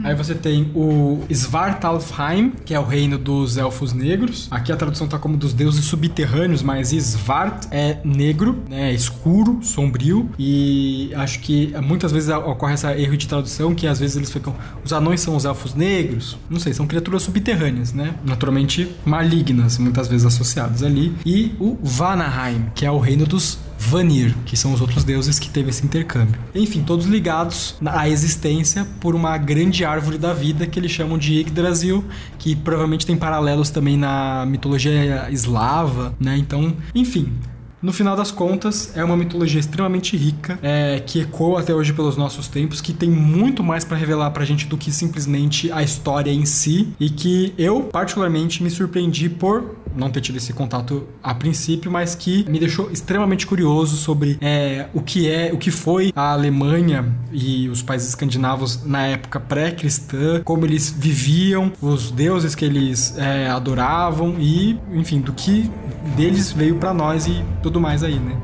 Aí 0.04 0.14
você 0.14 0.36
tem 0.36 0.72
o 0.76 1.24
Svartalfheim, 1.30 2.52
que 2.66 2.74
é 2.74 2.80
o 2.80 2.84
reino 2.84 3.18
dos 3.18 3.58
elfos 3.58 3.94
negros. 3.94 4.48
Aqui 4.52 4.72
a 4.72 4.76
tradução 4.76 5.08
tá 5.08 5.18
como 5.18 5.38
dos 5.38 5.54
deuses 5.54 5.86
subterrâneos, 5.86 6.62
mas 6.62 6.92
Svart 6.92 7.68
é 7.72 8.00
negro, 8.04 8.64
né? 8.70 8.94
Escuro, 8.94 9.60
sombrio. 9.62 10.30
E 10.38 11.12
acho 11.16 11.40
que 11.40 11.74
muitas 11.82 12.12
vezes 12.12 12.30
ocorre 12.30 12.74
esse 12.74 12.88
erro 12.88 13.18
de 13.18 13.28
tradução, 13.28 13.74
que 13.74 13.88
às 13.88 14.00
vezes 14.00 14.18
eles 14.18 14.32
ficam. 14.32 14.54
Os 14.84 14.92
anões 14.92 15.22
são 15.22 15.36
os 15.36 15.46
elfos 15.46 15.74
negros. 15.74 16.38
Não 16.50 16.60
sei, 16.60 16.74
são 16.74 16.86
criaturas 16.86 17.24
subterrâneas, 17.24 17.94
né? 17.94 18.16
Naturalmente 18.26 18.92
malignas, 19.06 19.78
muitas 19.78 20.08
vezes 20.08 20.26
associadas 20.26 20.84
ali. 20.84 21.16
E 21.26 21.54
o 21.60 21.78
Vanaheim, 21.82 22.66
que 22.76 22.86
é 22.86 22.92
o 22.92 23.00
reino 23.00 23.26
dos 23.26 23.60
Vanir, 23.78 24.36
que 24.46 24.58
são 24.58 24.74
os 24.74 24.82
outros 24.82 25.04
deuses 25.04 25.38
que 25.38 25.50
teve 25.50 25.70
esse 25.70 25.86
intercâmbio. 25.86 26.40
Enfim, 26.54 26.84
todos 26.84 27.06
ligados 27.06 27.76
à 27.86 28.10
existência 28.10 28.88
por 29.00 29.16
uma 29.16 29.38
grande 29.38 29.86
árvore 29.86 30.18
da 30.18 30.34
vida 30.34 30.66
que 30.66 30.80
eles 30.80 30.92
chamam 30.92 31.18
de 31.18 31.40
Yggdrasil, 31.40 32.04
que 32.40 32.56
provavelmente 32.56 33.06
tem 33.06 33.16
paralelos 33.16 33.70
também 33.70 33.98
na 33.98 34.46
mitologia 34.46 35.28
eslava, 35.30 36.16
né? 36.20 36.38
Então, 36.38 36.74
enfim, 36.94 37.32
no 37.86 37.94
final 37.94 38.16
das 38.16 38.32
contas, 38.32 38.98
é 38.98 39.04
uma 39.04 39.16
mitologia 39.16 39.60
extremamente 39.60 40.18
rica, 40.18 40.58
é, 40.64 41.00
que 41.06 41.22
ecoa 41.22 41.60
até 41.60 41.72
hoje 41.72 41.94
pelos 41.94 42.18
nossos 42.18 42.48
tempos, 42.48 42.82
que 42.82 42.92
tem 42.92 43.08
muito 43.08 43.64
mais 43.64 43.84
pra 43.84 43.96
revelar 43.96 44.32
pra 44.32 44.44
gente 44.44 44.66
do 44.66 44.76
que 44.76 44.92
simplesmente 44.92 45.72
a 45.72 45.84
história 45.84 46.32
em 46.32 46.46
si, 46.46 46.88
e 47.00 47.12
que 47.12 47.54
eu, 47.60 47.84
particularmente, 47.84 48.64
me 48.64 48.72
surpreendi 48.72 49.30
por 49.30 49.76
não 49.96 50.10
ter 50.10 50.22
tido 50.22 50.38
esse 50.38 50.52
contato 50.52 51.08
a 51.24 51.34
princípio, 51.34 51.92
mas 51.92 52.16
que 52.16 52.44
me 52.50 52.60
deixou 52.60 52.92
extremamente 52.92 53.46
curioso 53.46 53.96
sobre 53.96 54.38
é, 54.42 54.88
o 54.94 55.02
que 55.02 55.30
é, 55.30 55.54
o 55.54 55.58
que 55.58 55.70
foi 55.72 56.12
a 56.16 56.32
Alemanha 56.32 57.16
e 57.32 57.70
os 57.70 57.82
países 57.82 58.10
escandinavos 58.10 58.84
na 58.84 59.06
época 59.08 59.40
pré-cristã, 59.40 60.42
como 60.44 60.66
eles 60.66 60.90
viviam, 60.90 61.72
os 61.82 62.12
deuses 62.12 62.56
que 62.56 62.66
eles 62.66 63.16
é, 63.18 63.48
adoravam 63.48 64.36
e, 64.40 64.78
enfim, 64.92 65.22
do 65.22 65.32
que 65.34 65.70
deles 66.16 66.52
veio 66.52 66.76
pra 66.76 66.94
nós 66.94 67.28
e 67.28 67.44
tudo 67.76 67.82
mais 67.82 68.04
aí, 68.04 68.18
né? 68.18 68.38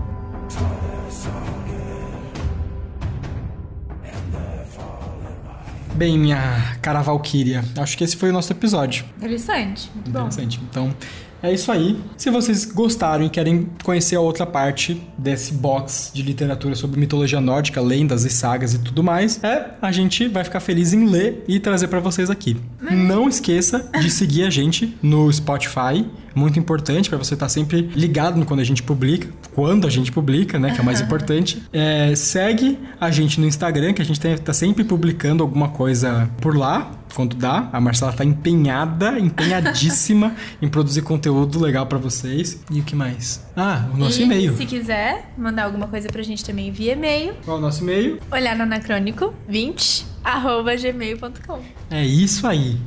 Bem, 5.93 6.19
minha 6.19 6.77
cara 6.81 7.01
Valkyria, 7.01 7.63
acho 7.77 7.97
que 7.97 8.03
esse 8.03 8.17
foi 8.17 8.29
o 8.29 8.33
nosso 8.33 8.51
episódio. 8.51 9.05
Interessante. 9.17 9.89
Muito 9.93 10.11
bom. 10.11 10.19
Interessante. 10.19 10.59
Então, 10.69 10.93
é 11.41 11.53
isso 11.53 11.71
aí. 11.71 11.97
Se 12.17 12.29
vocês 12.29 12.65
gostaram 12.65 13.25
e 13.25 13.29
querem 13.29 13.67
conhecer 13.83 14.15
a 14.15 14.21
outra 14.21 14.45
parte 14.45 15.01
desse 15.17 15.53
box 15.53 16.11
de 16.13 16.21
literatura 16.21 16.75
sobre 16.75 16.99
mitologia 16.99 17.41
nórdica, 17.41 17.81
lendas 17.81 18.25
e 18.25 18.29
sagas 18.29 18.73
e 18.73 18.79
tudo 18.79 19.03
mais, 19.03 19.43
é 19.43 19.71
a 19.81 19.91
gente 19.91 20.27
vai 20.27 20.43
ficar 20.43 20.59
feliz 20.59 20.93
em 20.93 21.05
ler 21.07 21.43
e 21.47 21.59
trazer 21.59 21.87
pra 21.87 21.99
vocês 21.99 22.29
aqui. 22.29 22.57
Não 22.91 23.27
esqueça 23.29 23.89
de 23.99 24.09
seguir 24.09 24.43
a 24.43 24.49
gente 24.49 24.97
no 25.01 25.31
Spotify, 25.31 26.05
muito 26.33 26.57
importante 26.57 27.09
pra 27.09 27.17
você 27.17 27.33
estar 27.33 27.49
sempre 27.49 27.81
ligado 27.95 28.37
no 28.37 28.45
quando 28.45 28.59
a 28.61 28.63
gente 28.63 28.81
publica, 28.83 29.27
quando 29.53 29.85
a 29.85 29.89
gente 29.89 30.11
publica, 30.11 30.57
né, 30.57 30.71
que 30.71 30.79
é 30.79 30.81
o 30.81 30.85
mais 30.85 31.01
importante. 31.01 31.61
É, 31.73 32.13
segue 32.15 32.79
a 32.99 33.11
gente 33.11 33.39
no 33.39 33.45
Instagram, 33.45 33.93
que 33.93 34.01
a 34.01 34.05
gente 34.05 34.19
tem- 34.19 34.37
tá 34.37 34.53
sempre 34.53 34.83
publicando 34.83 35.43
alguma 35.43 35.69
coisa 35.69 36.29
por 36.39 36.55
lá 36.55 36.91
quando 37.13 37.35
dá. 37.35 37.69
A 37.71 37.79
Marcela 37.79 38.11
tá 38.13 38.23
empenhada, 38.23 39.19
empenhadíssima 39.19 40.35
em 40.61 40.67
produzir 40.67 41.01
conteúdo 41.01 41.59
legal 41.59 41.85
pra 41.85 41.97
vocês. 41.97 42.61
E 42.71 42.79
o 42.79 42.83
que 42.83 42.95
mais? 42.95 43.45
Ah, 43.55 43.85
o 43.93 43.97
nosso 43.97 44.19
e, 44.21 44.23
e-mail. 44.23 44.55
Se 44.55 44.65
quiser 44.65 45.31
mandar 45.37 45.65
alguma 45.65 45.87
coisa 45.87 46.07
pra 46.09 46.21
gente 46.23 46.43
também 46.43 46.71
via 46.71 46.93
e-mail, 46.93 47.33
Qual 47.45 47.57
é 47.57 47.59
o 47.59 47.61
nosso 47.61 47.83
e-mail? 47.83 48.19
olhar 48.31 48.55
no 48.55 48.63
anacrônico 48.63 49.33
20 49.47 50.05
arroba 50.23 50.75
gmail.com. 50.75 51.59
É 51.89 52.05
isso 52.05 52.45
aí. 52.47 52.77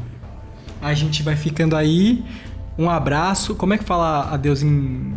A 0.81 0.95
gente 0.95 1.23
vai 1.23 1.37
ficando 1.37 1.77
aí. 1.77 2.25
Um 2.79 2.91
abraço. 2.91 3.55
Como 3.55 3.73
é 3.75 3.79
que 3.79 3.85
fala 3.85 4.31
adeus 4.33 4.63
em 4.63 5.15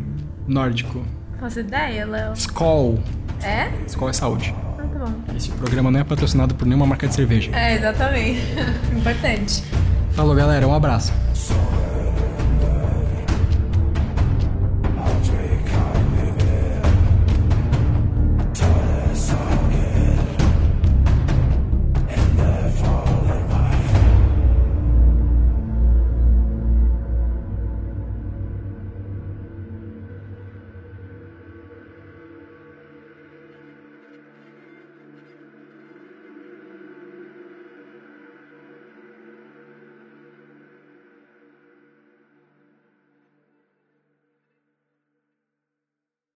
nórdico? 0.47 1.03
Faço 1.39 1.59
ideia, 1.59 2.05
Léo? 2.05 2.33
Skol. 2.33 2.99
É? 3.43 3.71
Skol 3.87 4.09
é 4.09 4.13
saúde. 4.13 4.55
Tá 4.77 4.83
bom. 4.83 5.35
Esse 5.35 5.49
programa 5.49 5.91
não 5.91 5.99
é 5.99 6.03
patrocinado 6.03 6.55
por 6.55 6.65
nenhuma 6.65 6.85
marca 6.85 7.07
de 7.07 7.15
cerveja. 7.15 7.51
É, 7.55 7.75
exatamente. 7.75 8.41
Importante. 8.95 9.63
Falou, 10.11 10.35
galera. 10.35 10.67
Um 10.67 10.73
abraço. 10.73 11.11